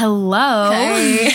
Hello. 0.00 0.70
Hey. 0.70 1.30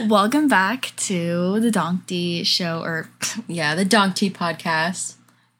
Welcome 0.08 0.48
back 0.48 0.94
to 0.96 1.60
the 1.60 1.70
Donkey 1.70 2.42
Show, 2.42 2.80
or 2.82 3.10
yeah, 3.48 3.74
the 3.74 3.84
DonkTea 3.84 4.32
Podcast 4.32 5.16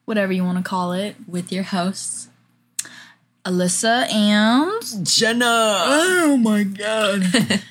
whatever 0.07 0.33
you 0.33 0.43
want 0.43 0.57
to 0.57 0.65
call 0.65 0.93
it. 0.93 1.15
with 1.29 1.53
your 1.53 1.65
hosts, 1.65 2.31
Elissa 3.45 4.07
and. 4.11 4.83
Jenna. 5.03 5.45
Oh 5.45 6.39
my 6.41 6.63
god. 6.63 7.23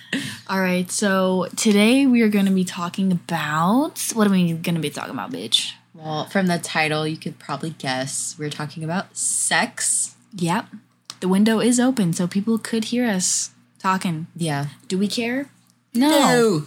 All 0.47 0.59
right, 0.59 0.91
so 0.91 1.47
today 1.57 2.05
we 2.05 2.21
are 2.21 2.29
going 2.29 2.45
to 2.45 2.51
be 2.51 2.63
talking 2.63 3.11
about. 3.11 3.99
What 4.13 4.27
are 4.27 4.29
we 4.29 4.53
going 4.53 4.75
to 4.75 4.79
be 4.79 4.91
talking 4.91 5.15
about, 5.15 5.31
bitch? 5.31 5.71
Well, 5.95 6.25
from 6.25 6.45
the 6.45 6.59
title, 6.59 7.07
you 7.07 7.17
could 7.17 7.39
probably 7.39 7.71
guess 7.71 8.35
we're 8.37 8.51
talking 8.51 8.83
about 8.83 9.17
sex. 9.17 10.15
Yep. 10.35 10.67
The 11.19 11.27
window 11.27 11.59
is 11.59 11.79
open, 11.79 12.13
so 12.13 12.27
people 12.27 12.59
could 12.59 12.83
hear 12.85 13.07
us 13.07 13.49
talking. 13.79 14.27
Yeah. 14.35 14.67
Do 14.87 14.97
we 14.97 15.07
care? 15.07 15.49
No. 15.93 16.65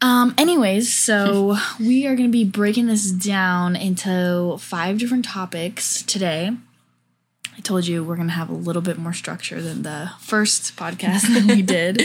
Um, 0.00 0.34
anyways, 0.36 0.92
so 0.92 1.56
we 1.80 2.06
are 2.06 2.14
going 2.14 2.28
to 2.28 2.32
be 2.32 2.44
breaking 2.44 2.86
this 2.86 3.10
down 3.10 3.76
into 3.76 4.56
five 4.58 4.98
different 4.98 5.24
topics 5.24 6.02
today. 6.02 6.50
I 7.56 7.60
told 7.60 7.86
you 7.86 8.02
we're 8.02 8.16
going 8.16 8.28
to 8.28 8.34
have 8.34 8.50
a 8.50 8.54
little 8.54 8.82
bit 8.82 8.98
more 8.98 9.12
structure 9.12 9.62
than 9.62 9.82
the 9.82 10.10
first 10.20 10.76
podcast 10.76 11.22
that 11.32 11.44
we 11.46 11.62
did. 11.62 12.02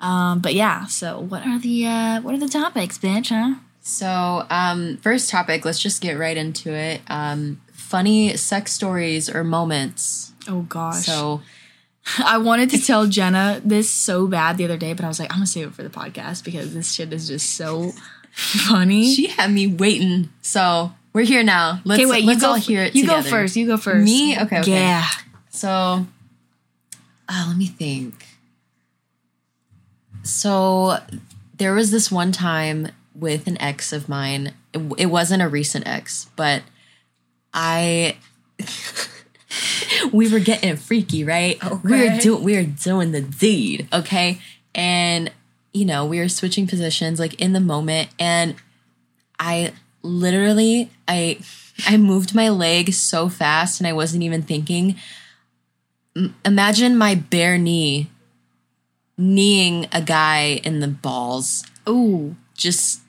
Um, 0.00 0.40
but 0.40 0.54
yeah, 0.54 0.86
so 0.86 1.18
what 1.18 1.44
are 1.46 1.58
the 1.58 1.86
uh, 1.86 2.20
what 2.20 2.34
are 2.34 2.38
the 2.38 2.48
topics, 2.48 2.98
bitch? 2.98 3.28
Huh? 3.28 3.56
So, 3.80 4.46
um, 4.50 4.96
first 4.98 5.30
topic, 5.30 5.64
let's 5.64 5.78
just 5.80 6.02
get 6.02 6.18
right 6.18 6.36
into 6.36 6.72
it. 6.72 7.02
Um, 7.08 7.60
funny 7.72 8.36
sex 8.36 8.72
stories 8.72 9.28
or 9.28 9.44
moments. 9.44 10.32
Oh 10.48 10.62
gosh. 10.62 11.04
So, 11.04 11.42
I 12.24 12.38
wanted 12.38 12.70
to 12.70 12.78
tell 12.78 13.06
Jenna 13.06 13.60
this 13.64 13.90
so 13.90 14.26
bad 14.26 14.56
the 14.58 14.64
other 14.64 14.76
day, 14.76 14.92
but 14.92 15.04
I 15.04 15.08
was 15.08 15.18
like, 15.18 15.30
I'm 15.32 15.38
gonna 15.38 15.46
save 15.46 15.68
it 15.68 15.74
for 15.74 15.82
the 15.82 15.88
podcast 15.90 16.44
because 16.44 16.72
this 16.74 16.92
shit 16.92 17.12
is 17.12 17.26
just 17.28 17.56
so 17.56 17.92
funny. 18.32 19.12
she 19.12 19.26
had 19.28 19.50
me 19.52 19.66
waiting. 19.66 20.28
So, 20.42 20.92
we're 21.12 21.24
here 21.24 21.42
now. 21.42 21.80
Let's, 21.84 22.02
Okay, 22.02 22.10
wait. 22.10 22.24
let's 22.24 22.42
you 22.42 22.46
go. 22.46 22.52
all 22.52 22.56
hear 22.58 22.82
it 22.82 22.94
you 22.94 23.02
together. 23.02 23.22
go 23.22 23.28
first. 23.30 23.56
You 23.56 23.66
go 23.66 23.76
first. 23.76 24.04
Me? 24.04 24.38
Okay, 24.38 24.60
okay. 24.60 24.70
Yeah. 24.72 25.06
So, 25.50 26.06
uh, 27.28 27.44
let 27.48 27.56
me 27.56 27.66
think. 27.66 28.24
So, 30.22 30.98
there 31.56 31.72
was 31.74 31.90
this 31.90 32.10
one 32.10 32.32
time 32.32 32.88
with 33.14 33.46
an 33.46 33.60
ex 33.60 33.92
of 33.92 34.08
mine. 34.08 34.52
It, 34.72 34.80
it 34.98 35.06
wasn't 35.06 35.42
a 35.42 35.48
recent 35.48 35.86
ex, 35.86 36.28
but 36.36 36.62
I. 37.54 38.16
we 40.12 40.28
were 40.28 40.40
getting 40.40 40.76
freaky, 40.76 41.24
right? 41.24 41.58
We 41.82 42.08
were 42.08 42.18
doing 42.18 42.42
we 42.42 42.56
were 42.56 42.64
doing 42.64 43.12
the 43.12 43.20
deed, 43.20 43.88
okay? 43.92 44.40
And 44.74 45.30
you 45.72 45.84
know, 45.84 46.06
we 46.06 46.18
were 46.18 46.28
switching 46.28 46.66
positions 46.66 47.18
like 47.18 47.34
in 47.40 47.52
the 47.52 47.60
moment 47.60 48.08
and 48.18 48.56
I 49.38 49.72
literally 50.02 50.90
I 51.06 51.38
I 51.86 51.96
moved 51.96 52.34
my 52.34 52.48
leg 52.48 52.92
so 52.92 53.28
fast 53.28 53.80
and 53.80 53.86
I 53.86 53.92
wasn't 53.92 54.22
even 54.22 54.42
thinking. 54.42 54.96
Imagine 56.44 56.96
my 56.96 57.14
bare 57.14 57.58
knee 57.58 58.08
kneeing 59.18 59.86
a 59.92 60.02
guy 60.02 60.60
in 60.64 60.80
the 60.80 60.88
balls, 60.88 61.64
Ooh. 61.88 62.36
just 62.54 63.00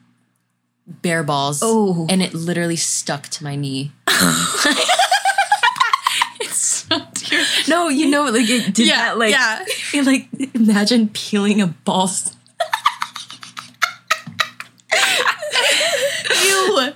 bare 0.88 1.24
balls. 1.24 1.60
Oh. 1.62 2.08
And 2.10 2.22
it 2.22 2.34
literally 2.34 2.76
stuck 2.76 3.28
to 3.30 3.44
my 3.44 3.56
knee. 3.56 3.92
No, 7.70 7.90
you 7.90 8.10
know, 8.10 8.24
like 8.26 8.50
it 8.50 8.74
did 8.74 8.88
Yeah, 8.88 8.96
that, 9.10 9.18
like, 9.18 9.32
yeah. 9.32 9.66
it, 9.94 10.06
like 10.06 10.28
imagine 10.56 11.10
peeling 11.10 11.62
a 11.62 11.68
ball. 11.68 12.10
Ew. 16.46 16.90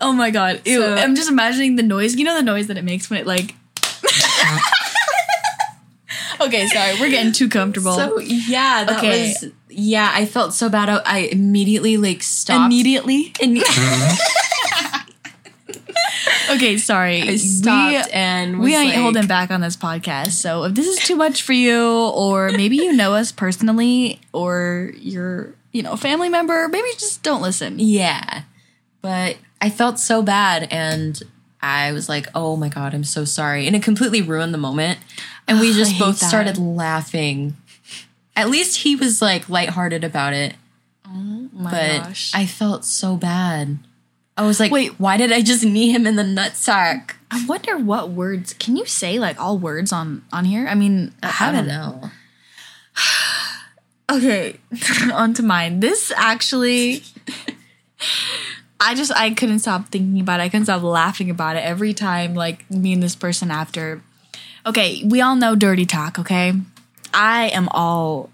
Oh 0.00 0.12
my 0.12 0.30
god. 0.30 0.60
Ew. 0.64 0.80
So- 0.80 0.94
I'm 0.94 1.14
just 1.14 1.30
imagining 1.30 1.76
the 1.76 1.82
noise. 1.82 2.14
You 2.16 2.24
know 2.24 2.36
the 2.36 2.42
noise 2.42 2.66
that 2.68 2.76
it 2.76 2.84
makes 2.84 3.10
when 3.10 3.20
it 3.20 3.26
like. 3.26 3.54
okay, 6.40 6.66
sorry. 6.68 7.00
We're 7.00 7.10
getting 7.10 7.32
too 7.32 7.48
comfortable. 7.48 7.94
So 7.94 8.18
yeah, 8.18 8.84
that 8.84 8.98
Okay. 8.98 9.34
was 9.42 9.50
yeah. 9.68 10.10
I 10.14 10.26
felt 10.26 10.54
so 10.54 10.68
bad. 10.68 10.88
I, 10.88 11.18
immediately 11.32 11.96
like 11.96 12.22
stopped. 12.22 12.66
Immediately. 12.66 13.32
and 13.42 13.62
Okay, 16.50 16.76
sorry. 16.78 17.22
I 17.22 17.36
stopped 17.36 18.10
and 18.12 18.58
was 18.58 18.66
we 18.66 18.76
ain't 18.76 18.90
like, 18.90 18.98
holding 18.98 19.26
back 19.26 19.50
on 19.50 19.60
this 19.60 19.76
podcast. 19.76 20.32
So 20.32 20.64
if 20.64 20.74
this 20.74 20.86
is 20.86 20.98
too 20.98 21.16
much 21.16 21.42
for 21.42 21.52
you, 21.52 21.82
or 22.10 22.50
maybe 22.50 22.76
you 22.76 22.92
know 22.92 23.14
us 23.14 23.32
personally, 23.32 24.20
or 24.32 24.92
you're 24.96 25.54
you 25.72 25.82
know 25.82 25.92
a 25.92 25.96
family 25.96 26.28
member, 26.28 26.68
maybe 26.68 26.88
just 26.98 27.22
don't 27.22 27.42
listen. 27.42 27.78
Yeah, 27.78 28.42
but 29.00 29.36
I 29.60 29.70
felt 29.70 29.98
so 29.98 30.22
bad, 30.22 30.68
and 30.70 31.20
I 31.62 31.92
was 31.92 32.08
like, 32.08 32.28
"Oh 32.34 32.56
my 32.56 32.68
god, 32.68 32.94
I'm 32.94 33.04
so 33.04 33.24
sorry," 33.24 33.66
and 33.66 33.74
it 33.74 33.82
completely 33.82 34.22
ruined 34.22 34.52
the 34.54 34.58
moment. 34.58 34.98
And 35.46 35.60
we 35.60 35.72
just 35.72 35.98
both 35.98 36.20
that. 36.20 36.26
started 36.28 36.58
laughing. 36.58 37.56
At 38.36 38.50
least 38.50 38.78
he 38.78 38.96
was 38.96 39.22
like 39.22 39.48
lighthearted 39.48 40.02
about 40.04 40.32
it, 40.32 40.54
Oh 41.06 41.48
my 41.52 41.70
but 41.70 42.02
gosh. 42.08 42.32
I 42.34 42.46
felt 42.46 42.84
so 42.84 43.16
bad. 43.16 43.78
I 44.36 44.46
was 44.46 44.58
like, 44.58 44.72
Wait. 44.72 44.90
"Wait, 44.90 45.00
why 45.00 45.16
did 45.16 45.32
I 45.32 45.42
just 45.42 45.64
knee 45.64 45.90
him 45.90 46.06
in 46.06 46.16
the 46.16 46.22
nutsack?" 46.22 47.12
I 47.30 47.44
wonder 47.46 47.76
what 47.76 48.10
words 48.10 48.54
can 48.54 48.76
you 48.76 48.86
say 48.86 49.18
like 49.18 49.40
all 49.40 49.58
words 49.58 49.92
on 49.92 50.22
on 50.32 50.44
here? 50.44 50.66
I 50.68 50.74
mean, 50.74 51.12
I 51.22 51.52
don't 51.52 51.66
know. 51.66 52.10
Okay, 54.12 54.60
on 55.14 55.32
to 55.32 55.42
mine. 55.42 55.80
This 55.80 56.12
actually, 56.14 57.02
I 58.78 58.94
just 58.94 59.10
I 59.16 59.30
couldn't 59.30 59.60
stop 59.60 59.88
thinking 59.88 60.20
about 60.20 60.40
it. 60.40 60.42
I 60.42 60.48
couldn't 60.50 60.66
stop 60.66 60.82
laughing 60.82 61.30
about 61.30 61.56
it 61.56 61.64
every 61.64 61.94
time. 61.94 62.34
Like 62.34 62.70
me 62.70 62.92
and 62.92 63.02
this 63.02 63.16
person 63.16 63.50
after. 63.50 64.02
Okay, 64.66 65.02
we 65.06 65.22
all 65.22 65.36
know 65.36 65.54
dirty 65.54 65.86
talk. 65.86 66.18
Okay, 66.18 66.52
I 67.14 67.46
am 67.48 67.68
all 67.70 68.28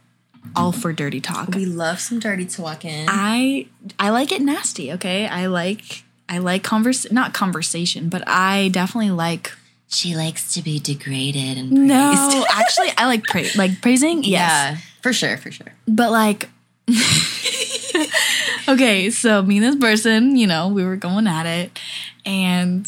all 0.56 0.72
for 0.72 0.92
dirty 0.92 1.20
talk. 1.20 1.54
We 1.54 1.64
love 1.66 2.00
some 2.00 2.18
dirty 2.18 2.46
talking. 2.46 3.06
I 3.08 3.66
I 3.98 4.10
like 4.10 4.32
it 4.32 4.40
nasty. 4.42 4.92
Okay, 4.92 5.26
I 5.26 5.46
like 5.46 6.02
I 6.28 6.38
like 6.38 6.62
converse 6.62 7.10
not 7.10 7.34
conversation, 7.34 8.08
but 8.08 8.22
I 8.26 8.68
definitely 8.68 9.10
like. 9.10 9.52
She 9.92 10.14
likes 10.14 10.54
to 10.54 10.62
be 10.62 10.78
degraded 10.78 11.58
and 11.58 11.70
praised. 11.70 11.88
No, 11.88 12.46
actually, 12.50 12.90
I 12.96 13.06
like 13.06 13.24
pra- 13.24 13.42
like 13.56 13.80
praising. 13.82 14.22
Yes. 14.22 14.30
Yeah, 14.30 14.76
for 15.02 15.12
sure, 15.12 15.36
for 15.36 15.50
sure. 15.50 15.74
But 15.88 16.12
like, 16.12 16.48
okay, 18.68 19.10
so 19.10 19.42
me 19.42 19.56
and 19.56 19.66
this 19.66 19.74
person, 19.76 20.36
you 20.36 20.46
know, 20.46 20.68
we 20.68 20.84
were 20.84 20.94
going 20.94 21.26
at 21.26 21.44
it, 21.46 21.76
and 22.24 22.86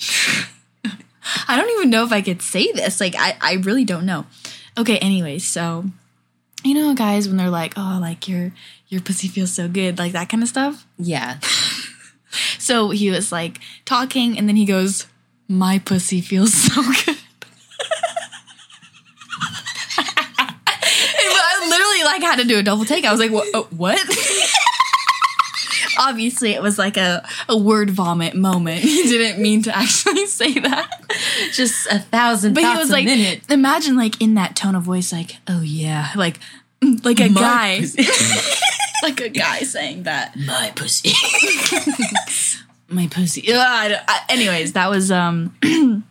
I 1.48 1.56
don't 1.56 1.70
even 1.78 1.90
know 1.90 2.04
if 2.04 2.12
I 2.12 2.20
could 2.20 2.42
say 2.42 2.72
this. 2.72 3.00
Like, 3.00 3.14
I, 3.16 3.36
I 3.40 3.54
really 3.62 3.84
don't 3.84 4.04
know. 4.04 4.26
Okay, 4.76 4.98
anyway, 4.98 5.38
so 5.38 5.84
you 6.64 6.74
know, 6.74 6.94
guys, 6.94 7.28
when 7.28 7.36
they're 7.36 7.50
like, 7.50 7.74
"Oh, 7.76 7.98
like 8.00 8.26
your 8.28 8.52
your 8.88 9.00
pussy 9.00 9.28
feels 9.28 9.52
so 9.52 9.68
good," 9.68 9.98
like 9.98 10.12
that 10.12 10.28
kind 10.28 10.42
of 10.42 10.48
stuff. 10.48 10.86
Yeah. 10.98 11.38
So 12.58 12.90
he 12.90 13.10
was 13.10 13.30
like 13.30 13.60
talking, 13.84 14.36
and 14.36 14.48
then 14.48 14.56
he 14.56 14.64
goes, 14.64 15.06
"My 15.46 15.78
pussy 15.78 16.20
feels 16.20 16.52
so 16.52 16.82
good." 17.04 17.16
And 21.16 21.32
I 21.32 21.66
literally 21.68 22.04
like 22.04 22.22
had 22.22 22.36
to 22.40 22.44
do 22.44 22.58
a 22.58 22.62
double 22.62 22.84
take. 22.84 23.04
I 23.04 23.10
was 23.12 23.20
like, 23.20 23.30
"What? 23.30 23.54
uh, 23.54 23.62
what?" 23.70 23.98
Obviously, 26.08 26.52
it 26.52 26.62
was 26.62 26.78
like 26.78 26.96
a, 26.96 27.26
a 27.48 27.56
word 27.56 27.90
vomit 27.90 28.34
moment. 28.34 28.80
He 28.84 29.02
didn't 29.04 29.40
mean 29.42 29.62
to 29.62 29.76
actually 29.76 30.26
say 30.40 30.52
that. 30.58 30.90
Just 31.52 31.86
a 31.90 31.98
thousand 31.98 32.54
But 32.54 32.64
he 32.64 32.76
was 32.78 32.90
like, 32.90 33.04
minute. 33.04 33.42
imagine 33.50 33.96
like 33.96 34.20
in 34.20 34.34
that 34.34 34.54
tone 34.56 34.74
of 34.74 34.82
voice, 34.82 35.12
like, 35.12 35.36
oh 35.48 35.60
yeah, 35.62 36.10
like, 36.16 36.38
like 37.02 37.20
a 37.20 37.28
My 37.28 37.40
guy, 37.40 37.80
like 39.02 39.20
a 39.20 39.28
guy 39.30 39.60
saying 39.60 40.02
that. 40.04 40.36
My 40.36 40.72
pussy. 40.76 41.12
My 42.88 43.06
pussy. 43.08 43.44
I 43.52 44.00
I- 44.06 44.20
anyways, 44.28 44.72
that 44.74 44.90
was 44.90 45.10
um. 45.10 45.56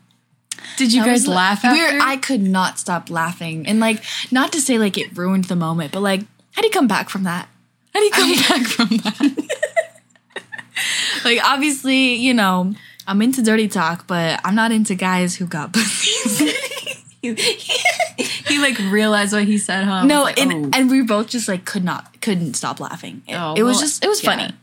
Did 0.75 0.91
you 0.91 1.01
that 1.01 1.07
guys 1.07 1.21
was- 1.21 1.35
laugh 1.35 1.63
We're, 1.63 1.85
after? 1.85 1.99
I 2.01 2.17
could 2.17 2.41
not 2.41 2.79
stop 2.79 3.09
laughing, 3.11 3.67
and 3.67 3.79
like, 3.79 4.01
not 4.31 4.51
to 4.53 4.61
say 4.61 4.77
like 4.79 4.97
it 4.97 5.15
ruined 5.15 5.45
the 5.45 5.55
moment, 5.55 5.91
but 5.91 6.01
like, 6.01 6.21
how 6.53 6.61
do 6.61 6.67
you 6.67 6.71
come 6.71 6.87
back 6.87 7.09
from 7.09 7.23
that? 7.23 7.47
How 7.93 7.99
do 7.99 8.05
you 8.05 8.11
come 8.11 8.31
back 8.49 8.67
from 8.67 8.87
that? 8.97 9.49
like, 11.25 11.39
obviously, 11.43 12.15
you 12.15 12.33
know, 12.33 12.73
I'm 13.07 13.21
into 13.21 13.41
dirty 13.41 13.67
talk, 13.67 14.07
but 14.07 14.39
I'm 14.43 14.55
not 14.55 14.71
into 14.71 14.95
guys 14.95 15.35
who 15.35 15.45
got 15.45 15.73
pussies. 15.73 16.39
he, 17.21 17.33
he, 17.35 18.59
like 18.59 18.77
realized 18.91 19.33
what 19.33 19.45
he 19.45 19.57
said, 19.57 19.85
huh? 19.85 20.03
no, 20.05 20.23
like, 20.23 20.39
and 20.39 20.67
oh. 20.67 20.77
and 20.77 20.89
we 20.89 21.01
both 21.01 21.27
just 21.29 21.47
like 21.47 21.65
could 21.65 21.83
not 21.83 22.21
couldn't 22.21 22.55
stop 22.55 22.79
laughing. 22.79 23.21
It, 23.27 23.35
Oh, 23.35 23.53
it 23.55 23.63
was 23.63 23.75
well, 23.77 23.81
just 23.81 24.03
it 24.03 24.07
was 24.07 24.23
yeah. 24.23 24.29
funny. 24.29 24.53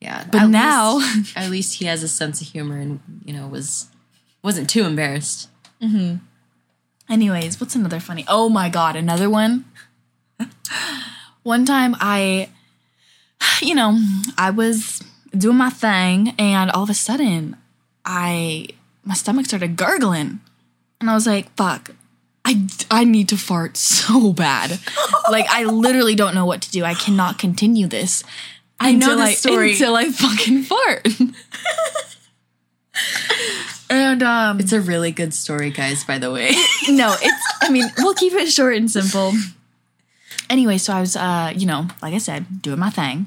yeah. 0.00 0.24
but 0.30 0.42
at 0.42 0.50
now- 0.50 0.96
least, 0.96 1.36
at 1.36 1.50
least 1.50 1.78
he 1.78 1.86
has 1.86 2.02
a 2.02 2.08
sense 2.08 2.40
of 2.42 2.48
humor 2.48 2.78
and 2.78 3.00
you 3.24 3.32
know 3.32 3.46
was 3.48 3.88
wasn't 4.42 4.68
too 4.68 4.84
embarrassed. 4.84 5.48
Hmm. 5.80 6.16
Anyways, 7.08 7.60
what's 7.60 7.74
another 7.74 8.00
funny? 8.00 8.24
Oh 8.28 8.48
my 8.48 8.68
god, 8.68 8.96
another 8.96 9.28
one. 9.30 9.64
one 11.42 11.64
time 11.64 11.96
I 12.00 12.50
you 13.62 13.74
know, 13.74 13.98
I 14.36 14.50
was 14.50 15.02
doing 15.38 15.56
my 15.56 15.70
thing 15.70 16.34
and 16.38 16.70
all 16.70 16.84
of 16.84 16.90
a 16.90 16.94
sudden 16.94 17.56
I 18.04 18.68
my 19.04 19.14
stomach 19.14 19.46
started 19.46 19.76
gurgling. 19.76 20.40
And 21.00 21.10
I 21.10 21.14
was 21.14 21.26
like, 21.26 21.54
fuck. 21.56 21.90
I, 22.46 22.66
I 22.90 23.04
need 23.04 23.28
to 23.30 23.38
fart 23.38 23.76
so 23.76 24.32
bad. 24.32 24.78
like 25.30 25.46
I 25.48 25.64
literally 25.64 26.14
don't 26.14 26.34
know 26.34 26.46
what 26.46 26.62
to 26.62 26.70
do. 26.70 26.84
I 26.84 26.94
cannot 26.94 27.38
continue 27.38 27.86
this. 27.86 28.22
I 28.78 28.92
know 28.92 29.16
this 29.16 29.38
story. 29.38 29.72
until 29.72 29.96
I 29.96 30.10
fucking 30.10 30.64
fart. 30.64 31.08
and 33.90 34.22
um 34.22 34.60
It's 34.60 34.72
a 34.72 34.80
really 34.80 35.10
good 35.10 35.32
story, 35.32 35.70
guys, 35.70 36.04
by 36.04 36.18
the 36.18 36.30
way. 36.30 36.50
no, 36.88 37.14
it's 37.20 37.46
I 37.62 37.70
mean, 37.70 37.86
we'll 37.98 38.14
keep 38.14 38.34
it 38.34 38.50
short 38.50 38.76
and 38.76 38.90
simple. 38.90 39.32
Anyway, 40.50 40.76
so 40.76 40.92
I 40.92 41.00
was 41.00 41.16
uh, 41.16 41.52
you 41.56 41.66
know, 41.66 41.88
like 42.02 42.12
I 42.12 42.18
said, 42.18 42.60
doing 42.60 42.78
my 42.78 42.90
thing. 42.90 43.26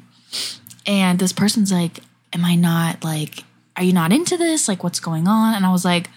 And 0.88 1.20
this 1.20 1.34
person's 1.34 1.72
like, 1.72 2.00
Am 2.34 2.44
I 2.44 2.56
not 2.56 3.04
like 3.04 3.44
are 3.76 3.84
you 3.84 3.94
not 3.94 4.12
into 4.12 4.38
this? 4.38 4.68
Like 4.68 4.84
what's 4.84 5.00
going 5.00 5.28
on? 5.28 5.54
And 5.54 5.66
I 5.66 5.72
was 5.72 5.86
like, 5.86 6.10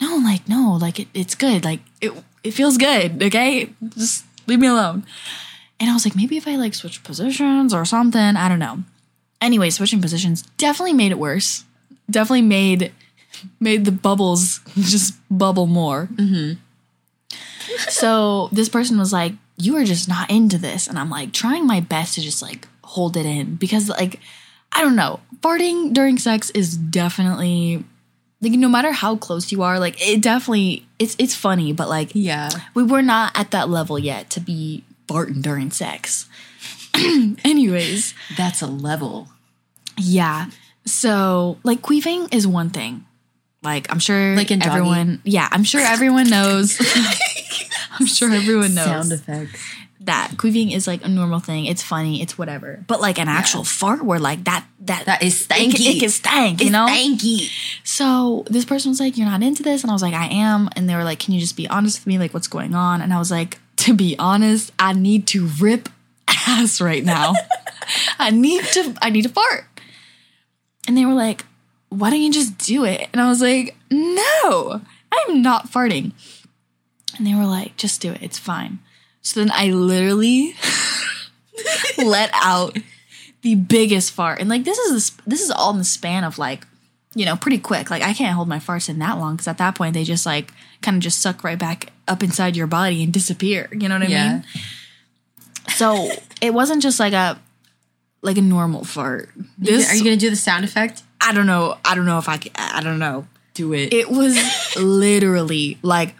No, 0.00 0.16
like, 0.16 0.48
no, 0.48 0.76
like 0.80 1.00
it, 1.00 1.08
it's 1.14 1.34
good. 1.34 1.64
Like 1.64 1.80
it 2.00 2.12
it 2.44 2.52
feels 2.52 2.76
good, 2.76 3.22
okay? 3.22 3.72
Just 3.96 4.24
leave 4.46 4.60
me 4.60 4.66
alone. 4.66 5.04
And 5.80 5.90
I 5.90 5.94
was 5.94 6.04
like, 6.04 6.16
maybe 6.16 6.36
if 6.36 6.48
I 6.48 6.56
like 6.56 6.74
switch 6.74 7.02
positions 7.04 7.72
or 7.72 7.84
something, 7.84 8.20
I 8.20 8.48
don't 8.48 8.58
know. 8.58 8.82
Anyway, 9.40 9.70
switching 9.70 10.00
positions 10.00 10.42
definitely 10.56 10.94
made 10.94 11.12
it 11.12 11.18
worse. 11.18 11.64
Definitely 12.10 12.42
made 12.42 12.92
made 13.60 13.84
the 13.84 13.92
bubbles 13.92 14.60
just 14.74 15.14
bubble 15.30 15.66
more. 15.66 16.08
Mm-hmm. 16.12 16.60
So 17.90 18.48
this 18.50 18.68
person 18.68 18.98
was 18.98 19.12
like, 19.12 19.34
You 19.56 19.76
are 19.76 19.84
just 19.84 20.08
not 20.08 20.30
into 20.30 20.58
this. 20.58 20.88
And 20.88 20.98
I'm 20.98 21.10
like, 21.10 21.32
trying 21.32 21.66
my 21.66 21.80
best 21.80 22.14
to 22.14 22.20
just 22.20 22.42
like 22.42 22.66
hold 22.88 23.16
it 23.16 23.26
in 23.26 23.56
because, 23.56 23.88
like, 23.88 24.20
I 24.72 24.82
don't 24.82 24.96
know, 24.96 25.20
farting 25.40 25.92
during 25.92 26.18
sex 26.18 26.50
is 26.50 26.76
definitely 26.76 27.84
like 28.40 28.52
no 28.52 28.68
matter 28.68 28.92
how 28.92 29.16
close 29.16 29.50
you 29.50 29.62
are, 29.62 29.78
like 29.78 29.96
it 30.06 30.22
definitely 30.22 30.86
it's 30.98 31.16
it's 31.18 31.34
funny, 31.34 31.72
but 31.72 31.88
like 31.88 32.10
yeah. 32.14 32.50
we 32.74 32.82
were 32.82 33.02
not 33.02 33.38
at 33.38 33.50
that 33.50 33.68
level 33.68 33.98
yet 33.98 34.30
to 34.30 34.40
be 34.40 34.84
farting 35.08 35.42
during 35.42 35.70
sex. 35.70 36.28
Anyways, 36.94 38.14
That's 38.36 38.62
a 38.62 38.66
level. 38.66 39.28
yeah. 39.96 40.50
So 40.84 41.58
like 41.64 41.82
queefing 41.82 42.32
is 42.32 42.46
one 42.46 42.70
thing. 42.70 43.04
Like 43.62 43.90
I'm 43.90 43.98
sure 43.98 44.36
Like 44.36 44.50
in 44.50 44.62
everyone 44.62 45.20
yeah, 45.24 45.48
I'm 45.50 45.64
sure 45.64 45.80
everyone 45.80 46.30
knows. 46.30 46.78
I'm 47.98 48.06
sure 48.06 48.30
everyone 48.30 48.74
knows 48.74 49.08
Sound 49.08 49.12
effects. 49.12 49.74
That 50.08 50.32
queefing 50.36 50.74
is 50.74 50.86
like 50.86 51.04
a 51.04 51.08
normal 51.08 51.38
thing. 51.40 51.64
It's 51.64 51.82
funny, 51.82 52.20
it's 52.20 52.36
whatever. 52.36 52.84
But 52.86 53.00
like 53.00 53.18
an 53.18 53.28
actual 53.28 53.62
fart 53.64 54.04
where 54.04 54.18
like 54.18 54.44
that 54.44 54.66
that 54.80 55.06
That 55.06 55.22
is 55.22 55.42
it, 55.42 55.48
can- 55.48 55.70
stanky. 55.70 55.96
it 55.96 56.00
can 56.00 56.08
stank, 56.10 56.60
you 56.60 56.70
know? 56.70 56.86
Stanky. 56.86 57.50
So 57.84 58.44
this 58.50 58.64
person 58.64 58.90
was 58.90 59.00
like, 59.00 59.16
You're 59.16 59.26
not 59.28 59.42
into 59.42 59.62
this? 59.62 59.82
And 59.82 59.90
I 59.90 59.94
was 59.94 60.02
like, 60.02 60.14
I 60.14 60.26
am. 60.26 60.68
And 60.76 60.88
they 60.88 60.94
were 60.96 61.04
like, 61.04 61.18
Can 61.20 61.32
you 61.34 61.40
just 61.40 61.56
be 61.56 61.68
honest 61.68 62.00
with 62.00 62.06
me? 62.06 62.18
Like, 62.18 62.34
what's 62.34 62.48
going 62.48 62.74
on? 62.74 63.00
And 63.00 63.12
I 63.14 63.18
was 63.18 63.30
like, 63.30 63.58
To 63.76 63.94
be 63.94 64.16
honest, 64.18 64.72
I 64.78 64.92
need 64.92 65.26
to 65.28 65.46
rip 65.60 65.88
ass 66.28 66.80
right 66.80 67.04
now. 67.04 67.34
I 68.18 68.30
need 68.30 68.64
to 68.64 68.94
I 69.00 69.10
need 69.10 69.22
to 69.22 69.28
fart. 69.30 69.64
And 70.86 70.96
they 70.96 71.04
were 71.06 71.14
like, 71.14 71.44
Why 71.90 72.10
don't 72.10 72.20
you 72.22 72.32
just 72.32 72.58
do 72.58 72.84
it? 72.84 73.08
And 73.12 73.20
I 73.20 73.28
was 73.28 73.40
like, 73.40 73.76
No, 73.90 74.80
I'm 75.12 75.42
not 75.42 75.70
farting. 75.70 76.12
And 77.16 77.26
they 77.26 77.34
were 77.34 77.46
like, 77.46 77.76
Just 77.76 78.00
do 78.00 78.12
it. 78.12 78.22
It's 78.22 78.38
fine. 78.38 78.78
So 79.22 79.40
then 79.40 79.50
I 79.52 79.70
literally 79.70 80.54
let 81.98 82.30
out 82.34 82.76
the 83.42 83.54
biggest 83.54 84.12
fart. 84.12 84.40
And 84.40 84.48
like 84.48 84.64
this 84.64 84.78
is 84.78 85.10
this 85.26 85.40
is 85.42 85.50
all 85.50 85.70
in 85.72 85.78
the 85.78 85.84
span 85.84 86.24
of 86.24 86.38
like 86.38 86.66
you 87.14 87.24
know 87.24 87.36
pretty 87.36 87.58
quick. 87.58 87.90
Like 87.90 88.02
I 88.02 88.14
can't 88.14 88.34
hold 88.34 88.48
my 88.48 88.58
farts 88.58 88.88
in 88.88 88.98
that 89.00 89.18
long 89.18 89.34
because 89.34 89.48
at 89.48 89.58
that 89.58 89.74
point 89.74 89.94
they 89.94 90.04
just 90.04 90.24
like 90.26 90.52
kind 90.82 90.96
of 90.96 91.02
just 91.02 91.20
suck 91.20 91.42
right 91.44 91.58
back 91.58 91.92
up 92.06 92.22
inside 92.22 92.56
your 92.56 92.66
body 92.66 93.02
and 93.02 93.12
disappear. 93.12 93.68
You 93.72 93.88
know 93.88 93.96
what 93.96 94.02
I 94.04 94.10
Yeah. 94.10 94.32
mean? 94.34 94.44
So 95.68 96.10
it 96.40 96.54
wasn't 96.54 96.82
just 96.82 96.98
like 96.98 97.12
a 97.12 97.38
like 98.22 98.38
a 98.38 98.42
normal 98.42 98.84
fart. 98.84 99.30
This 99.58 99.90
Are 99.90 99.94
you 99.96 100.04
gonna 100.04 100.16
do 100.16 100.30
the 100.30 100.36
sound 100.36 100.64
effect? 100.64 101.02
I 101.20 101.32
don't 101.32 101.46
know. 101.46 101.76
I 101.84 101.94
don't 101.94 102.06
know 102.06 102.18
if 102.18 102.28
I 102.28 102.36
can, 102.38 102.52
I 102.56 102.80
don't 102.82 102.98
know. 102.98 103.26
Do 103.54 103.72
it. 103.74 103.92
It 103.92 104.10
was 104.10 104.36
literally 104.76 105.78
like 105.82 106.08
like 106.08 106.14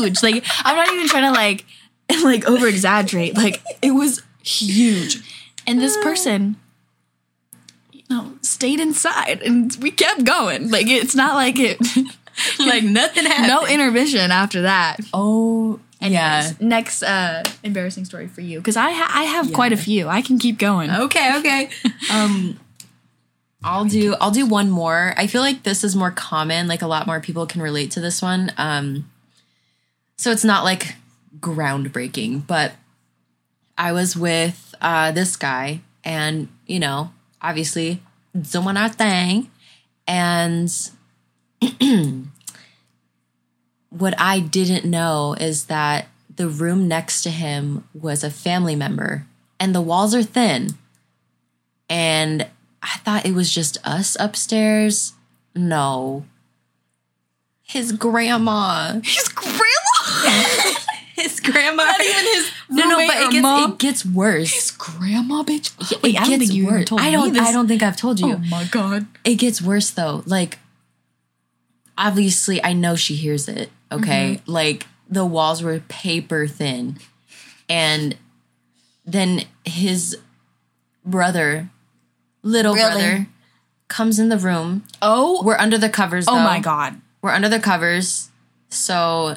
huge. 0.00 0.22
Like 0.22 0.44
I'm 0.64 0.76
not 0.76 0.92
even 0.92 1.08
trying 1.08 1.32
to 1.32 1.38
like 1.38 1.64
like 2.22 2.46
over 2.48 2.66
exaggerate. 2.66 3.36
Like 3.36 3.62
it 3.82 3.92
was 3.92 4.22
huge. 4.42 5.22
And 5.66 5.80
this 5.80 5.96
person 5.98 6.56
you 7.92 8.02
know 8.08 8.32
stayed 8.42 8.80
inside 8.80 9.42
and 9.42 9.76
we 9.80 9.90
kept 9.90 10.24
going. 10.24 10.70
Like 10.70 10.86
it's 10.86 11.14
not 11.14 11.34
like 11.34 11.58
it 11.58 11.78
like 12.58 12.84
nothing 12.84 13.24
happened. 13.26 13.48
no 13.48 13.66
intermission 13.66 14.30
after 14.30 14.62
that. 14.62 14.98
Oh 15.12 15.80
yeah. 16.00 16.52
Next 16.60 17.02
uh 17.02 17.42
embarrassing 17.64 18.04
story 18.04 18.28
for 18.28 18.40
you 18.40 18.62
cuz 18.62 18.76
I 18.76 18.92
ha- 18.92 19.10
I 19.12 19.24
have 19.24 19.52
quite 19.52 19.72
a 19.72 19.76
few. 19.76 20.08
I 20.08 20.22
can 20.22 20.38
keep 20.38 20.58
going. 20.58 20.90
Okay, 20.90 21.36
okay. 21.38 21.70
Um 22.10 22.58
I'll 23.64 23.84
do 23.84 24.14
I'll 24.20 24.30
do 24.30 24.46
one 24.46 24.70
more. 24.70 25.12
I 25.16 25.26
feel 25.26 25.42
like 25.42 25.64
this 25.64 25.82
is 25.82 25.96
more 25.96 26.12
common, 26.12 26.68
like 26.68 26.80
a 26.82 26.86
lot 26.86 27.06
more 27.08 27.20
people 27.20 27.44
can 27.46 27.60
relate 27.60 27.90
to 27.92 28.00
this 28.00 28.22
one. 28.22 28.52
Um 28.56 29.10
so 30.18 30.30
it's 30.30 30.44
not 30.44 30.64
like 30.64 30.96
groundbreaking, 31.40 32.46
but 32.46 32.72
I 33.78 33.92
was 33.92 34.16
with 34.16 34.74
uh 34.80 35.12
this 35.12 35.36
guy 35.36 35.80
and, 36.04 36.48
you 36.66 36.78
know, 36.78 37.12
obviously 37.40 38.02
doing 38.38 38.76
our 38.76 38.90
thing 38.90 39.50
and 40.06 40.70
what 43.90 44.14
I 44.18 44.40
didn't 44.40 44.84
know 44.84 45.34
is 45.40 45.66
that 45.66 46.08
the 46.34 46.48
room 46.48 46.88
next 46.88 47.22
to 47.22 47.30
him 47.30 47.84
was 47.92 48.22
a 48.22 48.30
family 48.30 48.76
member 48.76 49.26
and 49.58 49.74
the 49.74 49.80
walls 49.80 50.14
are 50.14 50.22
thin. 50.22 50.74
And 51.90 52.46
I 52.82 52.98
thought 52.98 53.26
it 53.26 53.34
was 53.34 53.52
just 53.52 53.78
us 53.84 54.16
upstairs. 54.20 55.14
No. 55.54 56.24
His 57.62 57.92
grandma. 57.92 59.00
His 59.02 59.28
grandma 59.28 59.67
His 61.16 61.40
grandma. 61.40 61.82
Not 61.82 62.00
even 62.00 62.24
his 62.26 62.50
No, 62.70 62.88
no, 62.88 62.96
but 63.08 63.16
it 63.16 63.30
gets, 63.32 63.42
mom. 63.42 63.72
it 63.72 63.78
gets 63.78 64.06
worse. 64.06 64.52
His 64.52 64.70
grandma, 64.70 65.42
bitch. 65.42 65.90
It 65.92 66.00
Wait, 66.00 66.16
I 66.16 66.20
don't 66.20 66.28
gets 66.30 66.42
think 66.44 66.52
you 66.52 66.62
even 66.62 66.74
worse. 66.76 66.84
told 66.84 67.00
I 67.00 67.10
don't. 67.10 67.32
this. 67.32 67.42
I 67.48 67.50
don't 67.50 67.66
think 67.66 67.82
I've 67.82 67.96
told 67.96 68.20
you. 68.20 68.34
Oh 68.34 68.38
my 68.48 68.64
god. 68.70 69.06
It 69.24 69.34
gets 69.34 69.60
worse 69.60 69.90
though. 69.90 70.22
Like, 70.26 70.58
obviously, 71.96 72.62
I 72.62 72.72
know 72.72 72.94
she 72.96 73.14
hears 73.14 73.48
it. 73.48 73.70
Okay, 73.90 74.36
Mm-hmm. 74.42 74.50
like 74.52 74.86
the 75.08 75.24
walls 75.26 75.62
were 75.62 75.80
paper 75.88 76.46
thin, 76.46 76.98
and 77.68 78.16
then 79.06 79.42
his 79.64 80.18
brother, 81.04 81.70
little 82.42 82.74
Really? 82.74 82.90
brother, 82.92 83.26
comes 83.88 84.18
in 84.18 84.28
the 84.28 84.36
room. 84.38 84.84
Oh, 85.00 85.42
We're 85.42 85.56
under 85.56 85.78
the 85.78 85.88
covers. 85.88 86.26
oh 86.28 86.34
though. 86.36 86.42
my 86.44 86.60
god. 86.60 87.00
We're 87.22 87.30
under 87.32 87.48
the 87.48 87.58
covers. 87.58 88.28
So, 88.68 89.36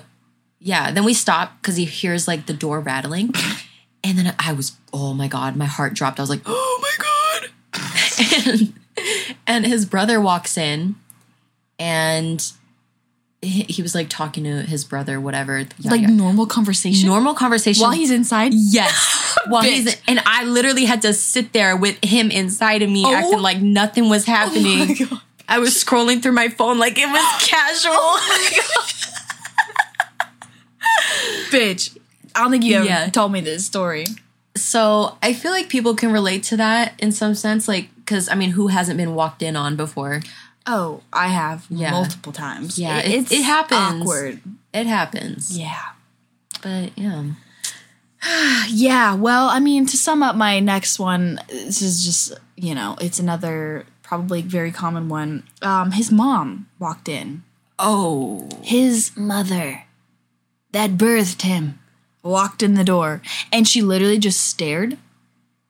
yeah. 0.62 0.92
Then 0.92 1.04
we 1.04 1.14
stop 1.14 1.54
because 1.62 1.76
he 1.76 1.86
hears 1.86 2.28
like 2.28 2.46
the 2.46 2.54
door 2.54 2.80
rattling, 2.80 3.34
and 4.04 4.18
then 4.18 4.34
I 4.40 4.54
was, 4.54 4.74
oh 4.94 5.14
my 5.14 5.28
god, 5.28 5.56
my 5.56 5.66
heart 5.66 5.94
dropped. 5.94 6.20
I 6.20 6.24
was 6.24 6.30
like, 6.30 6.42
oh 6.46 6.80
my 6.82 6.96
god. 6.98 7.50
and, 8.48 8.74
and 9.48 9.66
his 9.66 9.86
brother 9.86 10.22
walks 10.22 10.58
in, 10.58 10.96
and 11.80 12.52
he, 13.42 13.64
he 13.64 13.82
was 13.82 13.96
like 13.96 14.08
talking 14.10 14.44
to 14.44 14.62
his 14.62 14.84
brother, 14.84 15.20
whatever. 15.20 15.58
yada, 15.60 15.74
Like 15.90 16.02
yada. 16.02 16.14
normal 16.14 16.46
conversation 16.46 17.08
normal 17.10 17.34
conversation 17.34 17.82
while 17.82 17.92
he's 17.92 18.12
inside. 18.12 18.54
Yes. 18.54 19.18
Well, 19.50 19.64
he's 19.64 19.96
and 20.08 20.22
I 20.26 20.44
literally 20.44 20.86
had 20.86 21.02
to 21.02 21.14
sit 21.14 21.52
there 21.52 21.76
with 21.76 21.98
him 22.04 22.30
inside 22.30 22.84
of 22.84 22.90
me, 22.92 23.04
Oh. 23.06 23.16
acting 23.16 23.40
like 23.40 23.60
nothing 23.60 24.08
was 24.08 24.28
oh 24.30 24.32
happening. 24.32 24.94
God. 25.10 25.20
I 25.50 25.58
was 25.58 25.72
scrolling 25.84 26.22
through 26.22 26.34
my 26.34 26.50
phone 26.50 26.78
like 26.78 26.98
it 27.00 27.08
was 27.08 27.44
casual. 27.48 27.94
Oh 27.96 28.88
Bitch. 31.52 31.98
I 32.36 32.42
don't 32.42 32.52
think 32.52 32.64
you 32.64 32.76
ever 32.78 32.86
Yeah. 32.86 33.10
told 33.10 33.32
me 33.32 33.42
this 33.42 33.66
story. 33.66 34.06
so 34.56 35.18
I 35.24 35.34
feel 35.34 35.52
like 35.52 35.70
people 35.70 35.96
can 35.96 36.12
relate 36.12 36.44
to 36.44 36.58
that 36.58 36.94
in 37.00 37.12
some 37.12 37.36
sense, 37.36 37.68
like 37.68 37.90
because 37.98 38.28
I 38.30 38.36
mean, 38.36 38.52
who 38.52 38.68
hasn't 38.68 38.98
been 38.98 39.16
walked 39.16 39.42
in 39.42 39.56
on 39.56 39.76
before? 39.76 40.22
Oh, 40.68 41.02
I 41.14 41.28
have 41.28 41.66
Yeah. 41.70 41.92
multiple 41.92 42.32
times. 42.34 42.78
Yeah, 42.78 42.98
It- 43.00 43.32
it 43.32 43.44
happens. 43.44 44.02
Awkward. 44.02 44.42
It 44.74 44.86
happens. 44.88 45.58
Yeah. 45.58 45.82
But 46.62 46.92
yeah, 46.98 47.24
Yeah, 48.70 49.14
well, 49.16 49.48
I 49.50 49.60
mean, 49.60 49.86
to 49.88 49.98
sum 49.98 50.22
up 50.22 50.36
my 50.36 50.60
next 50.60 51.00
one, 51.00 51.40
this 51.50 51.82
is 51.82 52.04
just, 52.06 52.34
you 52.56 52.76
know, 52.76 52.96
it's 53.02 53.20
another 53.20 53.86
probably 54.04 54.42
very 54.42 54.72
common 54.72 55.10
one. 55.10 55.44
Um, 55.62 55.92
his 55.92 56.12
mom 56.12 56.68
walked 56.78 57.10
in. 57.10 57.44
Oh. 57.80 58.48
His 58.62 59.12
mother 59.18 59.84
that 60.72 60.92
birthed 60.92 61.42
him 61.42 61.80
walked 62.24 62.62
in 62.62 62.76
the 62.76 62.84
door 62.84 63.22
and 63.52 63.68
she 63.68 63.82
literally 63.82 64.20
just 64.20 64.42
stared 64.42 64.98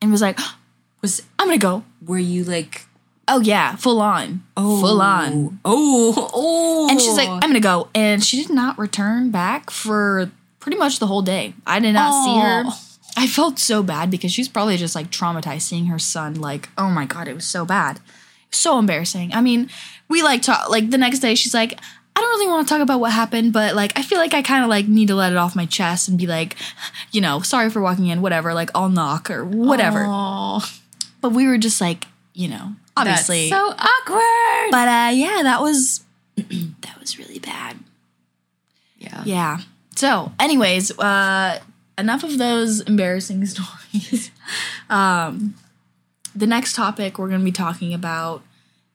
and 0.00 0.10
was 0.10 0.20
like, 0.20 0.38
Was 1.00 1.22
I'm 1.36 1.48
gonna 1.48 1.58
go. 1.58 1.84
were 2.06 2.18
you 2.18 2.44
like 2.44 2.86
Oh 3.28 3.40
yeah, 3.40 3.76
full 3.76 4.00
on. 4.00 4.42
full 4.56 5.00
oh. 5.00 5.04
on. 5.04 5.60
Oh. 5.64 6.30
Oh. 6.34 6.88
And 6.90 7.00
she's 7.00 7.16
like, 7.16 7.28
I'm 7.28 7.40
gonna 7.40 7.60
go. 7.60 7.88
And 7.94 8.22
she 8.22 8.42
did 8.42 8.50
not 8.50 8.78
return 8.78 9.30
back 9.30 9.70
for 9.70 10.30
pretty 10.60 10.76
much 10.76 10.98
the 10.98 11.06
whole 11.06 11.22
day. 11.22 11.54
I 11.66 11.80
did 11.80 11.92
not 11.92 12.24
see 12.24 12.40
her. 12.40 12.64
I 13.16 13.26
felt 13.26 13.58
so 13.58 13.82
bad 13.82 14.10
because 14.10 14.32
she's 14.32 14.48
probably 14.48 14.76
just 14.76 14.94
like 14.94 15.10
traumatized 15.10 15.62
seeing 15.62 15.86
her 15.86 15.98
son. 15.98 16.34
Like, 16.34 16.68
oh 16.76 16.90
my 16.90 17.04
god, 17.04 17.28
it 17.28 17.34
was 17.34 17.44
so 17.44 17.64
bad, 17.64 18.00
so 18.50 18.78
embarrassing. 18.78 19.32
I 19.32 19.40
mean, 19.40 19.70
we 20.08 20.22
like 20.22 20.42
talk 20.42 20.68
like 20.68 20.90
the 20.90 20.98
next 20.98 21.20
day. 21.20 21.34
She's 21.34 21.54
like, 21.54 21.78
I 22.14 22.20
don't 22.20 22.30
really 22.38 22.48
want 22.48 22.66
to 22.68 22.72
talk 22.74 22.82
about 22.82 23.00
what 23.00 23.12
happened, 23.12 23.52
but 23.52 23.74
like 23.74 23.98
I 23.98 24.02
feel 24.02 24.18
like 24.18 24.34
I 24.34 24.42
kind 24.42 24.62
of 24.64 24.70
like 24.70 24.86
need 24.86 25.08
to 25.08 25.14
let 25.14 25.32
it 25.32 25.38
off 25.38 25.56
my 25.56 25.66
chest 25.66 26.08
and 26.08 26.18
be 26.18 26.26
like, 26.26 26.56
you 27.10 27.20
know, 27.20 27.40
sorry 27.40 27.70
for 27.70 27.80
walking 27.80 28.06
in, 28.08 28.20
whatever. 28.22 28.54
Like 28.54 28.70
I'll 28.74 28.88
knock 28.88 29.30
or 29.30 29.44
whatever. 29.44 30.04
Aw. 30.06 30.78
But 31.20 31.30
we 31.30 31.46
were 31.46 31.58
just 31.58 31.80
like, 31.80 32.06
you 32.34 32.48
know, 32.48 32.72
obviously. 32.96 33.48
That's 33.48 33.62
so 33.62 33.74
awkward. 33.78 34.70
but 34.70 34.88
uh, 34.88 35.10
yeah, 35.14 35.40
that 35.42 35.60
was 35.60 36.04
that 36.36 36.98
was 37.00 37.18
really 37.18 37.38
bad. 37.38 37.78
yeah. 38.98 39.22
Yeah. 39.24 39.58
So, 39.96 40.32
anyways, 40.40 40.98
uh, 40.98 41.60
enough 41.98 42.24
of 42.24 42.38
those 42.38 42.80
embarrassing 42.80 43.44
stories. 43.46 44.30
um, 44.90 45.54
the 46.34 46.46
next 46.46 46.74
topic 46.74 47.18
we're 47.18 47.28
going 47.28 47.40
to 47.40 47.44
be 47.44 47.52
talking 47.52 47.92
about 47.94 48.42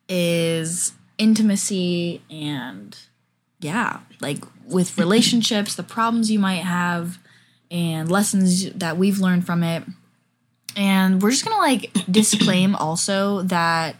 is 0.09 0.93
intimacy 1.17 2.21
and, 2.29 2.97
yeah, 3.67 3.99
like 4.21 4.43
with 4.65 4.97
relationships, 4.97 5.75
the 5.75 5.83
problems 5.83 6.31
you 6.31 6.39
might 6.39 6.63
have, 6.63 7.19
and 7.69 8.09
lessons 8.09 8.71
that 8.71 8.97
we've 8.97 9.19
learned 9.19 9.45
from 9.45 9.63
it. 9.63 9.83
And 10.75 11.21
we're 11.21 11.31
just 11.31 11.45
going 11.45 11.55
to 11.55 11.61
like 11.61 12.05
disclaim 12.11 12.75
also 12.75 13.41
that 13.43 13.95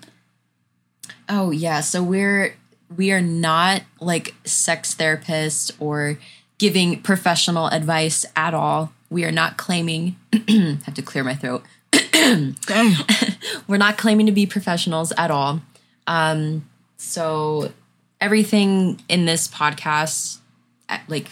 Oh 1.29 1.51
yeah, 1.51 1.81
so 1.81 2.01
we're 2.01 2.55
we 2.95 3.11
are 3.11 3.21
not 3.21 3.83
like 3.99 4.33
sex 4.45 4.95
therapists 4.95 5.71
or 5.79 6.17
giving 6.57 7.01
professional 7.01 7.67
advice 7.67 8.25
at 8.35 8.53
all. 8.53 8.93
We 9.09 9.25
are 9.25 9.31
not 9.31 9.57
claiming 9.57 10.15
have 10.47 10.93
to 10.93 11.01
clear 11.01 11.23
my 11.23 11.35
throat. 11.35 11.63
We're 13.67 13.77
not 13.77 13.97
claiming 13.97 14.25
to 14.25 14.31
be 14.31 14.45
professionals 14.45 15.11
at 15.17 15.31
all. 15.31 15.61
Um 16.05 16.67
so 16.97 17.71
everything 18.19 19.01
in 19.09 19.25
this 19.25 19.47
podcast 19.47 20.37
like 21.07 21.27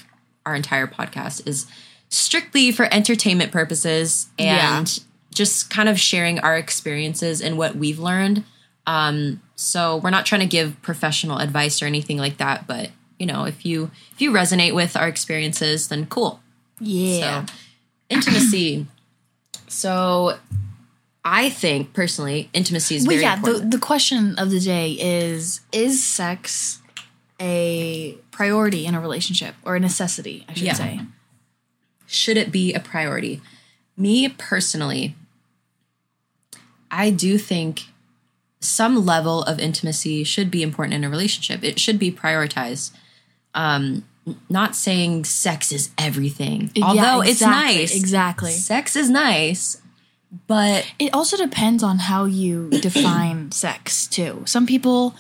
our 0.46 0.54
entire 0.56 0.86
podcast 0.88 1.48
is 1.48 1.65
strictly 2.10 2.72
for 2.72 2.88
entertainment 2.94 3.51
purposes 3.51 4.27
and 4.38 4.88
Yeah. 4.88 5.04
just 5.34 5.70
kind 5.70 5.89
of 5.89 6.00
sharing 6.00 6.39
our 6.39 6.58
experiences 6.58 7.42
and 7.42 7.58
what 7.58 7.75
we've 7.75 8.00
learned. 8.00 8.44
Um, 8.86 9.42
so 9.56 9.98
we're 9.98 10.12
not 10.12 10.25
trying 10.25 10.42
to 10.42 10.48
give 10.48 10.80
professional 10.82 11.39
advice 11.39 11.82
or 11.82 11.86
anything 11.86 12.18
like 12.18 12.38
that, 12.38 12.68
but 12.68 12.92
you 13.18 13.25
know, 13.25 13.46
if 13.46 13.65
you 13.65 13.89
if 14.13 14.22
you 14.22 14.32
resonate 14.32 14.75
with 14.75 14.96
our 14.96 15.08
experiences, 15.08 15.88
then 15.88 16.06
cool. 16.06 16.42
yeah. 16.80 17.46
So 17.46 17.54
intimacy. 18.10 18.86
so 19.68 20.38
I 21.27 21.50
think 21.50 21.91
personally, 21.94 22.50
intimacy 22.53 22.96
is 22.96 23.08
Well, 23.08 23.15
very 23.17 23.24
yeah, 23.24 23.36
the, 23.36 23.48
important. 23.50 23.72
the 23.72 23.79
question 23.79 24.36
of 24.38 24.51
the 24.51 24.60
day 24.60 24.91
is 24.91 25.62
Is 25.72 26.03
sex 26.05 26.79
a 27.41 28.15
priority 28.32 28.86
in 28.86 28.94
a 28.96 29.01
relationship 29.01 29.55
or 29.65 29.75
a 29.75 29.79
necessity, 29.79 30.46
I 30.48 30.53
should 30.53 30.63
Yeah. 30.67 30.74
say? 30.74 31.01
Should 32.05 32.38
it 32.38 32.51
be 32.51 32.74
a 32.74 32.79
priority? 32.79 33.41
Me 33.98 34.29
personally, 34.29 35.15
I 36.91 37.10
do 37.10 37.38
think 37.38 37.86
some 38.62 39.05
level 39.05 39.44
of 39.44 39.60
intimacy 39.60 40.24
should 40.24 40.50
be 40.51 40.62
important 40.63 40.94
in 40.94 41.03
a 41.03 41.10
relationship. 41.10 41.63
It 41.63 41.79
should 41.79 42.00
be 42.00 42.12
prioritized. 42.12 42.91
Um, 43.53 44.05
not 44.50 44.75
saying 44.75 45.25
sex 45.25 45.72
is 45.72 45.89
everything, 45.98 46.72
although 46.82 47.22
Yeah, 47.22 47.29
it's 47.32 47.41
nice. 47.41 47.96
Exactly. 47.96 48.51
Sex 48.51 48.96
is 48.96 49.10
nice, 49.10 49.77
but 50.48 50.92
It 51.00 51.13
also 51.13 51.38
depends 51.38 51.84
on 51.84 52.00
how 52.00 52.25
you 52.25 52.70
define 52.82 53.51
sex, 53.51 54.08
too. 54.08 54.44
Some 54.46 54.65
people. 54.65 55.15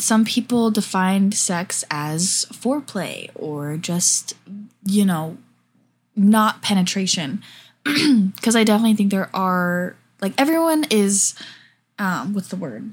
Some 0.00 0.24
people 0.24 0.72
define 0.72 1.30
sex 1.30 1.84
as 1.88 2.46
foreplay 2.52 3.30
or 3.36 3.76
just, 3.76 4.34
you 4.84 5.04
know, 5.04 5.36
not 6.16 6.62
penetration. 6.62 7.42
Because 7.84 8.56
I 8.56 8.64
definitely 8.64 8.94
think 8.94 9.12
there 9.12 9.30
are, 9.32 9.94
like, 10.20 10.32
everyone 10.36 10.84
is, 10.90 11.36
um, 12.00 12.34
what's 12.34 12.48
the 12.48 12.56
word? 12.56 12.90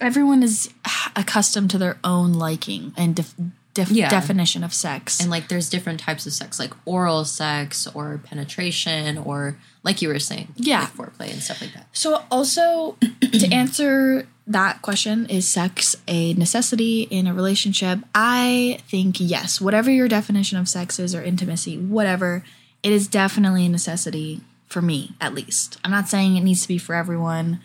Everyone 0.00 0.42
is 0.42 0.70
accustomed 1.16 1.70
to 1.72 1.78
their 1.78 1.98
own 2.02 2.32
liking 2.32 2.94
and 2.96 3.14
def- 3.16 3.34
def- 3.74 3.90
Yeah. 3.90 4.08
definition 4.08 4.62
of 4.64 4.72
sex. 4.74 5.20
and 5.20 5.30
like 5.30 5.48
there's 5.48 5.68
different 5.68 6.00
types 6.00 6.26
of 6.26 6.32
sex, 6.32 6.58
like 6.58 6.72
oral 6.84 7.24
sex 7.24 7.86
or 7.94 8.18
penetration 8.24 9.18
or 9.18 9.56
like 9.82 10.02
you 10.02 10.08
were 10.08 10.18
saying, 10.18 10.48
Yeah. 10.56 10.80
like 10.80 10.94
foreplay 10.96 11.32
and 11.32 11.42
stuff 11.42 11.60
like 11.60 11.72
that. 11.74 11.86
So, 11.92 12.22
also 12.30 12.96
to 13.20 13.52
answer 13.52 14.26
that 14.46 14.82
question, 14.82 15.26
is 15.26 15.48
sex 15.48 15.94
a 16.08 16.34
necessity 16.34 17.02
in 17.02 17.26
a 17.26 17.34
relationship? 17.34 18.00
I 18.14 18.78
think 18.88 19.16
yes. 19.20 19.60
Whatever 19.60 19.90
your 19.90 20.08
definition 20.08 20.58
of 20.58 20.68
sex 20.68 20.98
is 20.98 21.14
or 21.14 21.22
intimacy, 21.22 21.78
whatever, 21.78 22.44
it 22.82 22.92
is 22.92 23.06
definitely 23.08 23.66
a 23.66 23.68
necessity 23.68 24.40
for 24.66 24.82
me, 24.82 25.12
at 25.20 25.34
least. 25.34 25.78
I'm 25.84 25.90
not 25.90 26.08
saying 26.08 26.36
it 26.36 26.42
needs 26.42 26.62
to 26.62 26.68
be 26.68 26.78
for 26.78 26.94
everyone. 26.94 27.60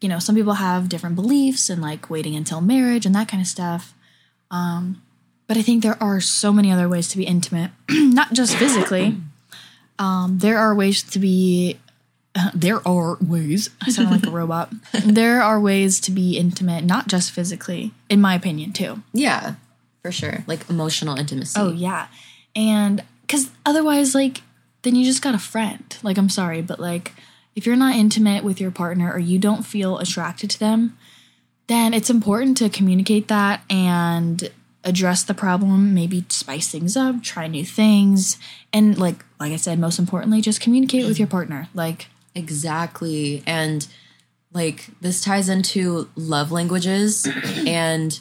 You 0.00 0.08
know, 0.08 0.18
some 0.18 0.34
people 0.34 0.54
have 0.54 0.88
different 0.88 1.16
beliefs 1.16 1.68
and 1.70 1.80
like 1.82 2.08
waiting 2.10 2.36
until 2.36 2.60
marriage 2.60 3.04
and 3.06 3.14
that 3.14 3.28
kind 3.28 3.40
of 3.40 3.46
stuff. 3.46 3.94
Um, 4.50 5.02
but 5.52 5.58
I 5.58 5.62
think 5.62 5.82
there 5.82 6.02
are 6.02 6.18
so 6.18 6.50
many 6.50 6.72
other 6.72 6.88
ways 6.88 7.08
to 7.08 7.18
be 7.18 7.24
intimate, 7.24 7.72
not 7.90 8.32
just 8.32 8.56
physically. 8.56 9.18
Um, 9.98 10.38
there 10.38 10.56
are 10.56 10.74
ways 10.74 11.02
to 11.02 11.18
be 11.18 11.78
there 12.54 12.80
are 12.88 13.18
ways. 13.20 13.68
I 13.82 13.90
sound 13.90 14.12
like 14.12 14.26
a 14.26 14.30
robot. 14.38 14.72
There 15.04 15.42
are 15.42 15.60
ways 15.60 16.00
to 16.00 16.10
be 16.10 16.38
intimate, 16.38 16.84
not 16.84 17.06
just 17.06 17.32
physically, 17.32 17.92
in 18.08 18.18
my 18.18 18.34
opinion, 18.34 18.72
too. 18.72 19.02
Yeah, 19.12 19.56
for 20.00 20.10
sure. 20.10 20.42
Like 20.46 20.70
emotional 20.70 21.18
intimacy. 21.18 21.60
Oh, 21.60 21.70
yeah. 21.70 22.06
And 22.56 23.04
because 23.20 23.50
otherwise, 23.66 24.14
like, 24.14 24.40
then 24.80 24.94
you 24.94 25.04
just 25.04 25.20
got 25.20 25.34
a 25.34 25.38
friend. 25.38 25.98
Like, 26.02 26.16
I'm 26.16 26.30
sorry, 26.30 26.62
but 26.62 26.80
like, 26.80 27.12
if 27.54 27.66
you're 27.66 27.76
not 27.76 27.94
intimate 27.94 28.42
with 28.42 28.58
your 28.58 28.70
partner 28.70 29.12
or 29.12 29.18
you 29.18 29.38
don't 29.38 29.66
feel 29.66 29.98
attracted 29.98 30.48
to 30.52 30.58
them, 30.58 30.96
then 31.66 31.92
it's 31.92 32.08
important 32.08 32.56
to 32.56 32.70
communicate 32.70 33.28
that 33.28 33.62
and 33.68 34.50
address 34.84 35.22
the 35.22 35.34
problem, 35.34 35.94
maybe 35.94 36.24
spice 36.28 36.70
things 36.70 36.96
up, 36.96 37.22
try 37.22 37.46
new 37.46 37.64
things. 37.64 38.38
And 38.72 38.98
like, 38.98 39.24
like 39.38 39.52
I 39.52 39.56
said, 39.56 39.78
most 39.78 39.98
importantly, 39.98 40.40
just 40.40 40.60
communicate 40.60 41.06
with 41.06 41.18
your 41.18 41.28
partner. 41.28 41.68
Like, 41.74 42.08
Exactly. 42.34 43.42
And 43.46 43.86
like 44.52 44.88
this 45.00 45.22
ties 45.22 45.48
into 45.48 46.08
love 46.16 46.52
languages. 46.52 47.26
and 47.66 48.18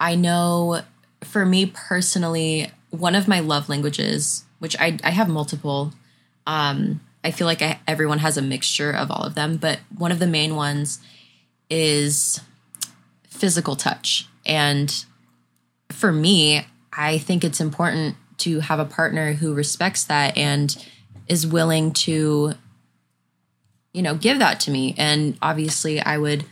I 0.00 0.14
know 0.14 0.82
for 1.22 1.44
me 1.44 1.66
personally, 1.66 2.70
one 2.90 3.14
of 3.14 3.28
my 3.28 3.40
love 3.40 3.68
languages, 3.68 4.44
which 4.58 4.76
I, 4.78 4.98
I 5.02 5.10
have 5.10 5.28
multiple, 5.28 5.92
um, 6.46 7.00
I 7.24 7.30
feel 7.30 7.46
like 7.46 7.62
I, 7.62 7.80
everyone 7.86 8.18
has 8.18 8.36
a 8.36 8.42
mixture 8.42 8.90
of 8.90 9.10
all 9.10 9.22
of 9.22 9.34
them, 9.34 9.56
but 9.56 9.78
one 9.96 10.12
of 10.12 10.18
the 10.18 10.26
main 10.26 10.56
ones 10.56 10.98
is 11.70 12.40
physical 13.28 13.76
touch. 13.76 14.26
And 14.44 15.04
for 15.92 16.12
me, 16.12 16.66
I 16.92 17.18
think 17.18 17.44
it's 17.44 17.60
important 17.60 18.16
to 18.38 18.60
have 18.60 18.78
a 18.78 18.84
partner 18.84 19.34
who 19.34 19.54
respects 19.54 20.04
that 20.04 20.36
and 20.36 20.76
is 21.28 21.46
willing 21.46 21.92
to 21.92 22.54
you 23.92 24.02
know, 24.02 24.14
give 24.14 24.38
that 24.38 24.60
to 24.60 24.70
me. 24.70 24.94
And 24.96 25.36
obviously, 25.42 26.00
I 26.00 26.18
would 26.18 26.44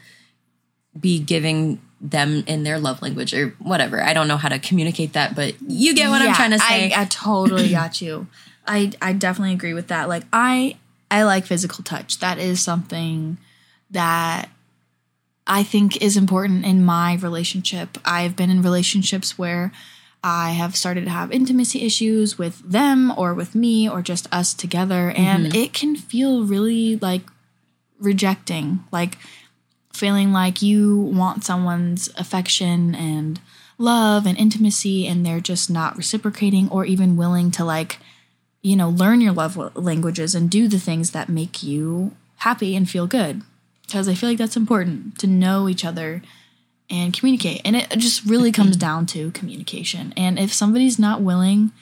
be 0.99 1.18
giving 1.18 1.80
them 2.00 2.44
in 2.47 2.62
their 2.62 2.78
love 2.78 3.02
language 3.02 3.35
or 3.35 3.50
whatever. 3.59 4.02
I 4.02 4.12
don't 4.12 4.28
know 4.28 4.37
how 4.37 4.49
to 4.49 4.59
communicate 4.59 5.14
that, 5.14 5.35
but 5.35 5.54
you 5.62 5.94
get 5.94 6.11
what 6.11 6.23
I'm 6.23 6.35
trying 6.35 6.50
to 6.52 6.59
say. 6.59 6.92
I, 6.92 7.02
I 7.02 7.04
totally 7.06 7.68
got 7.70 8.00
you. 8.00 8.26
I 8.66 8.92
I 9.00 9.12
definitely 9.12 9.54
agree 9.54 9.75
with 9.75 9.88
that. 9.88 10.09
Like 10.09 10.25
I 10.32 10.76
I 11.11 11.25
like 11.25 11.47
physical 11.47 11.82
touch. 11.82 12.18
That 12.20 12.38
is 12.38 12.61
something 12.61 13.38
that 13.90 14.49
I 15.50 15.64
think 15.64 16.00
is 16.00 16.16
important 16.16 16.64
in 16.64 16.85
my 16.85 17.14
relationship. 17.16 17.99
I've 18.04 18.37
been 18.37 18.50
in 18.50 18.62
relationships 18.62 19.37
where 19.37 19.73
I 20.23 20.52
have 20.52 20.76
started 20.76 21.04
to 21.07 21.11
have 21.11 21.33
intimacy 21.33 21.83
issues 21.83 22.38
with 22.38 22.61
them 22.61 23.12
or 23.16 23.35
with 23.35 23.57
me 23.57 23.88
or 23.88 24.00
just 24.00 24.33
us 24.33 24.54
together 24.54 25.11
and 25.11 25.47
mm-hmm. 25.47 25.57
it 25.57 25.73
can 25.73 25.97
feel 25.97 26.45
really 26.45 26.97
like 26.99 27.23
rejecting. 27.99 28.85
Like 28.92 29.19
feeling 29.92 30.33
like 30.33 30.62
you 30.62 30.97
want 30.97 31.42
someone's 31.42 32.09
affection 32.16 32.95
and 32.95 33.40
love 33.76 34.26
and 34.26 34.38
intimacy 34.38 35.09
and 35.09 35.26
they're 35.26 35.40
just 35.40 35.69
not 35.69 35.97
reciprocating 35.97 36.69
or 36.69 36.85
even 36.85 37.16
willing 37.16 37.50
to 37.50 37.64
like 37.64 37.99
you 38.62 38.76
know 38.76 38.88
learn 38.88 39.21
your 39.21 39.33
love 39.33 39.57
languages 39.75 40.35
and 40.35 40.49
do 40.49 40.69
the 40.69 40.78
things 40.78 41.11
that 41.11 41.28
make 41.28 41.62
you 41.62 42.14
happy 42.37 42.76
and 42.76 42.88
feel 42.88 43.07
good 43.07 43.42
because 43.90 44.09
i 44.09 44.14
feel 44.14 44.28
like 44.28 44.38
that's 44.38 44.56
important 44.56 45.18
to 45.18 45.26
know 45.26 45.68
each 45.68 45.85
other 45.85 46.23
and 46.88 47.16
communicate 47.16 47.61
and 47.64 47.76
it 47.76 47.88
just 47.99 48.25
really 48.25 48.50
mm-hmm. 48.50 48.62
comes 48.62 48.76
down 48.76 49.06
to 49.06 49.30
communication 49.32 50.12
and 50.16 50.38
if 50.38 50.52
somebody's 50.52 50.99
not 50.99 51.20
willing 51.20 51.73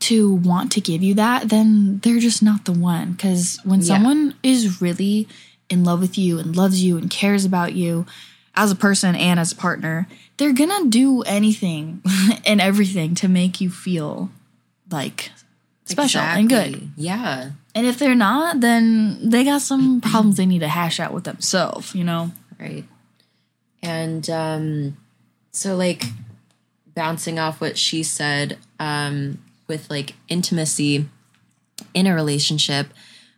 to 0.00 0.34
want 0.34 0.72
to 0.72 0.80
give 0.80 1.02
you 1.02 1.14
that 1.14 1.48
then 1.48 1.98
they're 2.02 2.18
just 2.18 2.42
not 2.42 2.64
the 2.64 2.72
one 2.72 3.12
because 3.12 3.58
when 3.64 3.80
Yeah. 3.80 3.86
someone 3.86 4.34
is 4.42 4.80
really 4.82 5.28
in 5.70 5.84
love 5.84 6.00
with 6.00 6.18
you 6.18 6.38
and 6.38 6.56
loves 6.56 6.82
you 6.82 6.96
and 6.96 7.10
cares 7.10 7.44
about 7.44 7.74
you 7.74 8.06
as 8.54 8.70
a 8.70 8.76
person 8.76 9.16
and 9.16 9.40
as 9.40 9.52
a 9.52 9.56
partner, 9.56 10.06
they're 10.36 10.52
gonna 10.52 10.88
do 10.88 11.22
anything 11.22 12.02
and 12.46 12.60
everything 12.60 13.14
to 13.16 13.28
make 13.28 13.60
you 13.60 13.70
feel 13.70 14.30
like 14.90 15.32
special 15.84 16.20
and 16.20 16.48
good. 16.48 16.90
Yeah. 16.96 17.50
And 17.74 17.86
if 17.86 17.98
they're 17.98 18.14
not, 18.14 18.60
then 18.60 19.18
they 19.30 19.44
got 19.44 19.60
some 19.60 20.00
problems 20.00 20.36
they 20.36 20.46
need 20.46 20.60
to 20.60 20.68
hash 20.68 21.00
out 21.00 21.12
with 21.12 21.24
themselves, 21.24 21.94
you 21.94 22.04
know? 22.04 22.30
Right. 22.60 22.84
And 23.82 24.28
um 24.30 24.96
so 25.50 25.76
like 25.76 26.04
bouncing 26.94 27.38
off 27.38 27.60
what 27.60 27.76
she 27.76 28.02
said 28.02 28.58
um 28.78 29.38
with 29.68 29.90
like 29.90 30.14
intimacy 30.28 31.08
in 31.92 32.06
a 32.06 32.14
relationship 32.14 32.88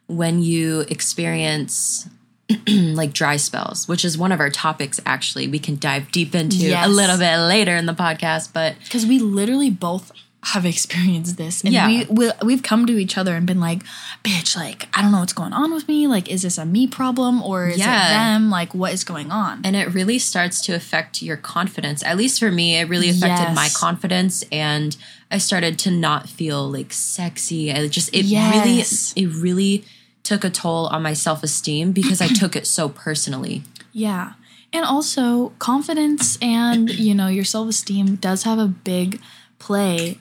when 0.07 0.43
you 0.43 0.81
experience 0.81 2.09
like 2.69 3.13
dry 3.13 3.37
spells, 3.37 3.89
which 3.89 4.05
is 4.05 4.17
one 4.17 4.31
of 4.33 4.39
our 4.39 4.51
topics 4.51 5.01
actually 5.07 5.49
we 5.49 5.59
can 5.59 5.77
dive 5.79 6.13
deep 6.13 6.35
into 6.35 6.57
Yes. 6.59 6.87
a 6.87 6.89
little 6.91 7.19
bit 7.19 7.39
later 7.39 7.75
in 7.75 7.87
the 7.87 7.95
podcast, 7.95 8.53
but 8.53 8.77
Because 8.85 9.05
we 9.07 9.19
literally 9.19 9.71
both 9.71 10.13
have 10.53 10.65
experienced 10.65 11.37
this. 11.37 11.65
And 11.65 11.73
Yeah. 11.73 11.89
we, 11.89 12.05
we, 12.05 12.31
we've 12.45 12.63
come 12.63 12.87
to 12.87 12.97
each 12.99 13.19
other 13.19 13.35
and 13.35 13.47
been 13.47 13.59
like, 13.59 13.83
bitch, 14.23 14.57
like, 14.57 14.89
I 14.95 15.03
don't 15.03 15.11
know 15.11 15.19
what's 15.19 15.33
going 15.33 15.53
on 15.53 15.75
with 15.75 15.89
me. 15.89 16.07
Like, 16.07 16.29
is 16.31 16.43
this 16.43 16.57
a 16.57 16.65
me 16.65 16.87
problem 16.87 17.43
or 17.43 17.67
is 17.69 17.79
Yeah. 17.79 18.07
it 18.07 18.11
them? 18.13 18.49
Like, 18.49 18.73
what 18.73 18.93
is 18.93 19.03
going 19.03 19.33
on? 19.33 19.63
and 19.65 19.75
it 19.75 19.93
really 19.93 20.19
starts 20.21 20.61
to 20.63 20.73
affect 20.73 21.21
your 21.21 21.37
confidence. 21.37 22.03
At 22.05 22.17
least 22.17 22.39
for 22.39 22.53
me, 22.53 22.77
it 22.77 22.89
really 22.89 23.09
affected 23.11 23.55
my 23.55 23.69
confidence 23.75 24.45
and 24.53 24.97
I 25.33 25.39
started 25.39 25.79
to 25.81 25.91
not 25.91 26.29
feel 26.29 26.71
like 26.71 26.93
sexy. 26.93 27.73
I 27.73 27.89
just 27.89 28.11
it 28.15 28.25
Yes. 28.27 29.13
really 29.17 29.27
it 29.27 29.35
really 29.43 29.85
took 30.23 30.45
a 30.45 30.51
toll 30.51 30.87
on 30.89 31.03
my 31.03 31.13
self-esteem 31.13 31.91
because 31.91 32.21
I 32.21 32.29
took 32.29 32.55
it 32.55 32.67
so 32.69 32.89
personally. 32.89 33.65
Yeah. 33.93 34.35
And 34.73 34.85
also, 34.85 35.51
confidence 35.59 36.37
and, 36.43 36.89
you 36.91 37.15
know, 37.15 37.27
your 37.29 37.45
self 37.45 37.69
esteem 37.69 38.15
does 38.17 38.45
have 38.45 38.59
a 38.61 38.67
big 38.69 39.21
play 39.59 40.19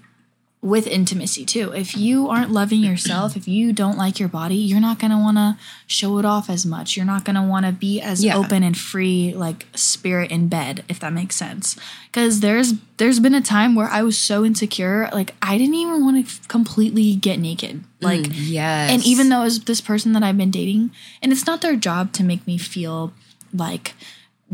with 0.66 0.88
intimacy 0.88 1.46
too. 1.46 1.72
If 1.74 1.96
you 1.96 2.28
aren't 2.28 2.50
loving 2.52 2.82
yourself, 2.82 3.38
if 3.38 3.48
you 3.48 3.72
don't 3.72 4.00
like 4.00 4.20
your 4.20 4.28
body, 4.30 4.56
you're 4.56 4.80
not 4.80 4.98
going 4.98 5.12
to 5.12 5.18
want 5.18 5.38
to 5.38 5.58
show 5.86 6.18
it 6.18 6.26
off 6.26 6.50
as 6.50 6.66
much. 6.66 6.98
You're 6.98 7.06
not 7.06 7.24
going 7.24 7.36
to 7.36 7.44
want 7.44 7.68
to 7.68 7.72
be 7.72 8.02
as 8.02 8.24
Yeah. 8.24 8.36
open 8.36 8.64
and 8.64 8.76
free 8.76 9.32
like 9.36 9.68
spirit 9.76 10.32
in 10.32 10.48
bed, 10.48 10.84
if 10.90 11.00
that 11.02 11.14
makes 11.14 11.36
sense. 11.36 11.76
Cuz 12.12 12.40
there's 12.40 12.74
there's 12.98 13.20
been 13.20 13.36
a 13.36 13.42
time 13.42 13.76
where 13.76 13.90
I 13.90 14.02
was 14.02 14.18
so 14.18 14.44
insecure, 14.44 15.08
like 15.14 15.36
I 15.42 15.58
didn't 15.60 15.76
even 15.76 16.04
want 16.04 16.18
to 16.18 16.24
f- 16.32 16.48
completely 16.48 17.16
get 17.16 17.40
naked. 17.40 17.76
Mm, 17.84 17.84
like 18.02 18.26
Yes. 18.34 18.90
and 18.92 19.06
even 19.06 19.30
though 19.30 19.44
it's 19.44 19.60
this 19.60 19.82
person 19.82 20.14
that 20.14 20.24
I've 20.24 20.38
been 20.38 20.52
dating, 20.52 20.90
and 21.22 21.32
it's 21.32 21.46
not 21.46 21.62
their 21.62 21.76
job 21.76 22.12
to 22.14 22.24
make 22.24 22.48
me 22.48 22.58
feel 22.58 23.14
like, 23.54 23.94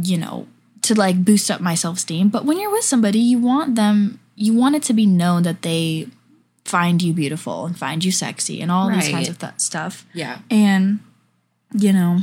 you 0.02 0.18
know, 0.18 0.48
to 0.82 0.96
like 0.96 1.24
boost 1.24 1.52
up 1.52 1.62
my 1.62 1.76
self 1.76 1.98
esteem. 1.98 2.30
But 2.30 2.44
when 2.46 2.60
you're 2.60 2.72
with 2.72 2.84
somebody, 2.86 3.20
you 3.20 3.38
want 3.38 3.76
them, 3.76 4.20
you 4.42 4.56
want 4.56 4.76
it 4.76 4.82
to 4.84 4.94
be 4.94 5.06
known 5.06 5.44
that 5.44 5.62
they 5.62 6.08
find 6.66 7.02
you 7.02 7.14
beautiful 7.14 7.66
and 7.68 7.78
find 7.78 8.04
you 8.04 8.12
sexy 8.12 8.60
and 8.60 8.72
all 8.72 8.90
these 8.90 9.10
kinds 9.10 9.30
of 9.30 9.38
th- 9.38 9.54
stuff. 9.58 10.06
Yeah. 10.14 10.40
And, 10.50 11.00
you 11.74 11.94
know, 11.94 12.20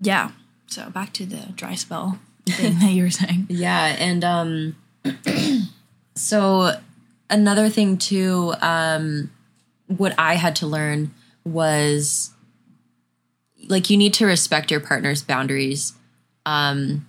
yeah. 0.00 0.32
So 0.66 0.90
back 0.90 1.14
to 1.14 1.24
the 1.24 1.52
dry 1.54 1.74
spell 1.74 2.18
thing 2.46 2.78
that 2.80 2.92
you 2.92 3.04
were 3.04 3.10
saying. 3.10 3.46
Yeah, 3.48 3.96
and 3.98 4.22
um 4.22 4.76
so 6.14 6.72
another 7.30 7.70
thing 7.70 7.96
too 7.96 8.54
um 8.60 9.30
what 9.86 10.14
I 10.18 10.34
had 10.34 10.56
to 10.56 10.66
learn 10.66 11.14
was 11.44 12.30
like 13.66 13.88
you 13.88 13.96
need 13.96 14.12
to 14.14 14.26
respect 14.26 14.70
your 14.70 14.80
partner's 14.80 15.22
boundaries. 15.22 15.94
Um 16.44 17.06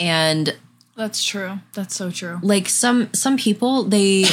and 0.00 0.56
That's 0.96 1.24
true. 1.24 1.58
That's 1.72 1.94
so 1.94 2.10
true. 2.10 2.38
like 2.42 2.68
some 2.68 3.12
some 3.14 3.36
people 3.36 3.84
they 3.84 4.24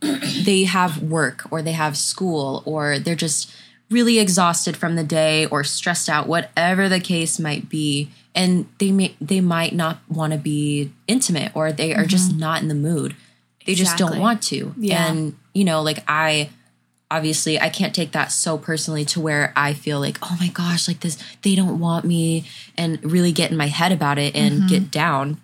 they 0.44 0.64
have 0.64 1.02
work 1.02 1.50
or 1.50 1.62
they 1.62 1.72
have 1.72 1.96
school 1.96 2.62
or 2.66 2.98
they're 2.98 3.14
just 3.14 3.52
really 3.90 4.18
exhausted 4.18 4.76
from 4.76 4.96
the 4.96 5.04
day 5.04 5.46
or 5.46 5.64
stressed 5.64 6.08
out 6.08 6.28
whatever 6.28 6.88
the 6.88 7.00
case 7.00 7.38
might 7.38 7.68
be. 7.68 8.10
And 8.34 8.68
they 8.78 8.92
may 8.92 9.14
they 9.20 9.40
might 9.40 9.74
not 9.74 9.98
want 10.08 10.32
to 10.32 10.38
be 10.38 10.92
intimate 11.06 11.52
or 11.54 11.72
they 11.72 11.94
are 11.94 12.06
just 12.06 12.30
mm-hmm. 12.30 12.40
not 12.40 12.62
in 12.62 12.68
the 12.68 12.74
mood. 12.74 13.14
They 13.66 13.74
just 13.74 13.96
don't 13.96 14.18
want 14.18 14.42
to. 14.44 14.74
Yeah. 14.76 15.06
and 15.06 15.36
you 15.54 15.64
know 15.64 15.82
like 15.82 16.02
i 16.08 16.50
obviously 17.10 17.58
i 17.60 17.68
can't 17.68 17.94
take 17.94 18.12
that 18.12 18.30
so 18.32 18.56
personally 18.56 19.04
to 19.04 19.20
where 19.20 19.52
i 19.56 19.72
feel 19.72 20.00
like 20.00 20.18
oh 20.22 20.36
my 20.38 20.48
gosh 20.48 20.86
like 20.86 21.00
this 21.00 21.18
they 21.42 21.54
don't 21.54 21.78
want 21.80 22.04
me 22.04 22.44
and 22.76 23.02
really 23.04 23.32
get 23.32 23.50
in 23.50 23.56
my 23.56 23.66
head 23.66 23.92
about 23.92 24.18
it 24.18 24.34
and 24.36 24.54
mm-hmm. 24.54 24.66
get 24.68 24.90
down 24.90 25.40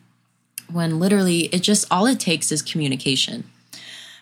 when 0.73 0.99
literally 0.99 1.45
it 1.47 1.63
just 1.63 1.87
all 1.91 2.07
it 2.07 2.21
takes 2.21 2.51
is 2.53 2.63
communication 2.63 3.45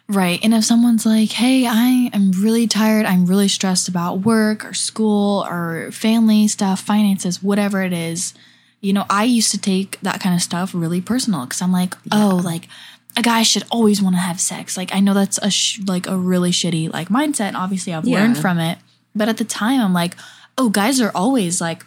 Right. 0.07 0.39
And 0.45 0.53
if 0.53 0.65
someone's 0.65 1.07
like, 1.07 1.33
hey, 1.33 1.67
I 1.67 2.11
am 2.13 2.33
really 2.33 2.67
tired, 2.67 3.07
I'm 3.07 3.25
really 3.25 3.49
stressed 3.49 3.89
about 3.89 4.21
work 4.21 4.63
or 4.65 4.75
school 4.75 5.47
or 5.49 5.91
family 5.93 6.47
stuff, 6.47 6.81
finances, 6.81 7.43
whatever 7.43 7.83
it 7.83 7.95
is, 7.95 8.35
you 8.83 8.93
know, 8.93 9.07
I 9.09 9.25
used 9.25 9.51
to 9.53 9.59
take 9.59 9.99
that 10.03 10.21
kind 10.21 10.35
of 10.35 10.43
stuff 10.43 10.75
really 10.75 11.01
personal 11.01 11.47
because 11.47 11.63
I'm 11.63 11.73
like, 11.73 11.95
oh, 12.13 12.39
like 12.45 12.69
a 13.17 13.23
guy 13.23 13.43
should 13.45 13.65
always 13.71 14.03
want 14.03 14.15
to 14.17 14.21
have 14.21 14.39
sex. 14.39 14.77
Like, 14.77 14.95
I 14.95 15.01
know 15.01 15.15
that's 15.15 15.39
a 15.39 15.51
sh- 15.51 15.81
like 15.87 16.07
a 16.07 16.19
really 16.19 16.51
shitty 16.51 16.93
like 16.93 17.09
mindset. 17.09 17.49
And 17.49 17.57
obviously, 17.57 17.95
I've 17.95 18.05
learned 18.05 18.37
from 18.37 18.59
it. 18.59 18.77
But 19.15 19.31
at 19.31 19.39
the 19.39 19.45
time, 19.45 19.81
I'm 19.81 19.95
like, 19.95 20.17
oh, 20.59 20.69
guys 20.69 21.01
are 21.01 21.13
always 21.15 21.63
like, 21.63 21.87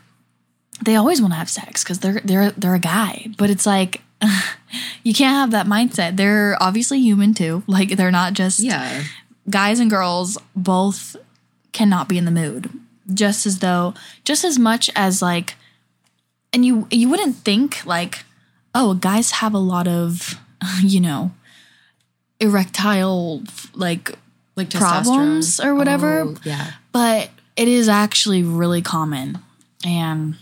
they 0.83 0.95
always 0.95 1.21
want 1.21 1.33
to 1.33 1.37
have 1.37 1.51
sex 1.51 1.83
because 1.83 1.99
they're 1.99 2.21
they're 2.21 2.49
they're 2.51 2.73
a 2.73 2.79
guy. 2.79 3.27
But 3.37 3.51
it's 3.51 3.67
like 3.67 4.01
you 5.03 5.13
can't 5.13 5.35
have 5.35 5.51
that 5.51 5.67
mindset. 5.67 6.17
They're 6.17 6.57
obviously 6.61 6.99
human 6.99 7.33
too. 7.33 7.63
Like 7.67 7.89
they're 7.97 8.11
not 8.11 8.33
just 8.33 8.59
yeah 8.59 9.03
guys 9.49 9.79
and 9.79 9.89
girls 9.89 10.37
both 10.55 11.15
cannot 11.71 12.09
be 12.09 12.17
in 12.17 12.25
the 12.25 12.31
mood. 12.31 12.69
Just 13.13 13.45
as 13.45 13.59
though 13.59 13.93
just 14.23 14.43
as 14.43 14.59
much 14.59 14.89
as 14.95 15.21
like 15.21 15.55
and 16.51 16.65
you 16.65 16.87
you 16.91 17.09
wouldn't 17.09 17.35
think 17.37 17.85
like 17.85 18.25
oh 18.75 18.93
guys 18.95 19.31
have 19.31 19.53
a 19.53 19.59
lot 19.59 19.87
of 19.87 20.35
you 20.81 20.99
know 20.99 21.31
erectile 22.39 23.43
like 23.73 24.11
like 24.55 24.71
Problems 24.71 25.59
or 25.59 25.75
whatever. 25.75 26.21
Oh, 26.21 26.35
yeah 26.43 26.71
but 26.91 27.29
it 27.55 27.67
is 27.67 27.87
actually 27.87 28.41
really 28.41 28.81
common 28.81 29.37
and 29.85 30.35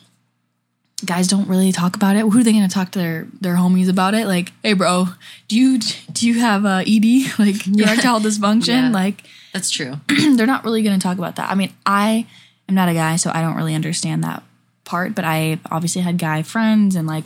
guys 1.05 1.27
don't 1.27 1.47
really 1.47 1.71
talk 1.71 1.95
about 1.95 2.15
it. 2.15 2.21
Who 2.21 2.39
are 2.39 2.43
they 2.43 2.51
going 2.51 2.67
to 2.67 2.73
talk 2.73 2.91
to 2.91 2.99
their 2.99 3.27
their 3.41 3.55
homies 3.55 3.89
about 3.89 4.13
it? 4.13 4.27
Like 4.27 4.51
hey 4.63 4.73
bro 4.73 5.07
do 5.47 5.55
you 5.55 5.79
do 6.11 6.27
you 6.27 6.39
have 6.39 6.65
uh, 6.65 6.83
ed 6.85 7.05
like 7.39 7.67
erectile 7.67 8.19
dysfunction? 8.19 8.83
Yeah. 8.83 8.89
like 8.89 9.23
that's 9.53 9.69
true. 9.69 9.95
they're 10.35 10.45
not 10.47 10.63
really 10.65 10.83
going 10.83 10.99
to 10.99 11.03
talk 11.03 11.17
about 11.17 11.35
that. 11.37 11.49
I 11.49 11.55
mean 11.55 11.71
i 11.85 12.25
am 12.67 12.75
not 12.75 12.89
a 12.89 12.93
guy 12.93 13.15
so 13.15 13.31
i 13.33 13.41
don't 13.41 13.55
really 13.55 13.75
understand 13.75 14.23
that 14.23 14.41
part 14.83 15.13
but 15.15 15.23
i 15.23 15.59
obviously 15.71 16.01
had 16.01 16.17
guy 16.17 16.41
friends 16.43 16.95
and 16.95 17.07
like 17.07 17.25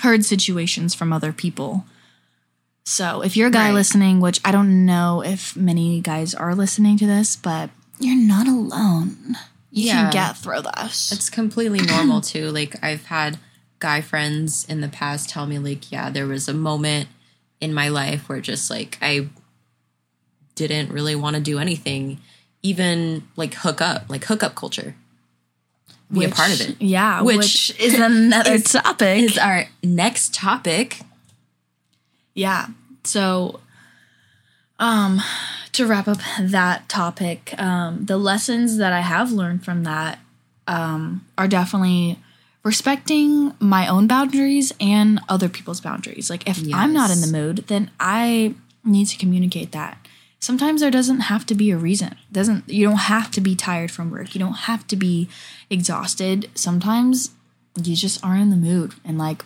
heard 0.00 0.24
situations 0.24 0.94
from 0.94 1.12
other 1.12 1.32
people. 1.32 1.84
So 2.84 3.22
if 3.22 3.36
you're 3.36 3.48
a 3.48 3.50
guy 3.52 3.66
Right. 3.68 3.74
listening 3.74 4.20
which 4.20 4.40
i 4.44 4.50
don't 4.50 4.84
know 4.84 5.22
if 5.24 5.56
many 5.56 6.00
guys 6.00 6.34
are 6.34 6.54
listening 6.54 6.98
to 6.98 7.06
this 7.06 7.36
but 7.36 7.70
you're 8.00 8.16
not 8.16 8.48
alone 8.48 9.36
you 9.72 9.86
Yeah. 9.86 10.02
can 10.02 10.12
get 10.12 10.36
through 10.36 10.62
this. 10.76 11.10
It's 11.12 11.28
completely 11.30 11.80
normal 11.80 12.20
too. 12.20 12.50
Like 12.58 12.76
i've 12.84 13.06
had 13.06 13.38
guy 13.80 14.00
friends 14.00 14.64
in 14.68 14.80
the 14.80 14.88
past 14.88 15.28
tell 15.28 15.44
me 15.46 15.58
like 15.58 15.90
yeah 15.90 16.08
there 16.08 16.26
was 16.26 16.46
a 16.48 16.54
moment 16.54 17.08
in 17.60 17.74
my 17.74 17.88
life 17.88 18.28
where 18.28 18.40
just 18.40 18.70
like 18.70 18.96
i 19.02 19.26
didn't 20.54 20.90
really 20.92 21.16
want 21.16 21.34
to 21.34 21.42
do 21.42 21.58
anything 21.58 22.18
even 22.62 23.24
like 23.36 23.54
hook 23.54 23.80
up 23.80 24.04
like 24.08 24.24
hookup 24.26 24.54
culture. 24.54 24.94
Be 26.12 26.26
a 26.26 26.28
part 26.28 26.52
of 26.52 26.60
it. 26.60 26.76
yeah 26.80 27.22
Which 27.22 27.38
which, 27.38 27.80
is 27.80 27.94
another 27.98 28.52
is- 28.60 28.64
topic. 28.64 29.22
is 29.24 29.38
our 29.38 29.64
next 29.82 30.34
topic. 30.34 31.00
Yeah. 32.34 32.66
So 33.04 33.60
um 34.82 35.22
to 35.72 35.86
wrap 35.86 36.06
up 36.08 36.18
that 36.40 36.88
topic, 36.88 37.54
um 37.58 38.04
the 38.04 38.18
lessons 38.18 38.76
that 38.76 38.92
I 38.92 39.00
have 39.00 39.32
learned 39.32 39.64
from 39.64 39.84
that 39.84 40.18
um 40.66 41.24
are 41.38 41.48
definitely 41.48 42.18
respecting 42.62 43.54
my 43.58 43.88
own 43.88 44.06
boundaries 44.06 44.72
and 44.78 45.20
other 45.28 45.48
people's 45.48 45.80
boundaries. 45.80 46.28
Like 46.28 46.48
if 46.48 46.58
I'm 46.72 46.92
not 46.92 47.10
in 47.10 47.20
the 47.20 47.26
mood, 47.26 47.64
then 47.68 47.90
I 47.98 48.54
need 48.84 49.06
to 49.06 49.16
communicate 49.18 49.72
that. 49.72 49.98
Sometimes 50.38 50.80
there 50.80 50.90
doesn't 50.90 51.20
have 51.20 51.46
to 51.46 51.54
be 51.54 51.70
a 51.70 51.76
reason. 51.76 52.16
Doesn't 52.30 52.68
you 52.68 52.84
don't 52.86 53.06
have 53.14 53.30
to 53.32 53.40
be 53.40 53.54
tired 53.54 53.90
from 53.90 54.10
work. 54.10 54.34
You 54.34 54.40
don't 54.40 54.64
have 54.70 54.86
to 54.88 54.96
be 54.96 55.28
exhausted. 55.70 56.50
Sometimes 56.54 57.30
you 57.82 57.96
just 57.96 58.22
aren't 58.24 58.42
in 58.42 58.50
the 58.50 58.56
mood 58.56 58.94
and 59.04 59.16
like 59.18 59.44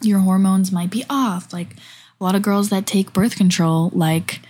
your 0.00 0.20
hormones 0.20 0.72
might 0.72 0.90
be 0.90 1.04
off. 1.10 1.52
Like 1.52 1.76
a 2.20 2.24
lot 2.24 2.34
of 2.34 2.42
girls 2.42 2.70
that 2.70 2.86
take 2.86 3.12
birth 3.12 3.36
control 3.36 3.90
like 3.94 4.40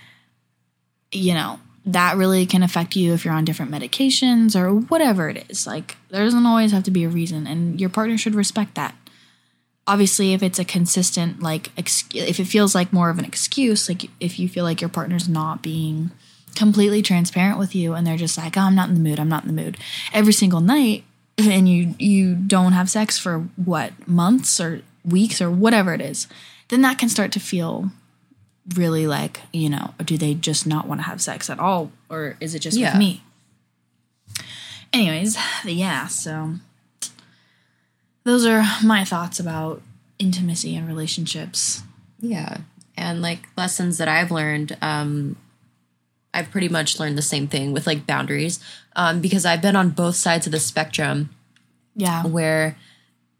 you 1.11 1.33
know, 1.33 1.59
that 1.85 2.17
really 2.17 2.45
can 2.45 2.63
affect 2.63 2.95
you 2.95 3.13
if 3.13 3.23
you're 3.23 3.33
on 3.33 3.45
different 3.45 3.71
medications 3.71 4.59
or 4.59 4.73
whatever 4.73 5.29
it 5.29 5.45
is. 5.49 5.67
Like, 5.67 5.97
there 6.09 6.23
doesn't 6.23 6.45
always 6.45 6.71
have 6.71 6.83
to 6.83 6.91
be 6.91 7.03
a 7.03 7.09
reason, 7.09 7.45
and 7.45 7.79
your 7.79 7.89
partner 7.89 8.17
should 8.17 8.35
respect 8.35 8.75
that. 8.75 8.95
Obviously, 9.87 10.33
if 10.33 10.41
it's 10.41 10.57
a 10.57 10.65
consistent, 10.65 11.41
like, 11.41 11.71
ex- 11.77 12.05
if 12.13 12.39
it 12.39 12.45
feels 12.45 12.73
like 12.73 12.91
more 12.91 13.11
of 13.11 13.19
an 13.19 13.25
excuse, 13.25 13.87
like 13.87 14.09
if 14.19 14.39
you 14.39 14.49
feel 14.49 14.63
like 14.63 14.81
your 14.81 14.89
partner's 14.89 15.29
not 15.29 15.61
being 15.61 16.09
completely 16.55 17.01
transparent 17.01 17.59
with 17.59 17.75
you 17.75 17.93
and 17.93 18.07
they're 18.07 18.17
just 18.17 18.37
like, 18.37 18.57
oh, 18.57 18.61
I'm 18.61 18.75
not 18.75 18.89
in 18.89 18.95
the 18.95 19.01
mood, 19.01 19.19
I'm 19.19 19.29
not 19.29 19.43
in 19.43 19.55
the 19.55 19.61
mood 19.61 19.77
every 20.13 20.33
single 20.33 20.61
night, 20.61 21.03
and 21.37 21.69
you 21.69 21.93
you 21.99 22.33
don't 22.33 22.71
have 22.71 22.89
sex 22.89 23.19
for 23.19 23.39
what 23.63 24.07
months 24.07 24.59
or 24.59 24.81
weeks 25.03 25.41
or 25.41 25.51
whatever 25.51 25.93
it 25.93 26.01
is, 26.01 26.27
then 26.69 26.81
that 26.81 26.97
can 26.97 27.09
start 27.09 27.31
to 27.33 27.39
feel 27.39 27.91
really 28.73 29.05
like 29.05 29.41
you 29.53 29.69
know 29.69 29.93
do 30.03 30.17
they 30.17 30.33
just 30.33 30.65
not 30.65 30.87
want 30.87 30.99
to 30.99 31.05
have 31.05 31.21
sex 31.21 31.49
at 31.51 31.59
all 31.59 31.91
or 32.09 32.35
is 32.39 32.55
it 32.55 32.59
just 32.59 32.77
Yeah. 32.77 32.93
with 32.93 32.99
me 32.99 33.21
anyways 34.93 35.37
yeah 35.65 36.07
so 36.07 36.55
those 38.23 38.45
are 38.45 38.63
my 38.83 39.03
thoughts 39.03 39.39
about 39.39 39.81
intimacy 40.17 40.75
and 40.75 40.87
relationships 40.87 41.83
Yeah. 42.19 42.57
And 42.97 43.21
like 43.21 43.49
lessons 43.57 43.97
that 43.97 44.07
I've 44.07 44.31
learned, 44.31 44.77
um, 44.81 45.35
I've 46.33 46.49
pretty 46.49 46.69
much 46.69 46.97
learned 46.97 47.17
the 47.17 47.21
same 47.21 47.45
thing 47.45 47.73
with 47.73 47.85
like 47.85 48.07
boundaries 48.07 48.61
um, 48.95 49.19
because 49.19 49.45
I've 49.45 49.61
been 49.61 49.75
on 49.75 49.89
both 49.89 50.15
sides 50.15 50.45
of 50.47 50.53
the 50.53 50.59
spectrum 50.61 51.29
yeah 51.95 52.23
where 52.25 52.77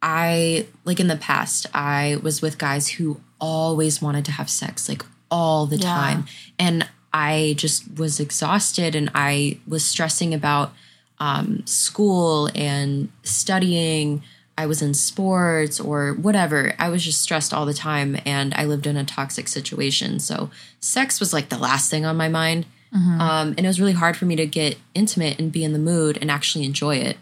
I, 0.02 0.68
like 0.84 1.00
in 1.00 1.08
the 1.08 1.16
past, 1.16 1.66
I 1.74 2.18
was 2.22 2.42
with 2.42 2.58
guys 2.58 2.90
who 2.90 3.22
always 3.40 4.02
wanted 4.02 4.26
to 4.26 4.32
have 4.34 4.50
sex, 4.50 4.88
like 4.90 5.04
all 5.32 5.66
the 5.66 5.78
Yeah. 5.78 5.94
time. 5.94 6.26
And 6.60 6.88
I 7.14 7.54
just 7.58 7.84
was 7.98 8.20
exhausted 8.20 8.96
and 8.96 9.10
I 9.16 9.58
was 9.68 9.86
stressing 9.86 10.34
about 10.34 10.74
um, 11.20 11.66
school 11.66 12.50
and 12.54 13.10
studying. 13.24 14.22
I 14.58 14.66
was 14.66 14.82
in 14.82 14.94
sports 14.94 15.80
or 15.80 16.14
whatever. 16.14 16.74
I 16.80 16.90
was 16.90 17.04
just 17.04 17.22
stressed 17.22 17.54
all 17.54 17.66
the 17.66 17.74
time 17.74 18.18
and 18.26 18.54
I 18.54 18.66
lived 18.66 18.86
in 18.88 18.98
a 18.98 19.04
toxic 19.06 19.48
situation. 19.48 20.20
So 20.20 20.50
sex 20.80 21.20
was 21.20 21.34
like 21.34 21.50
the 21.50 21.58
last 21.58 21.90
thing 21.90 22.06
on 22.06 22.16
my 22.18 22.30
mind. 22.30 22.66
Um, 22.94 23.50
and 23.58 23.60
it 23.60 23.68
was 23.68 23.80
really 23.80 23.92
hard 23.94 24.16
for 24.16 24.24
me 24.24 24.38
to 24.38 24.46
get 24.46 24.78
intimate 24.94 25.38
and 25.38 25.52
be 25.52 25.66
in 25.66 25.74
the 25.74 25.80
mood 25.80 26.18
and 26.22 26.32
actually 26.32 26.64
enjoy 26.64 26.96
it. 26.98 27.18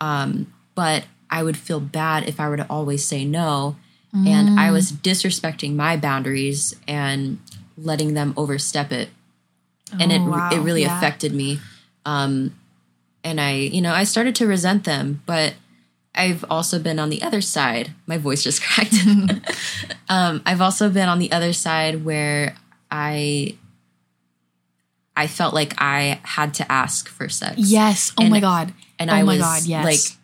Um, 0.00 0.52
but 0.74 1.04
I 1.30 1.44
would 1.44 1.56
feel 1.56 1.78
bad 1.78 2.28
if 2.28 2.40
I 2.40 2.48
were 2.48 2.56
to 2.56 2.66
always 2.68 3.04
say 3.06 3.24
no. 3.24 3.76
And 4.14 4.60
I 4.60 4.70
was 4.70 4.92
disrespecting 4.92 5.74
my 5.74 5.96
boundaries 5.96 6.74
and 6.86 7.38
letting 7.78 8.12
them 8.14 8.34
overstep 8.36 8.92
it. 8.92 9.08
and 9.98 10.10
it, 10.12 10.20
Oh, 10.20 10.30
wow. 10.30 10.50
it 10.52 10.58
really 10.60 10.82
Yeah. 10.82 10.96
affected 10.98 11.32
me. 11.34 11.60
Um, 12.06 12.54
and 13.24 13.40
I, 13.40 13.52
you 13.54 13.80
know, 13.82 13.92
I 13.94 14.04
started 14.04 14.34
to 14.36 14.46
resent 14.46 14.84
them, 14.84 15.22
but 15.26 15.54
I've 16.14 16.44
also 16.50 16.78
been 16.78 16.98
on 16.98 17.08
the 17.10 17.22
other 17.22 17.40
side. 17.40 17.92
My 18.06 18.18
voice 18.18 18.42
just 18.42 18.62
cracked. 18.66 18.94
um, 20.08 20.42
I've 20.46 20.60
also 20.60 20.88
been 20.90 21.08
on 21.08 21.18
the 21.18 21.30
other 21.32 21.52
side 21.52 22.04
where 22.04 22.54
I, 22.90 23.56
I 25.16 25.26
felt 25.26 25.54
like 25.54 25.74
I 25.78 26.20
had 26.22 26.54
to 26.54 26.70
ask 26.72 27.08
for 27.08 27.28
sex. 27.28 27.54
yes 27.58 28.12
oh 28.18 28.22
And- 28.22 28.30
my 28.30 28.40
god 28.40 28.72
and 28.98 29.10
oh 29.10 29.14
I 29.14 29.22
my 29.22 29.32
was 29.34 29.40
god 29.42 29.62
yes 29.64 29.84
like, 29.84 30.18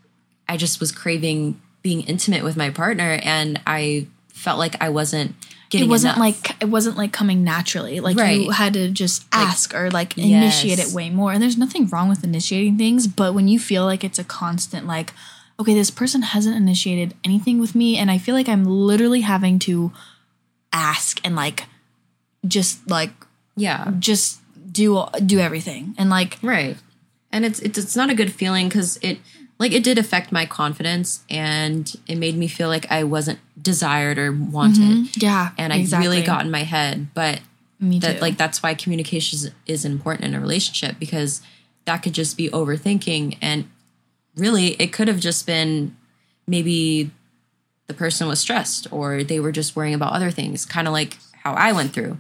I 0.49 0.57
just 0.57 0.81
was 0.81 0.93
craving 0.93 1.61
being 1.83 2.03
intimate 2.03 2.45
with 2.45 2.57
my 2.57 2.71
partner, 2.71 3.19
and 3.23 3.61
I 3.67 4.07
felt 4.29 4.59
like 4.59 4.77
I 4.81 4.89
wasn't 4.89 5.35
getting. 5.71 5.87
it 5.87 5.91
wasn't 5.91 6.17
enough. 6.17 6.45
like 6.47 6.63
it 6.63 6.67
wasn't 6.67 6.97
like 6.97 7.13
coming 7.13 7.43
naturally 7.45 8.01
like 8.01 8.17
you 8.17 8.51
had 8.51 8.73
to 8.75 8.89
just 8.89 9.27
ask 9.33 9.75
or 9.75 9.91
like 9.91 10.17
initiate 10.17 10.79
it 10.79 10.93
way 10.95 11.11
more 11.11 11.33
and 11.33 11.43
there's 11.43 11.59
nothing 11.59 11.87
wrong 11.89 12.09
with 12.09 12.23
initiating 12.25 12.79
things 12.79 13.07
but 13.07 13.35
when 13.35 13.49
you 13.49 13.59
feel 13.59 13.85
like 13.85 14.03
it's 14.05 14.19
a 14.19 14.25
constant 14.25 14.87
like 14.87 15.13
okay 15.61 15.75
this 15.75 15.91
person 15.91 16.23
hasn't 16.23 16.57
initiated 16.57 17.15
anything 17.25 17.59
with 17.59 17.75
me 17.75 17.99
and 17.99 18.11
i 18.11 18.17
feel 18.17 18.35
like 18.35 18.49
i'm 18.49 18.65
literally 18.65 19.21
having 19.21 19.59
to 19.59 19.93
ask 20.73 21.21
and 21.25 21.35
like 21.37 21.65
just 22.47 22.89
like 22.89 23.11
yeah, 23.57 23.93
just 23.99 24.39
do 24.71 25.05
do 25.27 25.41
everything 25.41 25.95
and 25.99 26.09
like 26.11 26.39
Right. 26.43 26.77
And 27.33 27.45
it's 27.45 27.59
it's 27.61 27.77
it's 27.77 27.97
not 27.97 28.09
a 28.09 28.15
good 28.15 28.33
feeling 28.33 28.71
cuz 28.71 28.99
it 29.03 29.19
like 29.59 29.73
it 29.73 29.83
did 29.83 29.99
affect 29.99 30.33
my 30.33 30.47
confidence 30.47 31.25
and 31.29 31.95
it 32.07 32.17
made 32.17 32.37
me 32.37 32.49
feel 32.49 32.69
like 32.69 32.91
I 32.91 33.05
wasn't 33.05 33.39
desired 33.61 34.19
or 34.19 34.33
wanted. 34.33 34.81
Mm-hmm. 34.81 35.21
yeah 35.21 35.51
And 35.59 35.73
I 35.73 35.85
really 35.99 36.23
got 36.23 36.45
in 36.45 36.51
my 36.51 36.63
head, 36.63 37.09
but 37.15 37.41
me 37.81 37.99
that 38.01 38.17
too. 38.17 38.21
like 38.21 38.37
that's 38.37 38.63
why 38.63 38.75
communication 38.75 39.37
is, 39.37 39.51
is 39.67 39.85
important 39.85 40.25
in 40.25 40.35
a 40.35 40.41
relationship 40.41 40.97
because 40.99 41.41
that 41.85 41.99
could 41.99 42.13
just 42.13 42.37
be 42.37 42.51
overthinking 42.51 43.39
and 43.41 43.69
really 44.37 44.69
it 44.75 44.93
could 44.93 45.09
have 45.09 45.21
just 45.21 45.47
been 45.47 45.97
maybe 46.47 47.11
the 47.89 47.95
person 47.95 48.29
was 48.29 48.39
stressed 48.39 48.87
or 48.93 49.25
they 49.25 49.41
were 49.41 49.53
just 49.53 49.75
worrying 49.75 49.95
about 49.95 50.13
other 50.13 50.31
things, 50.31 50.65
kind 50.65 50.87
of 50.87 50.93
like 50.93 51.17
how 51.43 51.53
I 51.55 51.73
went 51.73 51.93
through. 51.93 52.19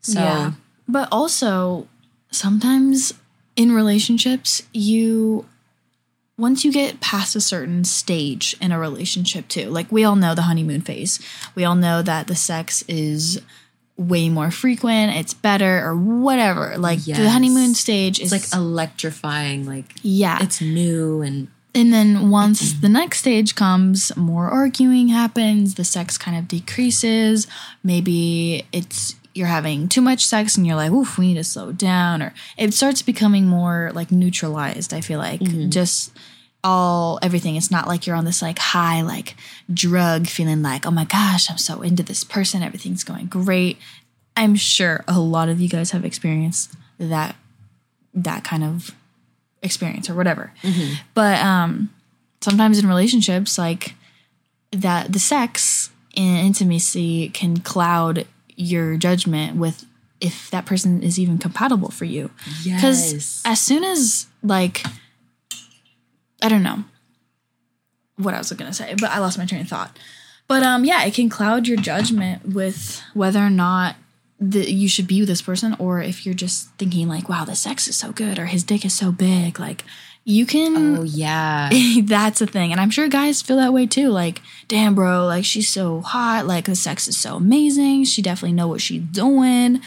So 0.00 0.20
Yeah. 0.20 0.52
But 0.86 1.08
also, 1.12 1.86
sometimes 2.30 3.12
in 3.56 3.72
relationships, 3.72 4.62
you, 4.72 5.44
once 6.38 6.64
you 6.64 6.72
get 6.72 7.00
past 7.00 7.34
a 7.36 7.40
certain 7.40 7.84
stage 7.84 8.56
in 8.60 8.72
a 8.72 8.78
relationship, 8.78 9.48
too, 9.48 9.68
like 9.68 9.90
we 9.90 10.04
all 10.04 10.16
know 10.16 10.34
the 10.34 10.42
honeymoon 10.42 10.80
phase, 10.80 11.20
we 11.54 11.64
all 11.64 11.74
know 11.74 12.00
that 12.00 12.28
the 12.28 12.36
sex 12.36 12.82
is 12.88 13.42
way 13.96 14.28
more 14.28 14.52
frequent, 14.52 15.16
it's 15.16 15.34
better, 15.34 15.84
or 15.84 15.96
whatever. 15.96 16.78
Like 16.78 17.00
the 17.00 17.10
Yes. 17.10 17.18
it's 17.18 17.32
honeymoon 17.32 17.74
stage 17.74 18.20
is 18.20 18.30
like 18.30 18.44
electrifying, 18.54 19.66
like 19.66 19.92
yeah. 20.02 20.38
it's 20.40 20.60
new 20.60 21.20
and 21.20 21.48
And 21.74 21.92
then 21.92 22.30
once 22.30 22.72
the 22.80 22.88
next 22.88 23.18
stage 23.18 23.54
comes, 23.54 24.16
more 24.16 24.48
arguing 24.48 25.08
happens, 25.08 25.74
the 25.74 25.84
sex 25.84 26.16
kind 26.16 26.36
of 26.36 26.48
decreases. 26.48 27.46
Maybe 27.82 28.66
it's 28.72 29.16
you're 29.34 29.46
having 29.46 29.88
too 29.88 30.00
much 30.00 30.26
sex 30.26 30.56
and 30.56 30.66
you're 30.66 30.76
like, 30.76 30.90
oof, 30.90 31.18
we 31.18 31.28
need 31.28 31.34
to 31.34 31.44
slow 31.44 31.72
down. 31.72 32.22
Or 32.22 32.34
it 32.56 32.74
starts 32.74 33.02
becoming 33.02 33.46
more 33.46 33.90
like 33.94 34.10
neutralized, 34.10 34.92
I 34.92 35.00
feel 35.00 35.18
like. 35.18 35.40
Mm-hmm. 35.40 35.70
Just 35.70 36.12
all 36.64 37.18
everything. 37.22 37.56
It's 37.56 37.70
not 37.70 37.86
like 37.86 38.06
you're 38.06 38.16
on 38.16 38.24
this 38.24 38.42
like 38.42 38.58
high, 38.58 39.02
like 39.02 39.34
drug 39.72 40.26
feeling 40.26 40.62
like, 40.62 40.86
oh 40.86 40.90
my 40.90 41.04
gosh, 41.04 41.50
I'm 41.50 41.58
so 41.58 41.82
into 41.82 42.02
this 42.02 42.24
person, 42.24 42.62
everything's 42.62 43.04
going 43.04 43.26
great. 43.26 43.78
I'm 44.36 44.54
sure 44.54 45.04
a 45.08 45.18
lot 45.18 45.48
of 45.48 45.60
you 45.60 45.68
guys 45.68 45.90
have 45.92 46.04
experienced 46.04 46.72
that 46.98 47.36
that 48.14 48.44
kind 48.44 48.64
of 48.64 48.94
experience 49.62 50.08
or 50.10 50.14
whatever. 50.14 50.52
But 51.14 51.38
um 51.40 51.90
sometimes 52.40 52.78
in 52.78 52.86
relationships 52.86 53.58
like 53.58 53.94
that 54.72 55.12
the 55.12 55.18
sex 55.18 55.90
and 56.16 56.46
intimacy 56.46 57.28
can 57.30 57.58
cloud 57.58 58.26
your 58.56 58.96
judgment 58.96 59.56
with 59.56 59.84
if 60.20 60.50
that 60.50 60.66
person 60.66 61.02
is 61.02 61.18
even 61.18 61.38
compatible 61.38 61.90
for 61.90 62.04
you. 62.04 62.30
Cuz 62.80 63.12
Yes. 63.12 63.42
as 63.44 63.60
soon 63.60 63.84
as 63.84 64.26
like 64.42 64.84
I 66.42 66.48
don't 66.48 66.62
know 66.62 66.84
what 68.16 68.34
I 68.34 68.38
was 68.38 68.52
going 68.52 68.70
to 68.70 68.76
say, 68.76 68.94
but 69.00 69.10
I 69.10 69.18
lost 69.18 69.38
my 69.38 69.46
train 69.46 69.60
of 69.60 69.68
thought. 69.68 69.96
But 70.48 70.62
um 70.62 70.84
yeah, 70.84 71.04
it 71.04 71.14
can 71.14 71.28
cloud 71.28 71.68
your 71.68 71.76
judgment 71.76 72.54
with 72.54 73.02
whether 73.14 73.38
or 73.38 73.50
not 73.50 73.96
that 74.40 74.70
you 74.70 74.88
should 74.88 75.06
be 75.06 75.20
with 75.20 75.28
this 75.28 75.42
person 75.42 75.76
or 75.78 76.00
if 76.00 76.24
you're 76.24 76.34
just 76.34 76.70
thinking 76.78 77.08
like 77.08 77.28
wow 77.28 77.44
the 77.44 77.56
sex 77.56 77.88
is 77.88 77.96
so 77.96 78.12
good 78.12 78.38
or 78.38 78.46
his 78.46 78.64
dick 78.64 78.84
is 78.84 78.94
so 78.94 79.12
big. 79.12 79.60
Like 79.60 79.84
you 80.24 80.46
can 80.46 80.96
oh 80.96 81.02
yeah. 81.02 81.68
that's 82.02 82.40
a 82.40 82.46
thing. 82.46 82.72
And 82.72 82.80
i'm 82.80 82.90
sure 82.90 83.08
guys 83.08 83.42
feel 83.42 83.58
that 83.58 83.74
way 83.74 83.86
too. 83.86 84.08
Like 84.08 84.40
damn 84.68 84.94
bro 84.94 85.26
like 85.26 85.44
she's 85.44 85.68
so 85.68 86.00
hot. 86.00 86.46
Like 86.46 86.64
the 86.64 86.74
sex 86.74 87.06
is 87.08 87.18
so 87.18 87.36
amazing. 87.36 88.04
She 88.04 88.22
definitely 88.22 88.54
know 88.54 88.68
what 88.68 88.80
she's 88.80 89.02
doing. 89.02 89.82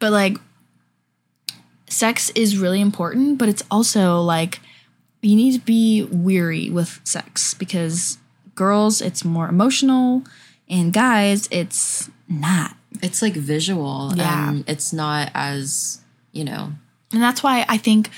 But 0.00 0.10
like 0.10 0.38
sex 1.88 2.30
is 2.30 2.58
really 2.58 2.80
important 2.80 3.38
but 3.38 3.48
it's 3.48 3.64
also 3.70 4.20
like 4.20 4.60
you 5.22 5.36
need 5.36 5.52
to 5.52 5.60
be 5.64 6.04
weary 6.10 6.70
with 6.70 7.00
sex 7.04 7.54
because 7.54 8.18
girls 8.54 9.00
it's 9.00 9.24
more 9.24 9.48
emotional 9.48 10.22
and 10.68 10.92
guys 10.92 11.48
it's 11.50 12.10
not 12.28 12.74
It's 13.02 13.22
like 13.22 13.34
visual 13.34 14.12
Yeah. 14.16 14.48
and 14.50 14.64
it's 14.68 14.92
not 14.92 15.30
as, 15.34 16.00
you 16.32 16.44
know, 16.44 16.72
And 17.12 17.22
that's 17.22 17.42
why 17.42 17.64
I 17.68 17.76
think 17.76 18.10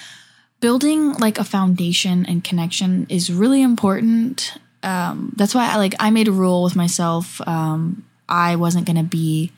building 0.61 1.15
like 1.15 1.39
a 1.39 1.45
foundation 1.45 2.25
and 2.27 2.45
connection 2.45 3.07
is 3.09 3.33
really 3.33 3.63
important 3.63 4.55
um, 4.85 5.33
that's 5.37 5.55
why 5.55 5.71
I 5.71 5.77
like 5.77 5.95
I 6.01 6.11
made 6.11 6.27
a 6.27 6.33
rule 6.33 6.65
with 6.65 6.75
myself. 6.75 7.41
Um, 7.47 8.05
I 8.29 8.57
wasn't 8.57 8.85
gonna 8.85 9.05
be 9.05 9.53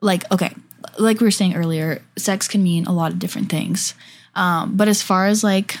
like 0.00 0.24
okay, 0.32 0.54
like 0.98 1.20
we 1.20 1.26
were 1.26 1.30
saying 1.30 1.54
earlier, 1.54 2.00
sex 2.16 2.48
can 2.48 2.62
mean 2.62 2.86
a 2.86 2.92
lot 2.92 3.12
of 3.12 3.18
different 3.18 3.50
things. 3.50 3.92
Um, 4.34 4.74
but 4.76 4.88
as 4.88 5.02
far 5.02 5.26
as 5.26 5.44
like, 5.44 5.76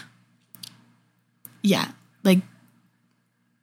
yeah, 1.66 1.90
like 2.24 2.40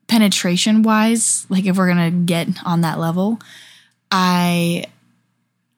penetration 0.07 0.83
wise, 0.83 1.45
like 1.49 1.65
if 1.65 1.77
we're 1.77 1.87
gonna 1.87 2.11
get 2.11 2.47
on 2.65 2.81
that 2.81 2.99
level, 2.99 3.39
I 4.11 4.85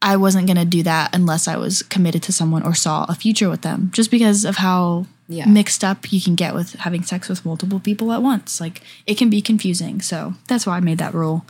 I 0.02 0.18
wasn't 0.18 0.48
gonna 0.48 0.66
do 0.66 0.84
that 0.84 1.16
unless 1.16 1.48
I 1.48 1.58
was 1.58 1.82
committed 1.84 2.24
to 2.24 2.32
someone 2.32 2.64
or 2.64 2.74
saw 2.76 3.06
a 3.08 3.16
future 3.16 3.50
with 3.50 3.62
them, 3.62 3.90
just 3.94 4.12
because 4.12 4.46
of 4.46 4.58
how 4.58 5.06
Yeah. 5.28 5.46
mixed 5.46 5.84
up 5.84 6.12
you 6.12 6.22
can 6.22 6.36
get 6.36 6.54
with 6.54 6.74
having 6.74 7.04
sex 7.04 7.30
with 7.30 7.46
multiple 7.46 7.80
people 7.80 8.12
at 8.12 8.22
once. 8.22 8.60
Like 8.62 8.82
it 9.08 9.16
can 9.18 9.30
be 9.30 9.42
confusing. 9.42 10.02
So 10.02 10.36
that's 10.48 10.66
why 10.68 10.78
I 10.78 10.80
made 10.82 10.98
that 11.00 11.14
rule 11.14 11.46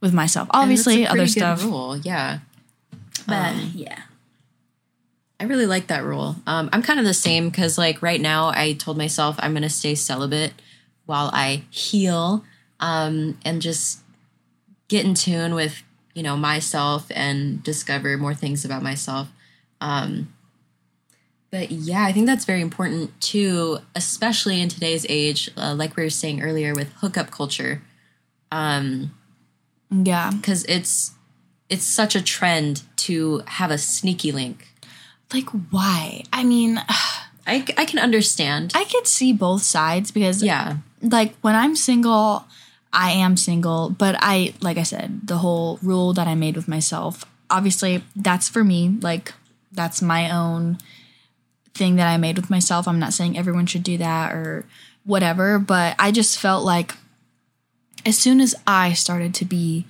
with 0.00 0.12
myself. 0.12 0.48
Obviously, 0.50 1.06
other 1.06 1.26
stuff. 1.26 1.62
Rule, 1.64 1.96
yeah. 1.98 2.40
But 3.26 3.52
Um, 3.54 3.72
yeah. 3.74 4.00
I 5.40 5.44
really 5.44 5.66
like 5.66 5.88
that 5.88 6.04
rule. 6.04 6.36
Um, 6.46 6.70
I'm 6.72 6.82
kind 6.82 6.98
of 7.00 7.04
the 7.04 7.14
same 7.14 7.48
because, 7.48 7.76
like, 7.76 8.00
right 8.02 8.20
now, 8.20 8.48
I 8.48 8.72
told 8.74 8.96
myself 8.96 9.36
I'm 9.38 9.52
going 9.52 9.62
to 9.62 9.68
stay 9.68 9.94
celibate 9.94 10.52
while 11.06 11.30
I 11.32 11.64
heal 11.70 12.44
um, 12.80 13.36
and 13.44 13.60
just 13.60 14.00
get 14.88 15.04
in 15.04 15.14
tune 15.14 15.54
with, 15.54 15.82
you 16.14 16.22
know, 16.22 16.36
myself 16.36 17.06
and 17.14 17.62
discover 17.62 18.16
more 18.16 18.34
things 18.34 18.64
about 18.64 18.82
myself. 18.82 19.28
Um, 19.80 20.32
but 21.50 21.70
yeah, 21.70 22.04
I 22.04 22.12
think 22.12 22.26
that's 22.26 22.44
very 22.44 22.60
important 22.60 23.20
too, 23.20 23.78
especially 23.94 24.60
in 24.60 24.68
today's 24.68 25.04
age, 25.08 25.50
uh, 25.56 25.74
like 25.74 25.96
we 25.96 26.02
were 26.02 26.10
saying 26.10 26.42
earlier 26.42 26.74
with 26.74 26.92
hookup 26.94 27.30
culture, 27.30 27.82
Yeah. 28.52 30.30
because 30.32 30.64
it's 30.64 31.12
it's 31.70 31.84
such 31.84 32.14
a 32.14 32.22
trend 32.22 32.82
to 32.96 33.42
have 33.46 33.70
a 33.70 33.78
sneaky 33.78 34.32
link. 34.32 34.68
Like 35.32 35.48
why? 35.70 36.24
I 36.32 36.44
mean, 36.44 36.78
I, 37.46 37.64
I 37.76 37.84
can 37.84 37.98
understand. 37.98 38.72
I 38.74 38.84
could 38.84 39.06
see 39.06 39.32
both 39.32 39.62
sides 39.62 40.10
because 40.10 40.42
yeah. 40.42 40.78
like 41.02 41.34
when 41.42 41.54
I'm 41.54 41.76
single, 41.76 42.44
I 42.92 43.12
am 43.12 43.36
single, 43.36 43.90
but 43.90 44.16
I 44.20 44.54
like 44.60 44.78
I 44.78 44.82
said, 44.82 45.26
the 45.26 45.38
whole 45.38 45.78
rule 45.82 46.12
that 46.14 46.26
I 46.26 46.34
made 46.34 46.56
with 46.56 46.68
myself, 46.68 47.24
obviously 47.50 48.02
that's 48.16 48.48
for 48.48 48.64
me, 48.64 48.96
like 49.00 49.34
that's 49.72 50.00
my 50.00 50.30
own 50.30 50.78
thing 51.74 51.96
that 51.96 52.06
I 52.06 52.16
made 52.16 52.36
with 52.36 52.50
myself. 52.50 52.86
I'm 52.86 53.00
not 53.00 53.12
saying 53.12 53.36
everyone 53.36 53.66
should 53.66 53.82
do 53.82 53.98
that 53.98 54.32
or 54.32 54.64
whatever, 55.04 55.58
but 55.58 55.96
I 55.98 56.12
just 56.12 56.38
felt 56.38 56.64
like 56.64 56.94
as 58.06 58.16
soon 58.16 58.40
as 58.40 58.54
I 58.66 58.92
started 58.92 59.34
to 59.34 59.44
be 59.44 59.86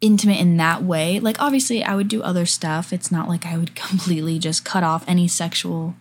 intimate 0.00 0.38
in 0.40 0.56
that 0.58 0.82
way, 0.82 1.20
like 1.20 1.40
obviously 1.40 1.82
I 1.82 1.94
would 1.94 2.08
do 2.08 2.22
other 2.22 2.46
stuff. 2.46 2.92
It's 2.92 3.10
not 3.10 3.28
like 3.28 3.46
I 3.46 3.56
would 3.56 3.74
completely 3.88 4.38
just 4.38 4.64
cut 4.64 4.82
off 4.82 5.04
any 5.08 5.28
sexual 5.28 5.94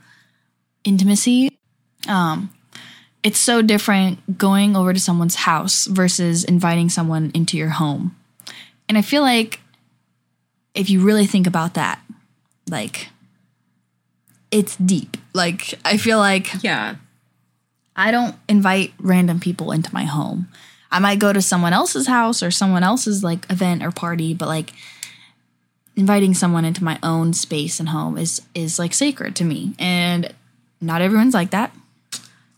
intimacy. 0.83 1.57
Um 2.07 2.51
it's 3.23 3.39
so 3.39 3.61
different 3.61 4.37
going 4.37 4.75
over 4.75 4.93
to 4.93 4.99
someone's 4.99 5.35
house 5.35 5.85
versus 5.87 6.43
inviting 6.43 6.87
someone 6.89 7.31
into 7.33 7.57
your 7.57 7.69
home. 7.69 8.15
And 8.87 8.97
I 8.97 9.01
feel 9.01 9.21
like 9.21 9.59
if 10.73 10.89
you 10.89 11.01
really 11.01 11.25
think 11.25 11.47
about 11.47 11.73
that, 11.73 11.99
like 12.69 13.09
it's 14.51 14.75
deep. 14.77 15.17
Like 15.33 15.73
I 15.83 15.97
feel 15.97 16.19
like 16.19 16.63
Yeah. 16.63 16.95
I 17.95 18.11
don't 18.11 18.35
invite 18.47 18.93
random 18.99 19.39
people 19.39 19.71
into 19.71 19.91
my 19.91 20.03
home. 20.03 20.47
I 20.91 20.99
might 20.99 21.19
go 21.19 21.33
to 21.33 21.41
someone 21.41 21.73
else's 21.73 22.07
house 22.07 22.41
or 22.41 22.51
someone 22.51 22.83
else's 22.83 23.23
like 23.23 23.49
event 23.51 23.83
or 23.83 23.91
party, 23.91 24.33
but 24.33 24.47
like 24.47 24.73
inviting 25.95 26.33
someone 26.33 26.63
into 26.65 26.83
my 26.83 26.99
own 27.03 27.33
space 27.33 27.79
and 27.79 27.89
home 27.89 28.17
is 28.17 28.41
is 28.53 28.77
like 28.79 28.93
sacred 28.93 29.35
to 29.37 29.43
me. 29.43 29.73
And 29.79 30.33
not 30.79 31.01
everyone's 31.01 31.33
like 31.33 31.51
that. 31.51 31.73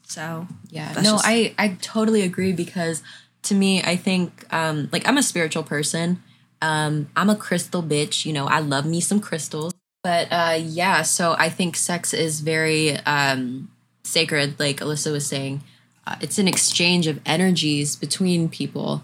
So, 0.03 0.47
Yeah. 0.69 0.91
No, 0.95 1.01
just- 1.13 1.25
I 1.25 1.53
I 1.57 1.77
totally 1.81 2.21
agree 2.21 2.51
because 2.53 3.01
to 3.43 3.55
me, 3.55 3.81
I 3.81 3.95
think 3.95 4.45
um 4.53 4.89
like 4.91 5.07
I'm 5.07 5.17
a 5.17 5.23
spiritual 5.23 5.63
person. 5.63 6.21
Um 6.61 7.09
I'm 7.15 7.29
a 7.29 7.35
crystal 7.35 7.81
bitch, 7.81 8.25
you 8.25 8.33
know, 8.33 8.45
I 8.45 8.59
love 8.59 8.85
me 8.85 9.01
some 9.01 9.19
crystals. 9.19 9.73
But 10.03 10.27
uh 10.31 10.57
yeah, 10.59 11.01
so 11.03 11.35
I 11.37 11.49
think 11.49 11.75
sex 11.75 12.13
is 12.13 12.41
very 12.41 12.97
um 13.05 13.69
sacred 14.03 14.59
like 14.59 14.81
Elissa 14.81 15.11
was 15.11 15.25
saying. 15.25 15.61
Uh, 16.09 16.15
it's 16.21 16.39
an 16.39 16.47
exchange 16.47 17.05
of 17.05 17.19
energies 17.23 17.95
between 17.95 18.49
people 18.49 19.03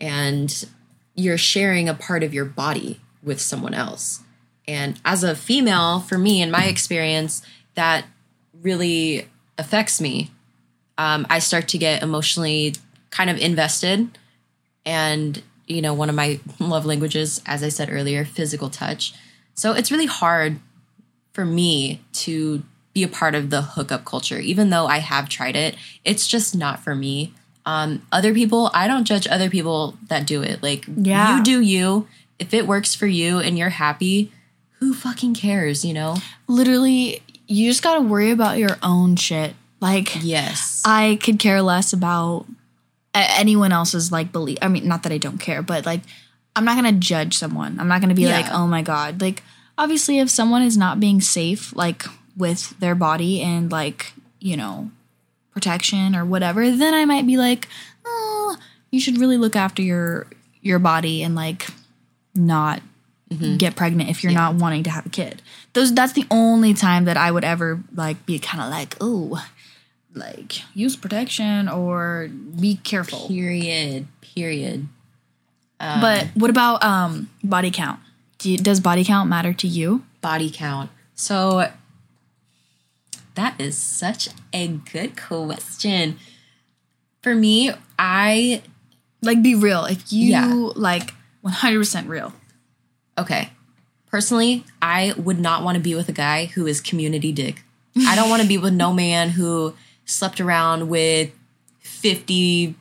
and 0.00 0.66
you're 1.14 1.38
sharing 1.38 1.88
a 1.88 1.94
part 1.94 2.24
of 2.24 2.34
your 2.34 2.44
body 2.44 3.00
with 3.22 3.40
someone 3.40 3.74
else. 3.74 4.20
And 4.66 5.00
as 5.04 5.22
a 5.22 5.36
female, 5.36 6.00
for 6.00 6.18
me, 6.18 6.42
in 6.42 6.50
my 6.50 6.64
experience, 6.64 7.42
that 7.74 8.04
really 8.62 9.28
affects 9.58 10.00
me 10.00 10.30
um, 11.00 11.26
I 11.30 11.38
start 11.38 11.68
to 11.68 11.78
get 11.78 12.02
emotionally 12.02 12.74
kind 13.08 13.30
of 13.30 13.38
invested. 13.38 14.18
And, 14.84 15.42
you 15.66 15.80
know, 15.80 15.94
one 15.94 16.10
of 16.10 16.14
my 16.14 16.40
love 16.58 16.84
languages, 16.84 17.40
as 17.46 17.62
I 17.62 17.70
said 17.70 17.88
earlier, 17.90 18.26
physical 18.26 18.68
touch. 18.68 19.14
So 19.54 19.72
it's 19.72 19.90
really 19.90 20.06
hard 20.06 20.60
for 21.32 21.46
me 21.46 22.02
to 22.12 22.62
be 22.92 23.02
a 23.02 23.08
part 23.08 23.34
of 23.34 23.50
the 23.50 23.62
hookup 23.62 24.04
culture, 24.04 24.38
even 24.38 24.70
though 24.70 24.86
I 24.86 24.98
have 24.98 25.28
tried 25.28 25.56
it. 25.56 25.76
It's 26.04 26.26
just 26.26 26.54
not 26.56 26.80
for 26.80 26.94
me. 26.94 27.32
Um, 27.66 28.02
other 28.10 28.34
people, 28.34 28.70
I 28.74 28.88
don't 28.88 29.04
judge 29.04 29.26
other 29.28 29.48
people 29.50 29.96
that 30.08 30.26
do 30.26 30.42
it. 30.42 30.62
Like, 30.62 30.86
Yeah. 30.96 31.36
you 31.38 31.42
do 31.44 31.60
you. 31.60 32.08
If 32.38 32.52
it 32.54 32.66
works 32.66 32.94
for 32.94 33.06
you 33.06 33.38
and 33.38 33.56
you're 33.58 33.68
happy, 33.68 34.32
who 34.80 34.94
fucking 34.94 35.34
cares, 35.34 35.84
you 35.84 35.92
know? 35.94 36.16
literally 36.48 37.22
you 37.46 37.68
just 37.70 37.82
got 37.82 37.94
to 37.94 38.00
worry 38.00 38.30
about 38.30 38.58
your 38.58 38.76
own 38.82 39.14
shit. 39.16 39.54
Like 39.80 40.22
Yes. 40.22 40.82
I 40.84 41.18
could 41.22 41.38
care 41.38 41.62
less 41.62 41.92
about 41.92 42.46
anyone 43.14 43.72
else's 43.72 44.12
like 44.12 44.32
belief. 44.32 44.58
I 44.62 44.68
mean, 44.68 44.86
not 44.86 45.02
that 45.04 45.12
I 45.12 45.18
don't 45.18 45.38
care, 45.38 45.62
but 45.62 45.86
like 45.86 46.00
I'm 46.56 46.64
not 46.64 46.76
gonna 46.76 46.92
judge 46.92 47.36
someone. 47.38 47.78
I'm 47.80 47.88
not 47.88 48.00
gonna 48.00 48.14
be 48.14 48.22
Yeah. 48.22 48.36
like, 48.40 48.52
oh 48.52 48.66
my 48.66 48.82
god. 48.82 49.20
Like 49.20 49.42
obviously, 49.78 50.18
if 50.18 50.30
someone 50.30 50.62
is 50.62 50.76
not 50.76 51.00
being 51.00 51.20
safe, 51.20 51.74
like 51.74 52.04
with 52.36 52.78
their 52.80 52.94
body 52.94 53.40
and 53.40 53.70
like 53.70 54.12
you 54.38 54.56
know 54.56 54.90
protection 55.52 56.14
or 56.14 56.24
whatever, 56.24 56.70
then 56.70 56.94
I 56.94 57.04
might 57.04 57.26
be 57.26 57.36
like, 57.36 57.68
oh, 58.04 58.56
you 58.90 59.00
should 59.00 59.18
really 59.18 59.36
look 59.36 59.56
after 59.56 59.82
your 59.82 60.26
your 60.62 60.78
body 60.78 61.22
and 61.22 61.34
like 61.34 61.66
not 62.34 62.82
get 63.58 63.76
pregnant 63.76 64.10
if 64.10 64.24
you're 64.24 64.32
not 64.32 64.56
wanting 64.56 64.82
to 64.84 64.90
have 64.90 65.06
a 65.06 65.10
kid. 65.10 65.42
Those 65.72 65.94
that's 65.94 66.12
the 66.12 66.26
only 66.30 66.74
time 66.74 67.04
that 67.04 67.16
I 67.16 67.30
would 67.30 67.44
ever 67.44 67.80
like 67.94 68.26
be 68.26 68.38
kind 68.38 68.62
of 68.62 68.70
like, 68.70 68.96
oh, 69.00 69.44
like 70.14 70.62
use 70.74 70.96
protection 70.96 71.68
or 71.68 72.28
be 72.58 72.76
careful. 72.76 73.28
period. 73.28 74.06
Period. 74.20 74.88
but 75.78 76.26
what 76.34 76.50
about 76.50 76.82
um 76.82 77.30
body 77.42 77.70
count? 77.70 78.00
Do 78.38 78.50
you, 78.50 78.58
does 78.58 78.80
body 78.80 79.04
count 79.04 79.28
matter 79.28 79.52
to 79.52 79.68
you? 79.68 80.04
body 80.20 80.50
count. 80.50 80.90
So 81.14 81.70
that 83.34 83.60
is 83.60 83.76
such 83.76 84.28
a 84.52 84.66
good 84.68 85.16
question. 85.20 86.18
For 87.22 87.34
me, 87.34 87.72
I 87.98 88.62
Like 89.22 89.42
be 89.42 89.54
real. 89.54 89.84
If 89.84 90.10
you 90.12 90.30
Yeah. 90.30 90.70
like 90.74 91.12
100% 91.44 92.08
real. 92.08 92.32
okay. 93.18 93.50
Personally, 94.06 94.64
I 94.82 95.14
would 95.16 95.38
not 95.38 95.62
want 95.62 95.76
to 95.76 95.80
be 95.80 95.94
with 95.94 96.08
a 96.08 96.12
guy 96.12 96.46
who 96.46 96.66
is 96.66 96.80
community 96.80 97.30
dick. 97.32 97.62
I 98.08 98.16
don't 98.16 98.28
want 98.30 98.42
to 98.42 98.48
be 98.48 98.58
with 98.58 98.72
no 98.72 98.92
man 98.92 99.30
who 99.30 99.74
slept 100.04 100.40
around 100.40 100.88
with 100.88 101.30
50 101.78 102.74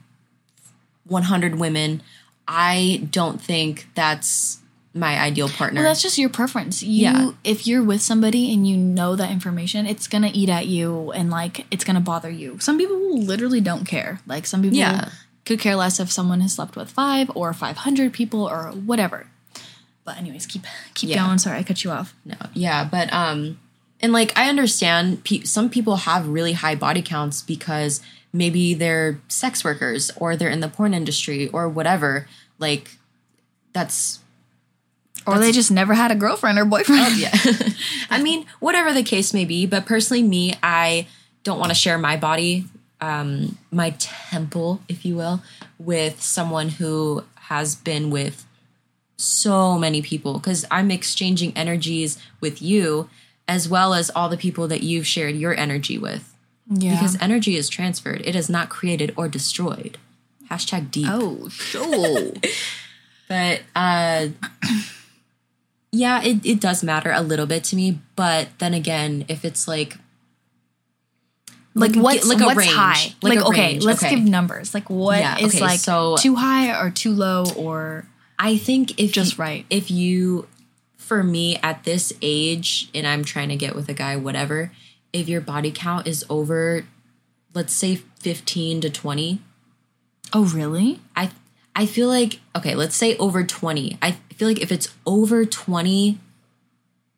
100 1.07 1.59
women. 1.59 2.01
I 2.47 3.07
don't 3.11 3.39
think 3.41 3.87
that's 3.95 4.59
my 4.99 5.17
ideal 5.19 5.49
partner. 5.49 5.81
Well, 5.81 5.89
that's 5.89 6.01
just 6.01 6.17
your 6.17 6.29
preference. 6.29 6.83
You 6.83 7.01
Yeah. 7.03 7.31
if 7.43 7.65
you're 7.65 7.83
with 7.83 8.01
somebody 8.01 8.53
and 8.53 8.67
you 8.67 8.75
know 8.77 9.15
that 9.15 9.31
information, 9.31 9.85
it's 9.87 10.07
going 10.07 10.21
to 10.23 10.29
eat 10.29 10.49
at 10.49 10.67
you 10.67 11.11
and 11.13 11.29
like 11.31 11.65
it's 11.71 11.83
going 11.83 11.95
to 11.95 12.01
bother 12.01 12.29
you. 12.29 12.59
Some 12.59 12.77
people 12.77 13.17
literally 13.19 13.61
don't 13.61 13.85
care. 13.85 14.19
Like 14.27 14.45
some 14.45 14.61
people 14.61 14.77
Yeah. 14.77 15.09
could 15.45 15.59
care 15.59 15.75
less 15.75 15.99
if 15.99 16.11
someone 16.11 16.41
has 16.41 16.53
slept 16.53 16.75
with 16.75 16.89
5 16.91 17.31
or 17.33 17.53
500 17.53 18.13
people 18.13 18.43
or 18.47 18.65
whatever. 18.71 19.27
But 20.05 20.17
anyways, 20.17 20.45
keep 20.45 20.63
keep 20.93 21.09
Yeah. 21.11 21.25
going. 21.25 21.37
Sorry, 21.39 21.57
I 21.59 21.63
cut 21.63 21.83
you 21.83 21.91
off. 21.91 22.13
No, 22.25 22.35
yeah, 22.53 22.83
but 22.83 23.11
um, 23.13 23.59
and 24.01 24.11
like 24.11 24.35
I 24.37 24.49
understand, 24.49 25.23
pe- 25.23 25.43
some 25.43 25.69
people 25.69 25.97
have 25.97 26.27
really 26.27 26.53
high 26.53 26.75
body 26.75 27.01
counts 27.01 27.41
because 27.41 28.01
maybe 28.33 28.73
they're 28.73 29.19
sex 29.27 29.63
workers 29.63 30.09
or 30.15 30.35
they're 30.35 30.49
in 30.49 30.59
the 30.61 30.67
porn 30.67 30.93
industry 30.93 31.47
or 31.49 31.67
whatever. 31.69 32.27
Like, 32.59 32.97
that's 33.73 34.19
Or 35.35 35.39
they 35.39 35.51
just 35.51 35.71
never 35.71 35.93
had 35.93 36.11
a 36.11 36.15
girlfriend 36.15 36.57
or 36.59 36.65
boyfriend. 36.65 37.17
yeah. 37.17 37.35
I 38.09 38.21
mean, 38.21 38.45
whatever 38.59 38.93
the 38.93 39.03
case 39.03 39.33
may 39.33 39.45
be. 39.45 39.65
But 39.65 39.85
personally, 39.85 40.23
me, 40.23 40.55
I 40.61 41.07
don't 41.43 41.59
want 41.59 41.69
to 41.69 41.75
share 41.75 41.97
my 41.97 42.17
body 42.17 42.65
um, 43.01 43.57
my 43.71 43.91
temple, 43.97 44.81
if 44.87 45.05
you 45.05 45.15
will, 45.15 45.41
with 45.77 46.21
someone 46.21 46.69
who 46.69 47.23
has 47.35 47.75
been 47.75 48.09
with 48.09 48.45
so 49.17 49.77
many 49.77 50.01
people 50.01 50.33
because 50.33 50.65
I'm 50.71 50.91
exchanging 50.91 51.55
energies 51.55 52.17
with 52.39 52.61
you 52.61 53.09
as 53.47 53.67
well 53.67 53.93
as 53.93 54.09
all 54.11 54.29
the 54.29 54.37
people 54.37 54.67
that 54.67 54.83
you've 54.83 55.07
shared 55.07 55.35
your 55.35 55.55
energy 55.55 55.97
with. 55.97 56.33
Yeah. 56.67 56.91
Because 56.91 57.19
energy 57.19 57.55
is 57.55 57.67
transferred, 57.67 58.21
it 58.25 58.35
is 58.35 58.49
not 58.49 58.69
created 58.69 59.13
or 59.17 59.27
destroyed. 59.27 59.97
Hashtag 60.49 60.91
deep. 60.91 61.07
oh, 61.09 61.49
sure. 61.49 62.33
But 63.27 63.61
uh 63.75 64.29
yeah, 65.91 66.21
it, 66.23 66.45
it 66.45 66.59
does 66.61 66.83
matter 66.83 67.11
a 67.11 67.21
little 67.21 67.45
bit 67.45 67.63
to 67.65 67.75
me. 67.75 67.99
But 68.15 68.49
then 68.59 68.73
again, 68.73 69.25
if 69.27 69.43
it's 69.45 69.67
like 69.67 69.97
like 71.75 71.95
Like, 71.95 72.03
what's 72.03 72.27
like 72.27 72.41
a 72.41 72.45
what's 72.45 72.57
range. 72.57 72.71
high? 72.73 73.13
Like 73.21 73.37
Like, 73.37 73.45
okay, 73.47 73.61
range, 73.73 73.83
let's 73.83 74.03
okay. 74.03 74.15
give 74.15 74.23
numbers. 74.25 74.73
Like 74.73 74.89
what 74.89 75.17
is 75.17 75.21
Yeah, 75.21 75.47
okay, 75.47 75.59
like 75.61 75.79
so- 75.79 76.17
too 76.17 76.35
high 76.35 76.79
or 76.79 76.89
too 76.89 77.11
low 77.11 77.45
or 77.55 78.07
I 78.37 78.57
think 78.57 78.99
if 78.99 79.11
Just 79.11 79.37
you- 79.37 79.43
right. 79.43 79.65
If 79.69 79.91
you 79.91 80.47
for 80.97 81.23
me 81.23 81.57
at 81.57 81.83
this 81.85 82.13
age 82.21 82.89
and 82.93 83.07
I'm 83.07 83.23
trying 83.23 83.49
to 83.49 83.55
get 83.55 83.75
with 83.75 83.89
a 83.89 83.93
guy, 83.93 84.15
whatever, 84.15 84.71
if 85.11 85.27
your 85.27 85.41
body 85.41 85.71
count 85.71 86.07
is 86.07 86.25
over 86.29 86.85
let's 87.53 87.73
say 87.73 87.95
15 87.95 88.81
to 88.81 88.89
20, 88.91 89.41
oh 90.33 90.45
really? 90.45 90.99
I 91.15 91.31
I 91.75 91.85
feel 91.85 92.07
like 92.07 92.39
okay, 92.55 92.75
let's 92.75 92.95
say 92.95 93.15
over 93.17 93.43
20. 93.43 93.97
I 94.01 94.11
feel 94.35 94.47
like 94.47 94.61
if 94.61 94.71
it's 94.71 94.89
over 95.05 95.45
20 95.45 96.19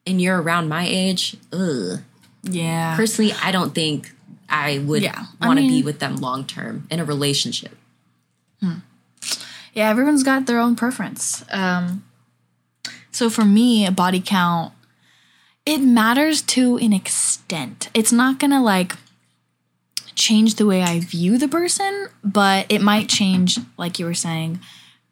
and 0.05 0.21
you're 0.21 0.41
around 0.41 0.67
my 0.69 0.85
age, 0.87 1.35
ugh. 1.53 1.99
Yeah. 2.43 2.95
Personally, 2.95 3.33
I 3.43 3.51
don't 3.51 3.73
think 3.75 4.11
I 4.49 4.79
would 4.79 5.01
Yeah, 5.03 5.25
want 5.41 5.57
to 5.59 5.61
be 5.63 5.69
mean- 5.69 5.85
with 5.85 5.99
them 5.99 6.15
long 6.17 6.45
term 6.45 6.87
in 6.89 6.99
a 6.99 7.05
relationship. 7.05 7.77
Yeah, 9.73 9.89
everyone's 9.89 10.23
got 10.23 10.47
their 10.47 10.59
own 10.59 10.75
preference. 10.75 11.45
Um, 11.49 12.03
so 13.11 13.29
for 13.29 13.45
me, 13.45 13.85
a 13.85 13.91
body 13.91 14.19
count, 14.19 14.73
it 15.65 15.77
matters 15.79 16.41
to 16.43 16.75
an 16.77 16.91
extent. 16.91 17.89
It's 17.93 18.11
not 18.11 18.37
gonna 18.37 18.61
like 18.61 18.95
change 20.15 20.55
the 20.55 20.65
way 20.65 20.81
I 20.81 20.99
view 20.99 21.37
the 21.37 21.47
person, 21.47 22.07
but 22.23 22.65
it 22.69 22.81
might 22.81 23.09
change, 23.09 23.59
like 23.77 23.99
you 23.99 24.05
were 24.05 24.13
saying, 24.13 24.59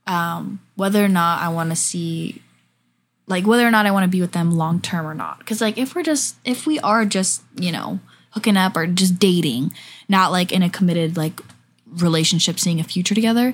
um, 0.07 0.59
whether 0.75 1.03
or 1.03 1.09
not 1.09 1.41
I 1.41 1.49
want 1.49 1.69
to 1.69 1.75
see, 1.75 2.41
like 3.27 3.45
whether 3.45 3.65
or 3.67 3.71
not 3.71 3.85
I 3.85 3.91
want 3.91 4.03
to 4.03 4.09
be 4.09 4.21
with 4.21 4.31
them 4.31 4.51
long 4.51 4.81
term 4.81 5.05
or 5.05 5.13
not. 5.13 5.39
Because 5.39 5.61
like 5.61 5.77
if 5.77 5.95
we're 5.95 6.03
just, 6.03 6.37
if 6.45 6.65
we 6.65 6.79
are 6.79 7.05
just, 7.05 7.43
you 7.55 7.71
know, 7.71 7.99
hooking 8.31 8.57
up 8.57 8.75
or 8.75 8.87
just 8.87 9.19
dating, 9.19 9.71
not 10.07 10.31
like 10.31 10.51
in 10.51 10.63
a 10.63 10.69
committed 10.69 11.17
like 11.17 11.41
relationship, 11.87 12.59
seeing 12.59 12.79
a 12.79 12.83
future 12.83 13.15
together, 13.15 13.53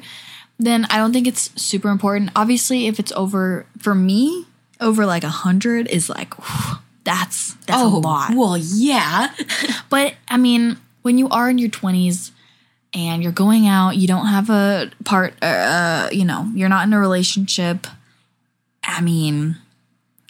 then 0.57 0.85
I 0.85 0.97
don't 0.97 1.13
think 1.13 1.27
it's 1.27 1.51
super 1.61 1.89
important. 1.89 2.31
Obviously, 2.35 2.87
if 2.87 2.99
it's 2.99 3.11
over 3.13 3.65
for 3.77 3.93
me, 3.95 4.45
over 4.79 5.05
like 5.05 5.23
a 5.23 5.29
hundred 5.29 5.87
is 5.87 6.09
like 6.09 6.33
whew, 6.35 6.77
that's 7.03 7.53
that's 7.65 7.81
a 7.81 7.85
lot. 7.85 8.33
Well, 8.35 8.57
yeah. 8.57 9.33
But 9.89 10.15
I 10.27 10.37
mean, 10.37 10.77
when 11.05 11.19
you 11.19 11.29
are 11.29 11.51
in 11.51 11.59
your 11.59 11.69
twenties 11.69 12.31
and 12.91 13.21
you're 13.21 13.31
going 13.31 13.67
out, 13.67 13.95
you 13.95 14.07
don't 14.07 14.25
have 14.25 14.49
a 14.49 14.89
part, 15.03 15.35
uh, 15.43 16.09
you 16.11 16.25
know, 16.25 16.49
you're 16.55 16.67
not 16.67 16.87
in 16.87 16.93
a 16.93 16.99
relationship. 16.99 17.85
I 18.83 19.01
mean, 19.01 19.55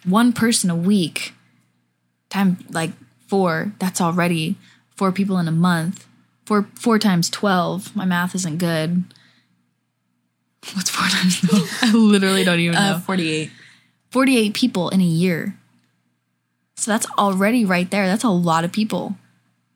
one 0.04 0.34
person 0.34 0.70
a 0.70 0.76
week, 0.76 1.32
time 2.30 2.58
like 2.70 2.92
four. 3.26 3.72
That's 3.80 4.02
already 4.02 4.58
four 4.98 5.14
people 5.14 5.38
in 5.38 5.48
a 5.48 5.52
month. 5.54 6.08
Four 6.46 6.68
four 6.76 7.00
times 7.00 7.30
twelve. 7.30 7.96
My 7.96 8.04
math 8.04 8.36
isn't 8.36 8.58
good. 8.58 9.06
What's 10.74 10.90
four 10.90 11.08
times 11.08 11.40
twelve? 11.40 11.70
I 11.84 11.94
literally 11.94 12.44
don't 12.44 12.60
even 12.60 12.76
know. 12.76 12.96
Uh, 12.96 13.00
48. 13.00 13.50
48 14.12 14.54
people 14.54 14.90
in 14.90 15.00
a 15.00 15.06
year. 15.06 15.58
So 16.76 16.92
that's 16.92 17.08
already 17.18 17.64
right 17.64 17.90
there. 17.90 18.08
That's 18.08 18.26
a 18.26 18.30
lot 18.30 18.66
of 18.66 18.74
people. 18.74 19.16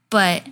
But 0.09 0.43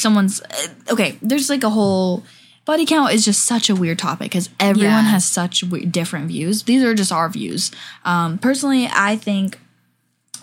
someone's 0.00 0.40
uh, 0.42 0.68
okay, 0.92 1.18
there's 1.22 1.48
like 1.50 1.62
a 1.64 1.70
whole 1.70 2.22
body 2.64 2.84
count 2.86 3.12
is 3.12 3.24
just 3.24 3.44
such 3.44 3.68
a 3.70 3.74
weird 3.74 3.98
topic 3.98 4.30
because 4.30 4.48
everyone 4.60 5.04
Yeah. 5.04 5.10
has 5.10 5.24
such 5.24 5.60
w- 5.62 5.86
different 5.86 6.28
views. 6.28 6.62
These 6.64 6.82
are 6.84 6.94
just 6.94 7.10
our 7.12 7.28
views. 7.28 7.70
Um, 8.04 8.38
personally, 8.38 8.88
I 8.92 9.16
think 9.16 9.58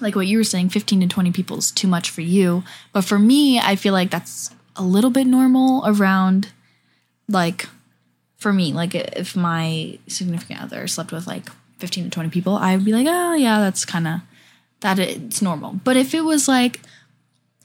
like 0.01 0.15
what 0.15 0.27
you 0.27 0.37
were 0.37 0.43
saying, 0.43 0.69
15 0.69 1.01
to 1.01 1.07
20 1.07 1.31
people 1.31 1.57
is 1.57 1.71
too 1.71 1.87
much 1.87 2.09
for 2.09 2.21
you. 2.21 2.63
But 2.93 3.03
for 3.05 3.17
me, 3.17 3.59
I 3.59 3.75
feel 3.75 3.93
like 3.93 4.09
that's 4.11 4.51
a 4.75 4.83
little 4.83 5.09
bit 5.09 5.25
normal 5.25 5.83
around 5.85 6.49
like 7.29 7.67
for 8.37 8.53
me, 8.53 8.73
like 8.73 8.93
if 8.93 9.35
my 9.35 9.97
significant 10.07 10.61
other 10.61 10.87
slept 10.87 11.11
with 11.11 11.25
like 11.27 11.49
15 11.79 12.05
to 12.05 12.09
20 12.09 12.29
people, 12.29 12.55
I 12.55 12.75
would 12.75 12.85
be 12.85 12.93
like, 12.93 13.07
oh, 13.09 13.33
yeah, 13.33 13.59
that's 13.59 13.85
kind 13.85 14.07
of, 14.07 14.19
that 14.81 14.99
it's 14.99 15.41
normal. 15.41 15.79
But 15.83 15.97
if 15.97 16.13
it 16.13 16.21
was 16.21 16.47
like 16.47 16.81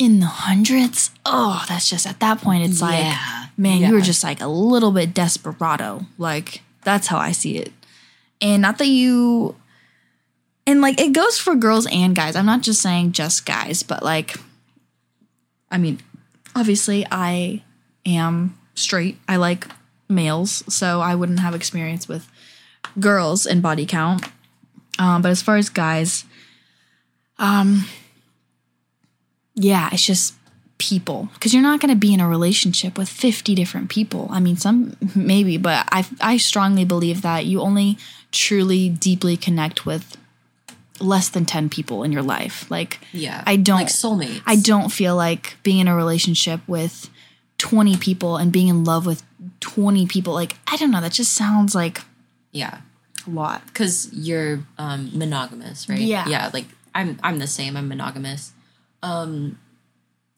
in 0.02 0.18
the 0.20 0.26
hundreds, 0.26 1.10
oh, 1.24 1.64
that's 1.68 1.88
just 1.88 2.06
at 2.06 2.18
that 2.20 2.40
point, 2.40 2.64
it's 2.64 2.82
like, 2.82 2.98
Yeah. 2.98 3.46
man, 3.56 3.80
you 3.80 3.92
were 3.94 4.00
just 4.00 4.24
like 4.24 4.40
a 4.40 4.46
little 4.48 4.90
bit 4.90 5.14
desperado. 5.14 6.06
Like, 6.18 6.62
that's 6.82 7.06
how 7.06 7.18
I 7.18 7.32
see 7.32 7.56
it. 7.58 7.72
And 8.40 8.60
not 8.62 8.78
that 8.78 8.88
you, 8.88 9.54
and 10.66 10.80
like 10.80 11.00
it 11.00 11.12
goes 11.12 11.38
for 11.38 11.54
girls 11.54 11.86
and 11.86 12.14
guys. 12.16 12.34
I'm 12.34 12.46
not 12.46 12.62
just 12.62 12.82
saying 12.82 13.12
just 13.12 13.46
guys, 13.46 13.82
but 13.84 14.02
like, 14.02 14.36
I 15.70 15.78
mean, 15.78 16.00
obviously 16.56 17.06
I 17.10 17.62
am 18.04 18.58
straight. 18.74 19.18
I 19.28 19.36
like 19.36 19.66
males, 20.08 20.64
so 20.68 21.00
I 21.00 21.14
wouldn't 21.14 21.40
have 21.40 21.54
experience 21.54 22.08
with 22.08 22.28
girls 22.98 23.46
and 23.46 23.62
body 23.62 23.86
count. 23.86 24.24
Um, 24.98 25.22
but 25.22 25.30
as 25.30 25.42
far 25.42 25.56
as 25.56 25.68
guys, 25.68 26.24
um, 27.38 27.86
yeah, 29.54 29.88
it's 29.92 30.04
just 30.06 30.34
people 30.78 31.28
because 31.34 31.52
you're 31.54 31.62
not 31.62 31.80
going 31.80 31.90
to 31.94 31.98
be 31.98 32.12
in 32.12 32.18
a 32.20 32.26
relationship 32.28 32.98
with 32.98 33.08
50 33.08 33.54
different 33.54 33.88
people. 33.88 34.26
I 34.30 34.40
mean, 34.40 34.56
some 34.56 34.96
maybe, 35.14 35.56
but 35.56 35.86
I 35.92 36.04
I 36.20 36.36
strongly 36.38 36.84
believe 36.84 37.22
that 37.22 37.46
you 37.46 37.60
only 37.60 37.98
truly 38.32 38.88
deeply 38.88 39.36
connect 39.36 39.84
with 39.86 40.16
less 41.00 41.28
than 41.28 41.44
10 41.44 41.68
people 41.68 42.02
in 42.04 42.12
your 42.12 42.22
life. 42.22 42.70
Like 42.70 43.00
Yeah. 43.12 43.42
I 43.46 43.56
don't 43.56 43.78
Like 43.78 43.88
soulmates. 43.88 44.42
I 44.46 44.56
don't 44.56 44.90
feel 44.90 45.16
like 45.16 45.56
being 45.62 45.78
in 45.80 45.88
a 45.88 45.94
relationship 45.96 46.60
with 46.66 47.10
20 47.58 47.96
people 47.96 48.36
and 48.36 48.50
being 48.52 48.68
in 48.68 48.84
love 48.84 49.04
with 49.06 49.22
20 49.60 50.06
people 50.06 50.32
like 50.32 50.56
I 50.66 50.76
don't 50.76 50.90
know, 50.90 51.00
that 51.00 51.12
just 51.12 51.34
sounds 51.34 51.74
like 51.74 52.00
Yeah. 52.52 52.78
a 53.26 53.30
lot. 53.30 53.66
Because 53.66 54.08
you're 54.12 54.60
um, 54.78 55.10
monogamous, 55.12 55.88
right? 55.88 55.98
Yeah. 56.00 56.26
Yeah. 56.28 56.50
Like 56.52 56.66
I'm, 56.94 57.18
I'm 57.22 57.38
the 57.38 57.46
same. 57.46 57.76
I'm 57.76 57.88
monogamous. 57.88 58.52
Um, 59.02 59.58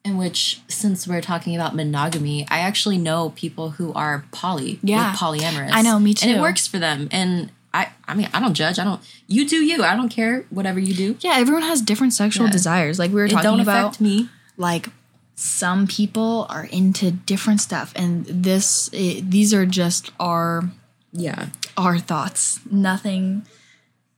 in 0.03 0.17
which, 0.17 0.61
since 0.67 1.07
we're 1.07 1.21
talking 1.21 1.55
about 1.55 1.75
monogamy, 1.75 2.45
I 2.49 2.59
actually 2.59 2.97
know 2.99 3.31
people 3.35 3.71
who 3.71 3.91
are 3.93 4.25
poly, 4.31 4.79
Yeah. 4.83 5.13
polyamorous. 5.15 5.71
I 5.71 5.81
know, 5.81 5.97
me 5.99 6.13
too, 6.13 6.27
And 6.29 6.37
it 6.37 6.41
works 6.41 6.67
for 6.67 6.77
them. 6.77 7.07
And 7.11 7.49
I, 7.73 7.89
I 8.07 8.13
mean, 8.13 8.29
I 8.33 8.39
don't 8.39 8.53
judge. 8.53 8.77
I 8.79 8.83
don't. 8.83 9.01
You 9.27 9.47
do 9.47 9.57
you. 9.63 9.83
I 9.83 9.95
don't 9.95 10.09
care. 10.09 10.45
Whatever 10.51 10.79
you 10.79 10.93
do. 10.93 11.17
Yeah, 11.21 11.33
everyone 11.37 11.63
has 11.63 11.81
different 11.81 12.13
sexual 12.13 12.45
Yeah. 12.45 12.51
desires. 12.51 12.99
Like 12.99 13.09
we 13.09 13.15
were 13.15 13.25
It 13.25 13.31
talking 13.31 13.43
don't 13.49 13.59
about 13.59 13.87
affect 13.87 14.01
me. 14.01 14.29
like 14.57 14.89
some 15.37 15.85
people 15.87 16.45
are 16.49 16.63
into 16.65 17.11
different 17.11 17.59
stuff 17.59 17.91
and 17.93 18.25
this 18.27 18.89
i 18.93 19.21
these 19.27 19.53
are 19.53 19.65
just 19.65 20.09
our 20.17 20.69
Yeah. 21.11 21.47
our 21.75 21.97
thoughts 21.99 22.61
nothing 22.71 23.45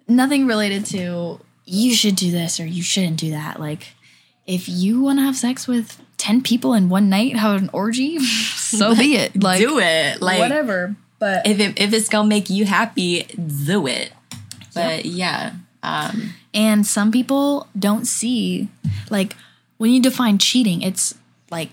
nothing 0.07 0.45
related 0.45 0.85
to 0.87 1.39
you 1.65 1.95
should 1.95 2.15
do 2.15 2.29
this 2.29 2.59
or 2.59 2.67
you 2.67 2.83
shouldn't 2.83 3.17
do 3.17 3.31
that 3.31 3.59
like 3.59 3.95
if 4.47 4.67
you 4.67 5.01
want 5.01 5.19
to 5.19 5.23
have 5.23 5.35
sex 5.35 5.67
with 5.67 6.01
10 6.17 6.41
people 6.41 6.73
in 6.73 6.89
one 6.89 7.09
night 7.09 7.35
have 7.35 7.61
an 7.61 7.69
orgy 7.73 8.17
so 8.19 8.95
be 8.95 9.15
it 9.15 9.41
like 9.41 9.59
do 9.59 9.77
it. 9.79 10.21
Like 10.21 10.39
whatever 10.39 10.95
but 11.19 11.47
if 11.47 11.59
it, 11.59 11.79
if 11.79 11.93
it's 11.93 12.09
gonna 12.09 12.27
make 12.27 12.49
you 12.49 12.65
happy, 12.65 13.23
do 13.23 13.87
it. 13.87 14.11
But 14.73 15.05
yeah. 15.05 15.53
Um, 15.83 16.33
And 16.53 16.85
some 16.85 17.11
people 17.11 17.67
don't 17.77 18.05
see, 18.05 18.67
like, 19.09 19.35
when 19.77 19.91
you 19.91 20.01
define 20.01 20.37
cheating, 20.37 20.81
it's 20.81 21.13
like, 21.49 21.69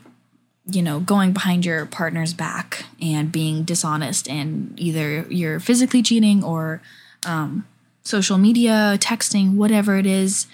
you 0.66 0.83
know, 0.83 1.01
going 1.01 1.33
behind 1.33 1.66
your 1.66 1.85
partner's 1.87 2.33
back 2.33 2.85
and 3.01 3.31
being 3.31 3.64
dishonest, 3.64 4.29
and 4.29 4.72
either 4.79 5.27
you're 5.29 5.61
physically 5.61 6.03
cheating 6.03 6.43
or 6.43 6.81
um, 7.27 7.66
social 8.03 8.39
media, 8.39 8.97
texting, 8.99 9.57
whatever 9.57 9.99
it 9.99 10.07
is. 10.07 10.47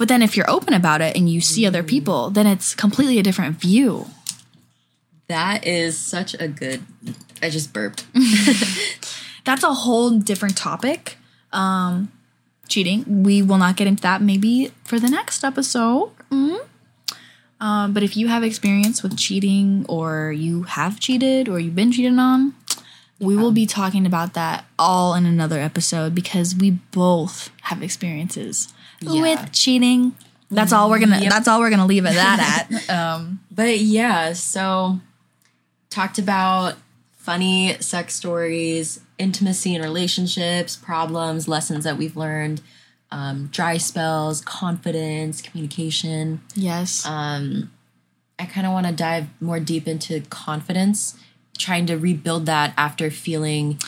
But 0.00 0.08
then 0.08 0.22
if 0.22 0.34
you're 0.34 0.48
open 0.50 0.72
about 0.72 1.02
it 1.02 1.14
and 1.14 1.28
you 1.28 1.42
see 1.42 1.66
other 1.66 1.82
people, 1.82 2.30
then 2.30 2.46
it's 2.46 2.74
completely 2.74 3.18
a 3.18 3.22
different 3.22 3.56
view. 3.60 4.06
that 5.28 5.66
is 5.66 5.98
such 5.98 6.34
a 6.40 6.48
good. 6.48 6.80
I 7.42 7.50
just 7.50 7.74
burped. 7.74 8.06
That's 9.44 9.62
a 9.62 9.74
whole 9.74 10.18
different 10.18 10.56
topic. 10.56 11.18
Um, 11.52 12.10
cheating. 12.66 13.22
We 13.24 13.42
will 13.42 13.58
not 13.58 13.76
get 13.76 13.88
into 13.88 14.02
that 14.04 14.22
maybe 14.22 14.72
for 14.84 14.98
the 14.98 15.10
next 15.10 15.44
episode. 15.44 16.12
Mhm. 16.30 16.60
Um, 17.60 17.92
but 17.92 18.02
if 18.02 18.16
you 18.16 18.28
have 18.28 18.42
experience 18.42 19.02
with 19.02 19.18
cheating, 19.18 19.84
or 19.86 20.32
you 20.32 20.62
have 20.62 20.98
cheated, 20.98 21.46
or 21.46 21.60
you've 21.60 21.76
been 21.76 21.92
cheated 21.92 22.18
on, 22.18 22.54
we 23.18 23.36
will 23.36 23.52
be 23.52 23.66
talking 23.66 24.06
about 24.06 24.32
that 24.32 24.64
all 24.78 25.12
in 25.14 25.26
another 25.26 25.60
episode 25.60 26.14
because 26.14 26.56
we 26.56 26.70
both 26.70 27.50
have 27.68 27.82
experiences 27.82 28.72
Yeah. 29.00 29.22
with 29.22 29.52
cheating. 29.52 30.14
That's 30.50 30.72
all 30.72 30.90
we're 30.90 30.98
gonna. 30.98 31.20
Yep. 31.20 31.30
That's 31.30 31.48
all 31.48 31.60
we're 31.60 31.70
gonna 31.70 31.86
leave 31.86 32.04
it 32.04 32.14
that 32.14 32.66
at. 32.70 32.90
Um, 32.90 33.40
But 33.50 33.78
yeah, 33.78 34.32
so 34.32 34.98
talked 35.90 36.18
about 36.18 36.74
funny 37.16 37.76
sex 37.80 38.14
stories, 38.14 39.00
intimacy 39.18 39.74
in 39.74 39.82
relationships, 39.82 40.74
problems, 40.76 41.46
lessons 41.46 41.84
that 41.84 41.96
we've 41.96 42.16
learned, 42.16 42.62
um, 43.12 43.48
dry 43.52 43.76
spells, 43.76 44.40
confidence, 44.40 45.40
communication. 45.42 46.40
yes. 46.54 47.06
Um, 47.06 47.70
I 48.38 48.46
kind 48.46 48.66
of 48.66 48.72
want 48.72 48.86
to 48.86 48.92
dive 48.92 49.26
more 49.40 49.60
deep 49.60 49.86
into 49.86 50.22
confidence, 50.30 51.14
trying 51.58 51.84
to 51.86 51.96
rebuild 51.96 52.46
that 52.46 52.72
after 52.76 53.10
feeling 53.10 53.78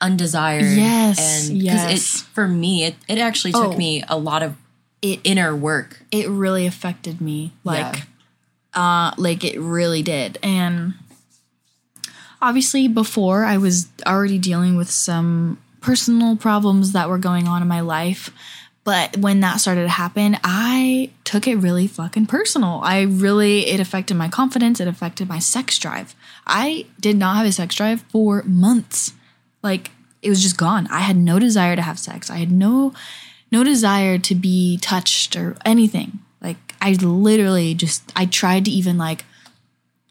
undesired. 0.00 0.64
Yes, 0.76 1.48
and 1.48 1.62
yes. 1.62 2.20
it 2.20 2.26
for 2.34 2.46
me, 2.48 2.84
it, 2.84 2.94
it 3.08 3.18
actually 3.18 3.52
took 3.52 3.74
Oh. 3.74 3.76
me 3.76 4.02
a 4.08 4.16
lot 4.18 4.42
of 4.42 4.56
It- 5.02 5.20
inner 5.24 5.54
work. 5.54 6.02
it 6.10 6.28
really 6.28 6.66
affected 6.66 7.20
me 7.20 7.52
like 7.64 8.04
Yeah. 8.74 8.80
uh 9.08 9.14
like 9.16 9.44
it 9.44 9.58
really 9.60 10.02
did 10.02 10.38
and 10.42 10.94
obviously 12.42 12.88
before 12.88 13.44
i 13.44 13.56
was 13.56 13.88
already 14.06 14.38
dealing 14.38 14.76
with 14.76 14.90
some 14.90 15.58
personal 15.80 16.36
problems 16.36 16.92
that 16.92 17.08
were 17.08 17.18
going 17.18 17.46
on 17.48 17.62
in 17.62 17.68
my 17.68 17.80
life 17.80 18.30
but 18.84 19.16
when 19.16 19.40
that 19.40 19.56
started 19.60 19.82
to 19.82 19.88
happen 19.88 20.36
i 20.44 21.10
took 21.24 21.46
it 21.46 21.56
really 21.56 21.86
fucking 21.86 22.26
personal 22.26 22.80
i 22.82 23.02
really 23.02 23.66
it 23.68 23.80
affected 23.80 24.14
my 24.14 24.28
confidence 24.28 24.80
it 24.80 24.88
affected 24.88 25.28
my 25.28 25.38
sex 25.38 25.78
drive 25.78 26.14
i 26.46 26.84
did 27.00 27.16
not 27.16 27.36
have 27.36 27.46
a 27.46 27.52
sex 27.52 27.74
drive 27.74 28.02
for 28.10 28.42
months 28.44 29.12
like 29.66 29.90
it 30.22 30.30
was 30.30 30.42
just 30.42 30.56
gone. 30.56 30.86
I 30.90 31.00
had 31.00 31.16
no 31.16 31.38
desire 31.38 31.76
to 31.76 31.82
have 31.82 31.98
sex. 31.98 32.30
I 32.30 32.36
had 32.36 32.50
no 32.50 32.94
no 33.52 33.62
desire 33.62 34.18
to 34.18 34.34
be 34.34 34.78
touched 34.78 35.36
or 35.36 35.56
anything. 35.64 36.20
Like 36.40 36.56
i 36.80 36.92
literally 36.92 37.74
just 37.74 38.12
i 38.14 38.26
tried 38.26 38.64
to 38.66 38.70
even 38.70 38.98
like 38.98 39.24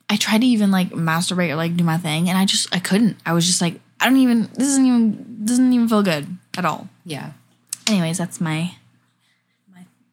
i 0.10 0.18
tried 0.18 0.42
to 0.42 0.48
even 0.48 0.72
like 0.72 0.90
masturbate 0.90 1.50
or 1.50 1.56
like 1.56 1.78
do 1.78 1.84
my 1.84 1.98
thing 1.98 2.28
and 2.28 2.38
i 2.38 2.46
just 2.46 2.74
i 2.76 2.80
couldn't. 2.80 3.18
I 3.26 3.34
was 3.34 3.46
just 3.46 3.62
like 3.62 3.80
i 4.00 4.06
don't 4.06 4.18
even 4.18 4.50
this 4.54 4.68
isn't 4.70 4.86
even 4.86 5.46
doesn't 5.46 5.74
even 5.74 5.88
feel 5.88 6.04
good 6.04 6.28
at 6.58 6.66
all. 6.66 6.90
Yeah. 7.06 7.32
anyways 7.88 8.18
that's 8.18 8.40
my 8.40 8.76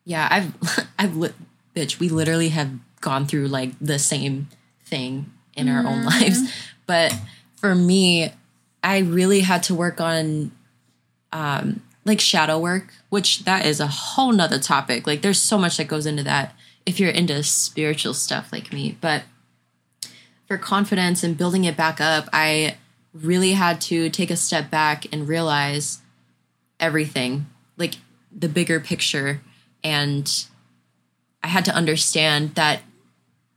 Yeah, 0.04 0.28
I've 0.30 0.88
I've 0.98 1.16
lit 1.16 1.34
bitch, 1.74 1.98
we 1.98 2.08
literally 2.08 2.50
have 2.50 2.70
gone 3.00 3.26
through 3.26 3.48
like 3.48 3.72
the 3.80 3.98
same 3.98 4.48
thing 4.84 5.32
in 5.54 5.68
our 5.68 5.80
own 5.80 6.04
mm-hmm. 6.04 6.06
lives. 6.06 6.52
But 6.86 7.14
for 7.56 7.74
me, 7.74 8.32
I 8.82 8.98
really 8.98 9.40
had 9.40 9.62
to 9.64 9.74
work 9.74 10.00
on 10.00 10.52
um 11.32 11.82
like 12.04 12.20
shadow 12.20 12.58
work, 12.58 12.92
which 13.10 13.44
that 13.44 13.64
is 13.64 13.80
a 13.80 13.86
whole 13.86 14.32
nother 14.32 14.58
topic. 14.58 15.06
Like 15.06 15.22
there's 15.22 15.40
so 15.40 15.56
much 15.56 15.76
that 15.76 15.88
goes 15.88 16.06
into 16.06 16.22
that 16.24 16.54
if 16.84 16.98
you're 16.98 17.10
into 17.10 17.42
spiritual 17.42 18.14
stuff 18.14 18.52
like 18.52 18.72
me. 18.72 18.96
But 19.00 19.22
for 20.46 20.58
confidence 20.58 21.22
and 21.22 21.38
building 21.38 21.64
it 21.64 21.76
back 21.76 22.00
up, 22.00 22.28
I 22.32 22.76
really 23.14 23.52
had 23.52 23.80
to 23.82 24.10
take 24.10 24.30
a 24.30 24.36
step 24.36 24.70
back 24.70 25.06
and 25.12 25.28
realize 25.28 26.00
everything, 26.80 27.46
like 27.76 27.94
the 28.36 28.48
bigger 28.48 28.80
picture. 28.80 29.40
And 29.84 30.30
I 31.42 31.48
had 31.48 31.64
to 31.66 31.74
understand 31.74 32.54
that 32.54 32.82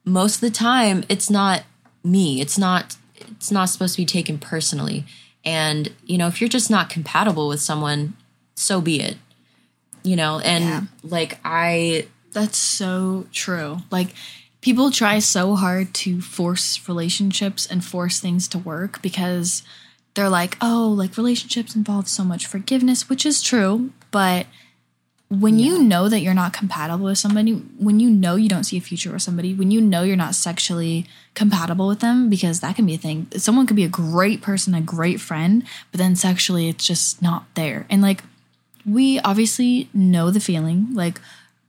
most 0.04 0.36
of 0.36 0.42
the 0.42 0.52
time 0.52 1.04
it's 1.10 1.30
not 1.30 1.64
me. 2.04 2.42
It's 2.42 2.58
not 2.58 2.96
it's 3.32 3.52
not 3.52 3.66
supposed 3.70 3.96
to 3.96 4.02
be 4.02 4.06
taken 4.06 4.38
personally. 4.38 5.06
And, 5.44 5.92
you 6.06 6.18
know, 6.18 6.28
if 6.28 6.42
you're 6.42 6.50
just 6.50 6.70
not 6.72 6.90
compatible 6.90 7.48
with 7.48 7.62
someone, 7.62 8.14
so 8.56 8.82
be 8.82 9.00
it. 9.02 9.18
You 10.04 10.16
know, 10.16 10.40
and 10.40 10.64
Yeah. 10.64 10.82
like 11.04 11.40
I 11.44 12.08
That's 12.34 12.58
so 12.58 13.28
true. 13.32 13.78
Like 13.92 14.14
people 14.60 14.92
try 14.92 15.20
so 15.20 15.56
hard 15.56 15.94
to 15.94 16.20
force 16.20 16.82
relationships 16.90 17.66
and 17.66 17.84
force 17.84 18.20
things 18.20 18.48
to 18.50 18.58
work 18.58 19.02
because 19.02 19.64
they're 20.16 20.28
like, 20.30 20.58
"Oh, 20.60 20.94
like 20.98 21.16
relationships 21.16 21.76
involve 21.78 22.10
so 22.10 22.26
much 22.26 22.46
forgiveness," 22.46 23.08
which 23.08 23.26
is 23.26 23.42
true, 23.42 23.92
but 24.12 24.48
when 25.30 25.60
you 25.60 25.82
know 25.82 26.08
that 26.10 26.20
you're 26.20 26.34
not 26.34 26.52
compatible 26.54 27.06
with 27.06 27.18
somebody, 27.18 27.54
when 27.54 28.00
you 28.00 28.10
know 28.10 28.36
you 28.36 28.48
don't 28.50 28.64
see 28.66 28.78
a 28.78 28.82
future 28.82 29.12
with 29.14 29.22
somebody, 29.22 29.54
when 29.54 29.72
you 29.72 29.80
know 29.82 30.04
you're 30.04 30.16
not 30.16 30.36
sexually 30.36 31.06
compatible 31.36 31.88
with 31.88 32.00
them, 32.00 32.30
because 32.30 32.62
that 32.62 32.76
can 32.76 32.86
be 32.86 32.96
a 32.96 32.98
thing. 32.98 33.28
Someone 33.38 33.68
could 33.68 33.76
be 33.76 33.84
a 33.84 33.90
great 33.90 34.42
person, 34.42 34.74
a 34.74 34.82
great 34.82 35.22
friend, 35.22 35.64
but 35.92 36.00
then 36.00 36.16
sexually 36.16 36.70
it's 36.70 36.86
just 36.86 37.22
not 37.22 37.46
there. 37.56 37.86
And 37.90 38.02
like 38.02 38.24
we 38.86 39.20
obviously 39.20 39.90
know 39.94 40.32
the 40.32 40.40
feeling 40.40 40.94
like 40.94 41.20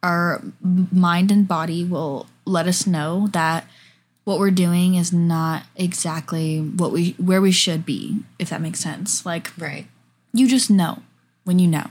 our 0.02 0.42
mind 0.60 1.30
and 1.30 1.48
body 1.48 1.84
will 1.84 2.26
let 2.44 2.66
us 2.66 2.86
know 2.86 3.28
that 3.32 3.66
what 4.24 4.38
we're 4.38 4.50
doing 4.50 4.96
is 4.96 5.12
not 5.12 5.64
exactly 5.76 6.60
what 6.60 6.92
we 6.92 7.12
where 7.12 7.40
we 7.40 7.52
should 7.52 7.86
be 7.86 8.18
if 8.38 8.50
that 8.50 8.60
makes 8.60 8.80
sense 8.80 9.24
like 9.24 9.50
right. 9.58 9.86
you 10.32 10.48
just 10.48 10.70
know 10.70 11.02
when 11.44 11.58
you 11.58 11.66
know 11.66 11.86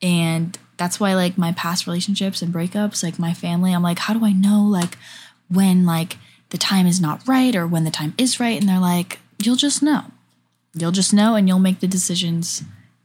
and 0.00 0.58
that's 0.76 1.00
why 1.00 1.14
like 1.14 1.36
my 1.36 1.52
past 1.52 1.86
relationships 1.86 2.42
and 2.42 2.54
breakups 2.54 3.02
like 3.02 3.18
my 3.18 3.32
family 3.32 3.72
i'm 3.72 3.82
like 3.82 3.98
how 3.98 4.14
do 4.14 4.24
i 4.24 4.32
know 4.32 4.62
like 4.62 4.96
when 5.48 5.84
like 5.84 6.16
the 6.52 6.58
time 6.58 6.86
is 6.86 7.00
not 7.00 7.26
right 7.26 7.56
or 7.56 7.66
when 7.66 7.84
the 7.84 7.90
time 7.90 8.14
is 8.18 8.38
right 8.38 8.60
and 8.60 8.68
they're 8.68 8.78
like 8.78 9.18
you'll 9.38 9.56
just 9.56 9.82
know. 9.82 10.04
You'll 10.74 10.92
just 10.92 11.12
know 11.12 11.34
and 11.34 11.48
you'll 11.48 11.58
make 11.58 11.80
the 11.80 11.86
decisions. 11.88 12.62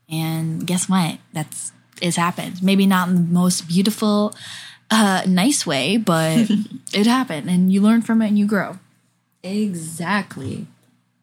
And 0.09 0.67
guess 0.67 0.87
what? 0.87 1.17
That's 1.33 1.71
it's 2.01 2.17
happened. 2.17 2.61
Maybe 2.61 2.85
not 2.85 3.07
in 3.07 3.15
the 3.15 3.21
most 3.21 3.67
beautiful 3.67 4.35
uh 4.89 5.23
nice 5.27 5.65
way 5.65 5.97
but 5.97 6.49
it 6.93 7.05
happened 7.07 7.49
and 7.49 7.73
you 7.73 7.81
learn 7.81 8.01
from 8.01 8.21
it 8.21 8.27
and 8.27 8.37
you 8.37 8.45
grow. 8.45 8.77
Exactly. 9.43 10.67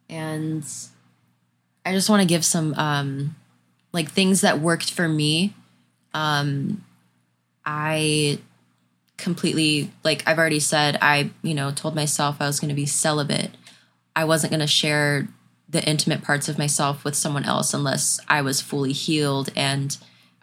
And 0.08 0.66
I 1.84 1.92
just 1.92 2.08
want 2.08 2.22
to 2.22 2.28
give 2.28 2.44
some 2.44 2.74
um 2.74 3.36
like 3.92 4.10
things 4.10 4.40
that 4.40 4.60
worked 4.60 4.90
for 4.90 5.08
me. 5.08 5.52
Um 6.14 6.82
I 7.66 8.38
completely 9.16 9.90
like 10.02 10.22
I've 10.26 10.38
already 10.38 10.60
said 10.60 10.98
I, 11.00 11.30
you 11.42 11.54
know, 11.54 11.70
told 11.70 11.94
myself 11.94 12.36
I 12.40 12.46
was 12.46 12.60
going 12.60 12.70
to 12.70 12.74
be 12.74 12.86
celibate. 12.86 13.50
I 14.16 14.24
wasn't 14.24 14.50
going 14.50 14.60
to 14.60 14.66
share 14.66 15.28
the 15.68 15.84
intimate 15.88 16.22
parts 16.22 16.48
of 16.48 16.58
myself 16.58 17.04
with 17.04 17.16
someone 17.16 17.44
else 17.44 17.74
unless 17.74 18.20
I 18.28 18.42
was 18.42 18.60
fully 18.60 18.92
healed 18.92 19.50
and 19.56 19.96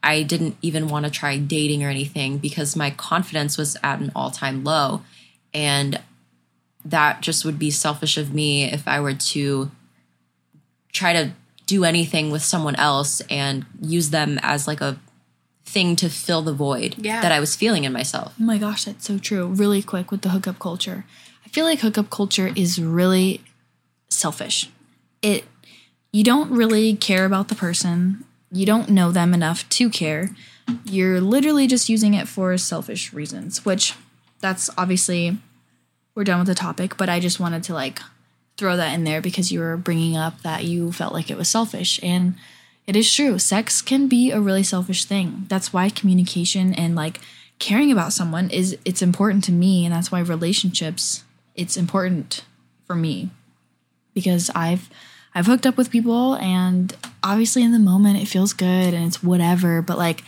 I 0.04 0.24
didn't 0.24 0.58
even 0.62 0.88
want 0.88 1.06
to 1.06 1.12
try 1.12 1.38
dating 1.38 1.84
or 1.84 1.90
anything 1.90 2.38
because 2.38 2.76
my 2.76 2.90
confidence 2.90 3.58
was 3.58 3.78
at 3.84 4.00
an 4.02 4.12
all-time 4.16 4.64
low 4.64 5.04
and 5.54 6.02
that 6.84 7.22
just 7.22 7.46
would 7.46 7.60
be 7.60 7.70
selfish 7.70 8.18
of 8.18 8.34
me 8.34 8.66
if 8.66 8.88
I 8.88 9.00
were 9.00 9.14
to 9.14 9.72
try 10.92 11.14
to 11.14 11.32
do 11.66 11.84
anything 11.86 12.32
with 12.32 12.42
someone 12.42 12.76
else 12.76 13.22
and 13.30 13.66
use 13.80 14.10
them 14.10 14.40
as 14.42 14.68
like 14.68 14.82
a 14.82 15.00
thing 15.72 15.96
to 15.98 16.10
fill 16.10 16.42
the 16.42 16.54
void 16.54 16.96
Yeah. 16.98 17.22
that 17.22 17.32
I 17.32 17.40
was 17.40 17.56
feeling 17.56 17.84
in 17.86 17.94
myself. 17.94 18.34
Oh 18.40 18.44
my 18.44 18.58
gosh, 18.58 18.84
that's 18.86 19.06
so 19.06 19.18
true. 19.18 19.48
Really 19.48 19.82
quick 19.82 20.12
with 20.12 20.22
the 20.22 20.30
hookup 20.30 20.60
culture. 20.60 21.06
I 21.46 21.50
feel 21.50 21.66
like 21.66 21.80
hookup 21.80 22.10
culture 22.10 22.52
is 22.56 22.80
really 22.80 23.42
selfish. 24.10 24.70
It 25.22 25.46
you 26.12 26.24
don't 26.24 26.52
really 26.52 26.96
care 26.96 27.24
about 27.26 27.48
the 27.48 27.56
person. 27.56 28.26
You 28.52 28.66
don't 28.66 28.90
know 28.90 29.12
them 29.12 29.34
enough 29.34 29.68
to 29.70 29.90
care. 29.90 30.36
You're 30.84 31.22
literally 31.22 31.68
just 31.68 31.88
using 31.90 32.14
it 32.14 32.28
for 32.28 32.58
selfish 32.58 33.14
reasons, 33.14 33.64
which 33.66 33.96
that's 34.42 34.70
obviously 34.78 35.38
we're 36.16 36.26
done 36.26 36.40
with 36.40 36.48
the 36.48 36.56
topic, 36.56 36.98
but 36.98 37.08
I 37.08 37.20
just 37.22 37.40
wanted 37.40 37.64
to 37.64 37.74
like 37.74 38.02
throw 38.58 38.76
that 38.76 38.94
in 38.94 39.06
there 39.06 39.22
because 39.22 39.52
you 39.54 39.60
were 39.62 39.78
bringing 39.78 40.18
up 40.18 40.42
that 40.42 40.66
you 40.66 40.92
felt 40.92 41.14
like 41.14 41.32
it 41.32 41.38
was 41.38 41.48
selfish 41.48 42.00
and 42.04 42.36
it 42.88 42.96
is 42.96 43.14
true. 43.14 43.38
Sex 43.40 43.82
can 43.82 44.08
be 44.08 44.32
a 44.32 44.42
really 44.42 44.64
selfish 44.64 45.06
thing. 45.06 45.46
That's 45.50 45.72
why 45.72 45.90
communication 45.90 46.74
and 46.74 46.96
like 46.96 47.20
caring 47.60 47.92
about 47.92 48.12
someone 48.14 48.50
is 48.50 48.78
it's 48.86 49.02
important 49.02 49.44
to 49.46 49.52
me 49.52 49.86
and 49.86 49.94
that's 49.94 50.12
why 50.12 50.20
relationships 50.20 51.24
it's 51.56 51.78
important 51.78 52.44
for 52.86 52.96
me 52.96 53.30
because 54.16 54.50
I've 54.56 54.90
I've 55.36 55.46
hooked 55.46 55.66
up 55.68 55.78
with 55.78 55.92
people 55.92 56.36
and 56.38 56.96
obviously 57.24 57.64
in 57.64 57.72
the 57.72 57.80
moment 57.80 58.20
it 58.22 58.28
feels 58.28 58.52
good 58.54 58.94
and 58.94 59.06
it's 59.06 59.22
whatever, 59.24 59.82
but 59.82 59.98
like 59.98 60.24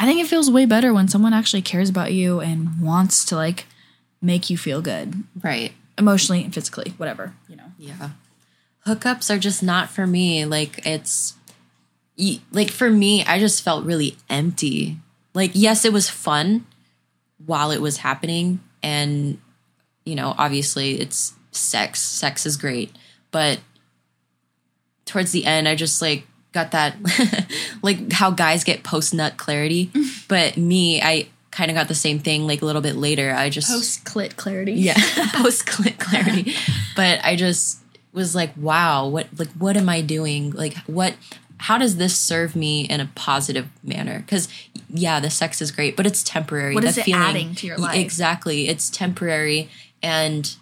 I 0.00 0.04
think 0.06 0.20
it 0.20 0.26
feels 0.28 0.50
way 0.50 0.66
better 0.66 0.92
when 0.92 1.08
someone 1.08 1.32
actually 1.32 1.62
cares 1.62 1.88
about 1.88 2.12
you 2.12 2.40
and 2.40 2.80
wants 2.80 3.24
to 3.26 3.36
like 3.36 3.66
make 4.20 4.50
you 4.50 4.58
feel 4.58 4.82
good 4.82 5.22
Right. 5.42 5.72
emotionally 5.96 6.42
and 6.44 6.52
physically, 6.52 6.92
whatever, 6.96 7.34
you 7.48 7.54
know. 7.56 7.72
Yeah. 7.78 8.10
Hookups 8.86 9.32
are 9.32 9.38
just 9.38 9.62
not 9.62 9.90
for 9.90 10.06
me. 10.06 10.44
Like 10.44 10.84
it's 10.84 11.34
like 12.52 12.70
for 12.70 12.90
me, 12.90 13.24
I 13.24 13.38
just 13.38 13.62
felt 13.62 13.84
really 13.84 14.16
empty. 14.28 14.98
Like 15.34 15.52
yes, 15.54 15.84
it 15.84 15.92
was 15.92 16.08
fun 16.10 16.66
while 17.46 17.70
it 17.70 17.80
was 17.80 17.98
happening, 17.98 18.60
and 18.82 19.38
you 20.04 20.14
know, 20.14 20.34
obviously 20.36 21.00
it's 21.00 21.34
sex. 21.52 22.00
Sex 22.02 22.44
is 22.46 22.56
great, 22.56 22.90
but 23.30 23.60
towards 25.04 25.32
the 25.32 25.44
end, 25.44 25.68
I 25.68 25.74
just 25.74 26.02
like 26.02 26.26
got 26.52 26.70
that 26.72 26.96
like 27.82 28.12
how 28.12 28.30
guys 28.30 28.64
get 28.64 28.82
post 28.82 29.14
nut 29.14 29.36
clarity, 29.36 29.90
but 30.28 30.56
me, 30.56 31.00
I 31.00 31.28
kind 31.50 31.70
of 31.70 31.74
got 31.74 31.88
the 31.88 31.94
same 31.94 32.18
thing 32.18 32.46
like 32.46 32.62
a 32.62 32.64
little 32.64 32.82
bit 32.82 32.96
later. 32.96 33.32
I 33.34 33.48
just 33.50 33.70
Post 33.70 34.04
clit 34.04 34.36
clarity. 34.36 34.72
yeah 34.72 34.94
post 35.34 35.66
clit 35.66 35.98
clarity, 35.98 36.54
but 36.96 37.20
I 37.24 37.36
just 37.36 37.78
was 38.12 38.34
like, 38.34 38.50
wow, 38.56 39.06
what 39.08 39.28
like 39.38 39.50
what 39.52 39.76
am 39.76 39.88
I 39.88 40.00
doing? 40.00 40.50
Like 40.50 40.76
what? 40.86 41.14
How 41.58 41.78
does 41.78 41.96
this 41.96 42.16
serve 42.16 42.54
me 42.56 42.82
in 42.82 43.00
a 43.00 43.06
positive 43.14 43.68
manner? 43.82 44.20
Because 44.20 44.48
yeah, 44.88 45.20
the 45.20 45.30
sex 45.30 45.60
is 45.60 45.70
great, 45.70 45.96
but 45.96 46.06
it's 46.06 46.22
temporary. 46.22 46.74
What 46.74 46.84
is 46.84 46.98
it 46.98 47.08
adding 47.08 47.54
to 47.56 47.66
your 47.66 47.78
life? 47.78 47.96
Exactly, 47.96 48.68
it's 48.68 48.88
temporary, 48.90 49.68
and 50.02 50.54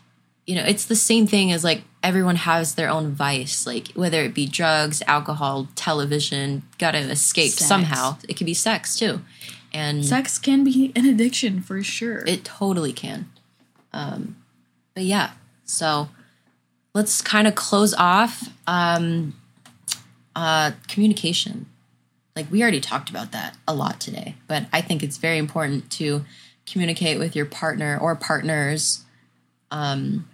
you 0.47 0.55
know, 0.55 0.65
it's 0.65 0.85
the 0.85 0.97
same 0.97 1.27
thing 1.27 1.53
as 1.53 1.65
like 1.65 1.83
everyone 2.03 2.37
has 2.37 2.77
their 2.77 2.89
own 2.89 3.11
vice, 3.11 3.67
like 3.67 3.89
whether 3.89 4.23
it 4.23 4.33
be 4.33 4.47
drugs, 4.47 5.03
alcohol, 5.07 5.69
television, 5.75 6.63
gotta 6.79 6.99
escape 6.99 7.51
Sex. 7.51 7.67
somehow. 7.67 8.17
It 8.29 8.37
could 8.37 8.47
be 8.47 8.55
sex 8.55 8.97
too. 8.97 9.23
And 9.75 10.07
Sex 10.07 10.39
can 10.39 10.65
be 10.65 10.93
an 10.97 11.05
addiction 11.05 11.61
for 11.61 11.83
sure. 11.83 12.25
it 12.27 12.45
totally 12.45 12.93
can. 12.93 13.29
Um, 13.93 14.37
but 14.95 15.03
yeah, 15.03 15.33
so 15.65 16.09
let's 16.95 17.21
kind 17.21 17.47
of 17.47 17.55
close 17.55 17.93
off 17.95 18.49
um, 18.67 19.35
uh, 20.37 20.71
communication. 20.87 21.67
Like 22.37 22.51
we 22.53 22.63
already 22.63 22.81
talked 22.81 23.11
about 23.11 23.33
that 23.33 23.57
a 23.67 23.75
lot 23.75 23.99
today, 23.99 24.37
but 24.47 24.67
I 24.73 24.81
think 24.83 25.03
it's 25.03 25.17
very 25.17 25.39
important 25.39 25.91
to 25.93 26.25
communicate 26.67 27.19
with 27.19 27.35
your 27.35 27.47
partner 27.47 27.99
or 28.01 28.15
partners 28.15 29.05
um, 29.71 30.29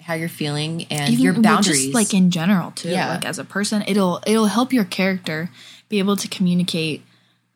how 0.00 0.14
you're 0.14 0.28
feeling 0.28 0.86
and 0.90 1.10
Even 1.12 1.24
your 1.24 1.34
boundaries. 1.34 1.82
just 1.86 1.94
like 1.94 2.14
in 2.14 2.30
general 2.30 2.70
too 2.70 2.88
Yeah. 2.90 3.08
like 3.14 3.24
as 3.26 3.38
a 3.38 3.44
person 3.44 3.82
it'll 3.86 4.22
it'll 4.26 4.46
help 4.46 4.72
your 4.72 4.84
character 4.84 5.50
be 5.90 5.98
able 5.98 6.16
to 6.16 6.28
communicate 6.28 7.02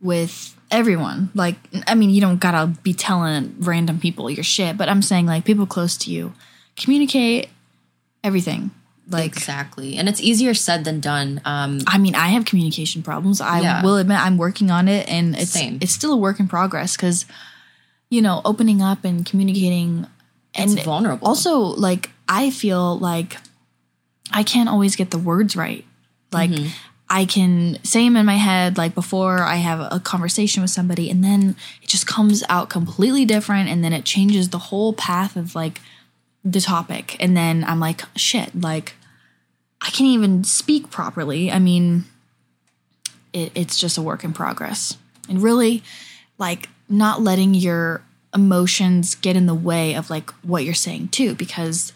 with 0.00 0.54
everyone 0.70 1.30
like 1.34 1.56
i 1.86 1.94
mean 1.94 2.10
you 2.10 2.20
don't 2.20 2.40
gotta 2.40 2.66
be 2.82 2.92
telling 2.92 3.54
random 3.60 3.98
people 4.00 4.28
your 4.30 4.42
shit 4.44 4.76
but 4.76 4.88
i'm 4.88 5.00
saying 5.02 5.26
like 5.26 5.44
people 5.44 5.64
close 5.66 5.96
to 5.96 6.10
you 6.10 6.32
communicate 6.76 7.48
everything 8.24 8.70
like 9.12 9.26
exactly, 9.26 9.96
and 9.96 10.08
it's 10.08 10.20
easier 10.20 10.54
said 10.54 10.84
than 10.84 11.00
done. 11.00 11.40
Um, 11.44 11.80
i 11.86 11.98
mean 11.98 12.14
i 12.14 12.28
have 12.28 12.44
communication 12.44 13.02
problems 13.02 13.40
i 13.40 13.60
Yeah. 13.60 13.82
will 13.82 13.96
admit 13.96 14.18
i'm 14.18 14.36
working 14.38 14.70
on 14.70 14.88
it 14.88 15.08
and 15.08 15.34
it's 15.36 15.50
Same. 15.52 15.78
it's 15.80 15.92
still 15.92 16.12
a 16.12 16.16
work 16.16 16.40
in 16.40 16.48
progress 16.48 16.96
because 16.96 17.26
you 18.10 18.20
know 18.22 18.40
opening 18.44 18.80
up 18.82 19.04
and 19.04 19.24
communicating 19.26 20.06
it's 20.54 20.74
and 20.74 20.82
vulnerable. 20.84 21.26
also 21.28 21.58
like 21.58 22.10
i 22.28 22.50
feel 22.50 22.98
like 22.98 23.36
i 24.32 24.42
can't 24.42 24.68
always 24.68 24.96
get 24.96 25.10
the 25.10 25.18
words 25.18 25.56
right 25.56 25.84
like 26.32 26.50
Mm-hmm. 26.50 26.68
i 27.10 27.24
can 27.24 27.78
say 27.84 28.04
them 28.04 28.16
in 28.16 28.26
my 28.26 28.36
head 28.36 28.76
like 28.78 28.94
before 28.94 29.40
i 29.42 29.56
have 29.56 29.80
a 29.92 30.00
conversation 30.00 30.62
with 30.62 30.70
somebody 30.70 31.10
and 31.10 31.22
then 31.24 31.56
it 31.82 31.88
just 31.88 32.06
comes 32.06 32.42
out 32.48 32.68
completely 32.70 33.24
different 33.24 33.68
and 33.68 33.82
then 33.84 33.92
it 33.92 34.04
changes 34.04 34.48
the 34.50 34.58
whole 34.58 34.92
path 34.92 35.36
of 35.36 35.54
like 35.54 35.80
the 36.44 36.60
topic 36.60 37.16
and 37.20 37.36
then 37.36 37.64
i'm 37.64 37.80
like 37.80 38.02
shit 38.16 38.50
like 38.60 38.94
i 39.82 39.90
can't 39.90 40.08
even 40.08 40.44
speak 40.44 40.90
properly 40.90 41.50
i 41.50 41.58
mean 41.58 42.04
it, 43.32 43.52
it's 43.54 43.78
just 43.78 43.98
a 43.98 44.02
work 44.02 44.24
in 44.24 44.32
progress 44.32 44.96
and 45.28 45.42
really 45.42 45.82
like 46.38 46.68
not 46.88 47.22
letting 47.22 47.54
your 47.54 48.02
emotions 48.34 49.14
get 49.16 49.36
in 49.36 49.46
the 49.46 49.54
way 49.54 49.94
of 49.94 50.08
like 50.10 50.30
what 50.42 50.64
you're 50.64 50.74
saying 50.74 51.08
too 51.08 51.34
because 51.34 51.92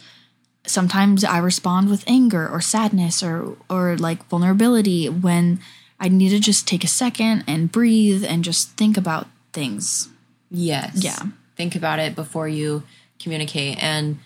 sometimes 0.66 1.24
i 1.24 1.38
respond 1.38 1.88
with 1.88 2.04
anger 2.06 2.48
or 2.48 2.60
sadness 2.60 3.22
or 3.22 3.56
or 3.70 3.96
like 3.96 4.26
vulnerability 4.28 5.08
when 5.08 5.58
i 5.98 6.08
need 6.08 6.30
to 6.30 6.40
just 6.40 6.66
take 6.68 6.84
a 6.84 6.88
second 6.88 7.42
and 7.46 7.72
breathe 7.72 8.24
and 8.24 8.44
just 8.44 8.70
think 8.72 8.96
about 8.96 9.28
things 9.52 10.08
Yes. 10.50 11.02
Yeah. 11.02 11.18
Think 11.56 11.74
about 11.74 11.98
it 11.98 12.14
before 12.14 12.48
you 12.48 12.82
communicate. 13.18 13.82
And 13.82 14.18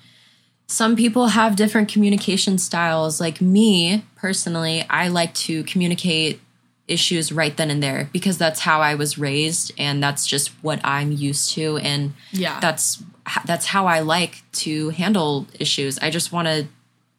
some 0.70 0.94
people 0.94 1.26
have 1.26 1.56
different 1.56 1.88
communication 1.88 2.56
styles. 2.56 3.20
Like 3.20 3.40
me 3.40 4.04
personally, 4.14 4.86
I 4.88 5.08
like 5.08 5.34
to 5.34 5.64
communicate 5.64 6.40
issues 6.86 7.32
right 7.32 7.56
then 7.56 7.70
and 7.70 7.82
there 7.82 8.08
because 8.12 8.38
that's 8.38 8.60
how 8.60 8.80
I 8.80 8.94
was 8.94 9.18
raised 9.18 9.72
and 9.76 10.00
that's 10.00 10.26
just 10.26 10.50
what 10.62 10.80
I'm 10.84 11.10
used 11.10 11.50
to 11.54 11.78
and 11.78 12.12
Yeah. 12.30 12.60
that's 12.60 13.02
that's 13.46 13.66
how 13.66 13.86
I 13.86 13.98
like 14.00 14.42
to 14.52 14.90
handle 14.90 15.48
issues. 15.58 15.98
I 15.98 16.10
just 16.10 16.30
want 16.30 16.46
to 16.46 16.68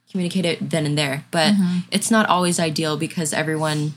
communicate 0.09 0.45
it 0.45 0.69
then 0.69 0.85
and 0.85 0.97
there. 0.97 1.25
But 1.31 1.53
mm-hmm. 1.53 1.79
it's 1.91 2.09
not 2.09 2.29
always 2.29 2.57
ideal 2.57 2.95
because 2.95 3.33
everyone 3.33 3.95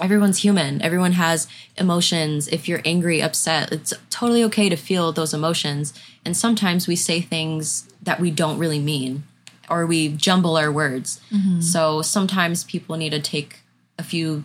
everyone's 0.00 0.38
human. 0.38 0.80
Everyone 0.82 1.12
has 1.12 1.46
emotions. 1.76 2.48
If 2.48 2.68
you're 2.68 2.80
angry, 2.84 3.20
upset, 3.20 3.72
it's 3.72 3.92
totally 4.10 4.42
okay 4.44 4.68
to 4.68 4.76
feel 4.76 5.12
those 5.12 5.34
emotions. 5.34 5.92
And 6.24 6.36
sometimes 6.36 6.86
we 6.86 6.96
say 6.96 7.20
things 7.20 7.88
that 8.02 8.20
we 8.20 8.30
don't 8.30 8.58
really 8.58 8.78
mean 8.78 9.24
or 9.68 9.86
we 9.86 10.08
jumble 10.08 10.56
our 10.56 10.72
words. 10.72 11.20
Mm-hmm. 11.30 11.60
So 11.60 12.02
sometimes 12.02 12.64
people 12.64 12.96
need 12.96 13.10
to 13.10 13.20
take 13.20 13.60
a 13.98 14.02
few, 14.02 14.44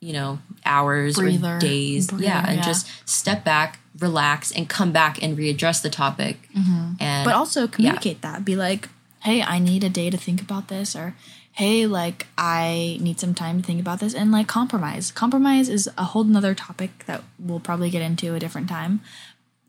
you 0.00 0.12
know, 0.12 0.38
hours 0.64 1.16
Breather. 1.16 1.56
or 1.56 1.58
days. 1.58 2.12
Yeah, 2.12 2.44
and 2.46 2.58
yeah. 2.58 2.62
just 2.62 3.08
step 3.08 3.44
back, 3.44 3.78
relax, 3.98 4.50
and 4.52 4.68
come 4.68 4.92
back 4.92 5.22
and 5.22 5.36
readdress 5.36 5.82
the 5.82 5.90
topic. 5.90 6.48
Mm-hmm. 6.56 6.94
And 7.00 7.24
but 7.24 7.34
also 7.34 7.66
communicate 7.66 8.22
that 8.22 8.44
be 8.44 8.56
like 8.56 8.88
hey 9.20 9.42
i 9.42 9.58
need 9.58 9.84
a 9.84 9.88
day 9.88 10.10
to 10.10 10.16
think 10.16 10.40
about 10.40 10.68
this 10.68 10.96
or 10.96 11.14
hey 11.60 11.84
like 11.86 12.26
i 12.38 12.96
need 13.02 13.20
some 13.20 13.34
time 13.34 13.60
to 13.60 13.66
think 13.66 13.78
about 13.78 14.00
this 14.00 14.14
and 14.14 14.32
like 14.32 14.46
compromise 14.48 15.12
compromise 15.12 15.68
is 15.68 15.90
a 15.98 16.04
whole 16.04 16.24
nother 16.24 16.54
topic 16.54 17.04
that 17.04 17.22
we'll 17.38 17.60
probably 17.60 17.90
get 17.90 18.00
into 18.00 18.34
a 18.34 18.38
different 18.38 18.66
time 18.66 18.98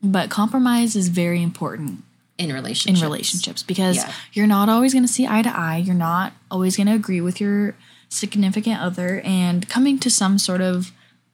but 0.01 0.29
compromise 0.29 0.95
is 0.95 1.09
very 1.09 1.43
important 1.43 2.01
in 2.37 2.49
in 2.49 2.55
relationships. 2.55 3.03
relationships 3.03 3.61
because 3.61 3.97
Yeah. 3.97 4.11
you're 4.31 4.47
not 4.47 4.69
always 4.69 4.93
going 4.93 5.03
to 5.05 5.11
see 5.11 5.27
eye 5.27 5.41
to 5.41 5.49
eye 5.49 5.77
you're 5.77 5.93
not 5.93 6.31
always 6.49 6.77
going 6.77 6.87
to 6.87 6.93
agree 6.93 7.19
with 7.19 7.41
your 7.41 7.75
significant 8.07 8.79
other 8.79 9.19
and 9.25 9.67
coming 9.67 9.99
to 9.99 10.09
some 10.09 10.39
sort 10.39 10.61
of 10.61 10.93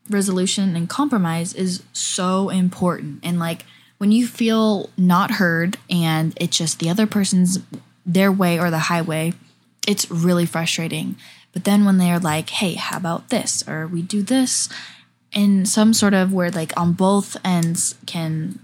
resolution 0.09 0.75
and 0.75 0.89
compromise 0.89 1.53
is 1.53 1.83
so 1.93 2.49
important 2.49 3.19
and 3.21 3.37
like 3.37 3.63
when 3.99 4.11
you 4.11 4.25
feel 4.25 4.89
not 4.97 5.31
heard 5.31 5.77
and 5.87 6.33
it's 6.41 6.57
just 6.57 6.79
the 6.79 6.89
other 6.89 7.05
person's 7.05 7.59
their 8.07 8.31
way 8.31 8.59
or 8.59 8.71
the 8.71 8.79
highway 8.79 9.33
it's 9.87 10.11
really 10.11 10.45
frustrating. 10.45 11.15
But 11.53 11.63
then 11.63 11.85
when 11.85 11.97
they're 11.97 12.19
like 12.19 12.49
hey 12.51 12.73
how 12.75 12.97
about 12.97 13.29
this? 13.29 13.67
Or 13.67 13.87
we 13.87 14.01
do 14.03 14.21
this 14.21 14.69
in 15.31 15.65
some 15.65 15.93
sort 15.93 16.13
of 16.13 16.31
where 16.31 16.51
like 16.51 16.77
on 16.79 16.93
both 16.93 17.35
ends 17.43 17.95
can 18.05 18.59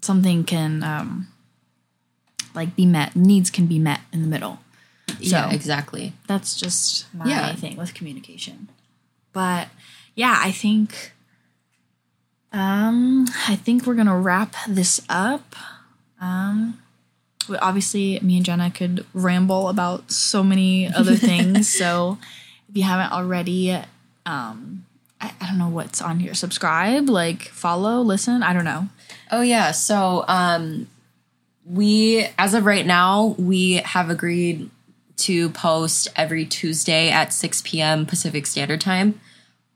something 0.00 0.44
can 0.44 0.82
um 0.82 1.28
like 2.54 2.74
be 2.76 2.86
met 2.86 3.14
needs 3.16 3.50
can 3.50 3.66
be 3.66 3.78
met 3.78 4.00
in 4.12 4.22
the 4.22 4.28
middle. 4.28 4.58
Yeah, 5.18 5.50
exactly. 5.52 6.12
that's 6.26 6.56
just 6.56 7.12
my 7.14 7.26
Yeah. 7.28 7.54
thing 7.56 7.76
with 7.76 7.92
communication. 7.94 8.68
But 9.32 9.68
yeah 10.16 10.38
i 10.40 10.52
think 10.52 11.12
um 12.52 13.26
i 13.48 13.56
think 13.56 13.84
we're 13.86 13.94
gonna 13.96 14.16
wrap 14.18 14.54
this 14.68 15.00
up. 15.08 15.56
Um 16.20 16.78
obviously 17.60 18.18
me 18.20 18.36
and 18.36 18.44
jenna 18.44 18.70
could 18.70 19.04
ramble 19.12 19.68
about 19.68 20.10
so 20.10 20.42
many 20.42 20.92
other 20.92 21.16
things 21.30 21.72
so 21.72 22.18
if 22.68 22.76
you 22.76 22.82
haven't 22.82 23.12
already 23.12 23.72
um 24.26 24.84
I, 25.20 25.32
I 25.40 25.46
don't 25.46 25.58
know 25.58 25.68
what's 25.68 26.02
on 26.02 26.20
here 26.20 26.34
subscribe 26.34 27.08
like 27.08 27.42
follow 27.42 28.00
listen 28.00 28.42
i 28.42 28.52
don't 28.52 28.64
know 28.64 28.88
Oh 29.30 29.40
yeah. 29.40 29.72
So 29.72 30.24
um 30.28 30.86
we 31.64 32.26
as 32.38 32.54
of 32.54 32.64
right 32.64 32.86
now, 32.86 33.34
we 33.38 33.74
have 33.76 34.10
agreed 34.10 34.70
to 35.16 35.50
post 35.50 36.08
every 36.14 36.44
Tuesday 36.44 37.10
at 37.10 37.32
6 37.32 37.62
p.m. 37.62 38.04
Pacific 38.04 38.46
Standard 38.46 38.80
Time 38.80 39.20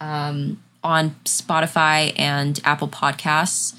um, 0.01 0.63
on 0.83 1.11
Spotify 1.25 2.13
and 2.17 2.61
Apple 2.65 2.89
Podcasts. 2.89 3.75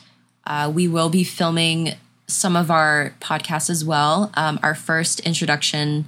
Uh, 0.45 0.71
we 0.73 0.87
will 0.87 1.09
be 1.09 1.23
filming 1.23 1.93
some 2.29 2.55
of 2.55 2.69
our 2.69 3.13
podcasts 3.19 3.69
as 3.69 3.83
well. 3.83 4.31
Um, 4.35 4.59
our 4.63 4.75
first 4.75 5.19
introduction 5.21 6.05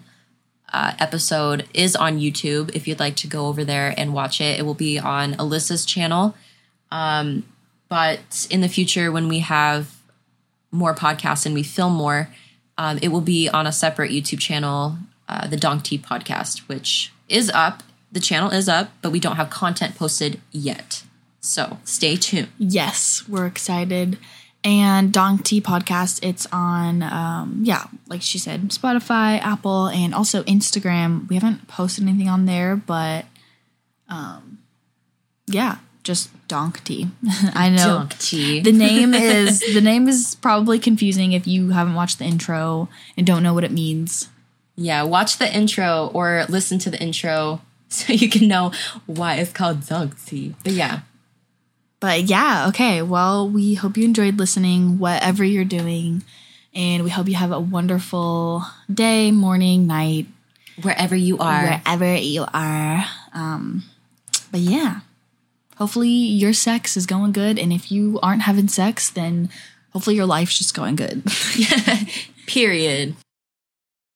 uh, 0.71 0.93
episode 0.99 1.67
is 1.73 1.95
on 1.95 2.19
YouTube. 2.19 2.73
If 2.75 2.87
you'd 2.87 2.99
like 2.99 3.15
to 3.17 3.27
go 3.27 3.47
over 3.47 3.63
there 3.65 3.93
and 3.97 4.13
watch 4.13 4.39
it, 4.39 4.59
it 4.59 4.63
will 4.63 4.73
be 4.73 4.99
on 4.99 5.33
Elissa's 5.33 5.85
channel. 5.85 6.35
Um, 6.91 7.43
but 7.89 8.47
in 8.49 8.61
the 8.61 8.69
future, 8.69 9.11
when 9.11 9.27
we 9.27 9.39
have 9.39 9.95
more 10.71 10.93
podcasts 10.93 11.45
and 11.45 11.53
we 11.53 11.63
film 11.63 11.93
more, 11.93 12.29
um, 12.77 12.99
it 13.01 13.09
will 13.09 13.21
be 13.21 13.49
on 13.49 13.67
a 13.67 13.71
separate 13.71 14.11
YouTube 14.11 14.39
channel, 14.39 14.97
uh, 15.27 15.47
the 15.47 15.57
DonkTea 15.57 16.01
podcast, 16.01 16.59
which 16.69 17.11
is 17.27 17.49
up. 17.49 17.83
The 18.11 18.19
channel 18.19 18.49
is 18.49 18.69
up, 18.69 18.91
but 19.01 19.11
we 19.11 19.19
don't 19.19 19.35
have 19.37 19.49
content 19.49 19.95
posted 19.95 20.39
yet. 20.51 21.03
So 21.41 21.79
stay 21.83 22.15
tuned. 22.17 22.49
yes 22.59 23.23
we're 23.27 23.47
excited 23.47 24.17
And 24.63 25.11
DonkTea 25.11 25.61
Podcast, 25.63 26.19
it's 26.21 26.45
on, 26.51 27.01
um, 27.01 27.61
yeah, 27.63 27.85
like 28.07 28.21
she 28.21 28.37
said, 28.37 28.69
Spotify, 28.69 29.39
Apple, 29.39 29.87
and 29.87 30.13
also 30.13 30.43
Instagram. 30.43 31.27
We 31.29 31.35
haven't 31.35 31.67
posted 31.67 32.07
anything 32.07 32.29
on 32.29 32.45
there, 32.45 32.75
but 32.75 33.25
um, 34.07 34.59
yeah, 35.47 35.77
just 36.03 36.29
DonkTea. 36.47 37.09
I 37.55 37.69
know 37.69 38.05
DonkTea. 38.07 38.63
the 38.63 38.71
name 38.71 39.13
is 39.15 39.61
the 39.73 39.81
name 39.81 40.07
is 40.07 40.35
probably 40.35 40.77
confusing 40.77 41.31
if 41.31 41.47
you 41.47 41.69
haven't 41.69 41.95
watched 41.95 42.19
the 42.19 42.25
intro 42.25 42.87
and 43.17 43.25
don't 43.25 43.41
know 43.41 43.53
what 43.55 43.63
it 43.63 43.71
means. 43.71 44.29
yeah, 44.75 45.01
watch 45.03 45.37
the 45.37 45.51
intro 45.51 46.11
or 46.13 46.45
listen 46.49 46.77
to 46.79 46.89
the 46.91 47.01
intro 47.01 47.61
so 47.89 48.13
you 48.13 48.29
can 48.29 48.47
know 48.47 48.71
why 49.05 49.35
it's 49.35 49.51
called 49.51 49.87
dog 49.87 50.15
tea. 50.25 50.55
But 50.63 50.73
yeah, 50.73 51.01
But 52.01 52.23
yeah, 52.23 52.67
okay. 52.69 53.01
Well, 53.03 53.47
we 53.47 53.75
hope 53.75 53.95
you 53.95 54.03
enjoyed 54.03 54.37
listening, 54.37 54.97
whatever 54.97 55.45
you're 55.45 55.63
doing. 55.63 56.23
And 56.73 57.03
we 57.03 57.09
hope 57.09 57.27
you 57.29 57.35
have 57.35 57.51
a 57.51 57.59
wonderful 57.59 58.63
day, 58.91 59.31
morning, 59.31 59.87
night, 59.87 60.25
wherever 60.81 61.15
you 61.15 61.37
are. 61.37 61.63
wherever 61.63 62.15
you 62.15 62.45
are. 62.53 63.05
Um, 63.33 63.83
but 64.51 64.61
yeah, 64.61 65.01
hopefully 65.77 66.09
your 66.09 66.53
sex 66.53 66.97
is 66.97 67.05
going 67.05 67.33
good. 67.33 67.59
And 67.59 67.71
if 67.71 67.91
you 67.91 68.19
aren't 68.23 68.43
having 68.43 68.67
sex, 68.67 69.09
then 69.09 69.49
hopefully 69.93 70.15
your 70.15 70.25
life's 70.25 70.57
just 70.57 70.73
going 70.73 70.95
good. 70.95 71.23
Period. 72.47 73.15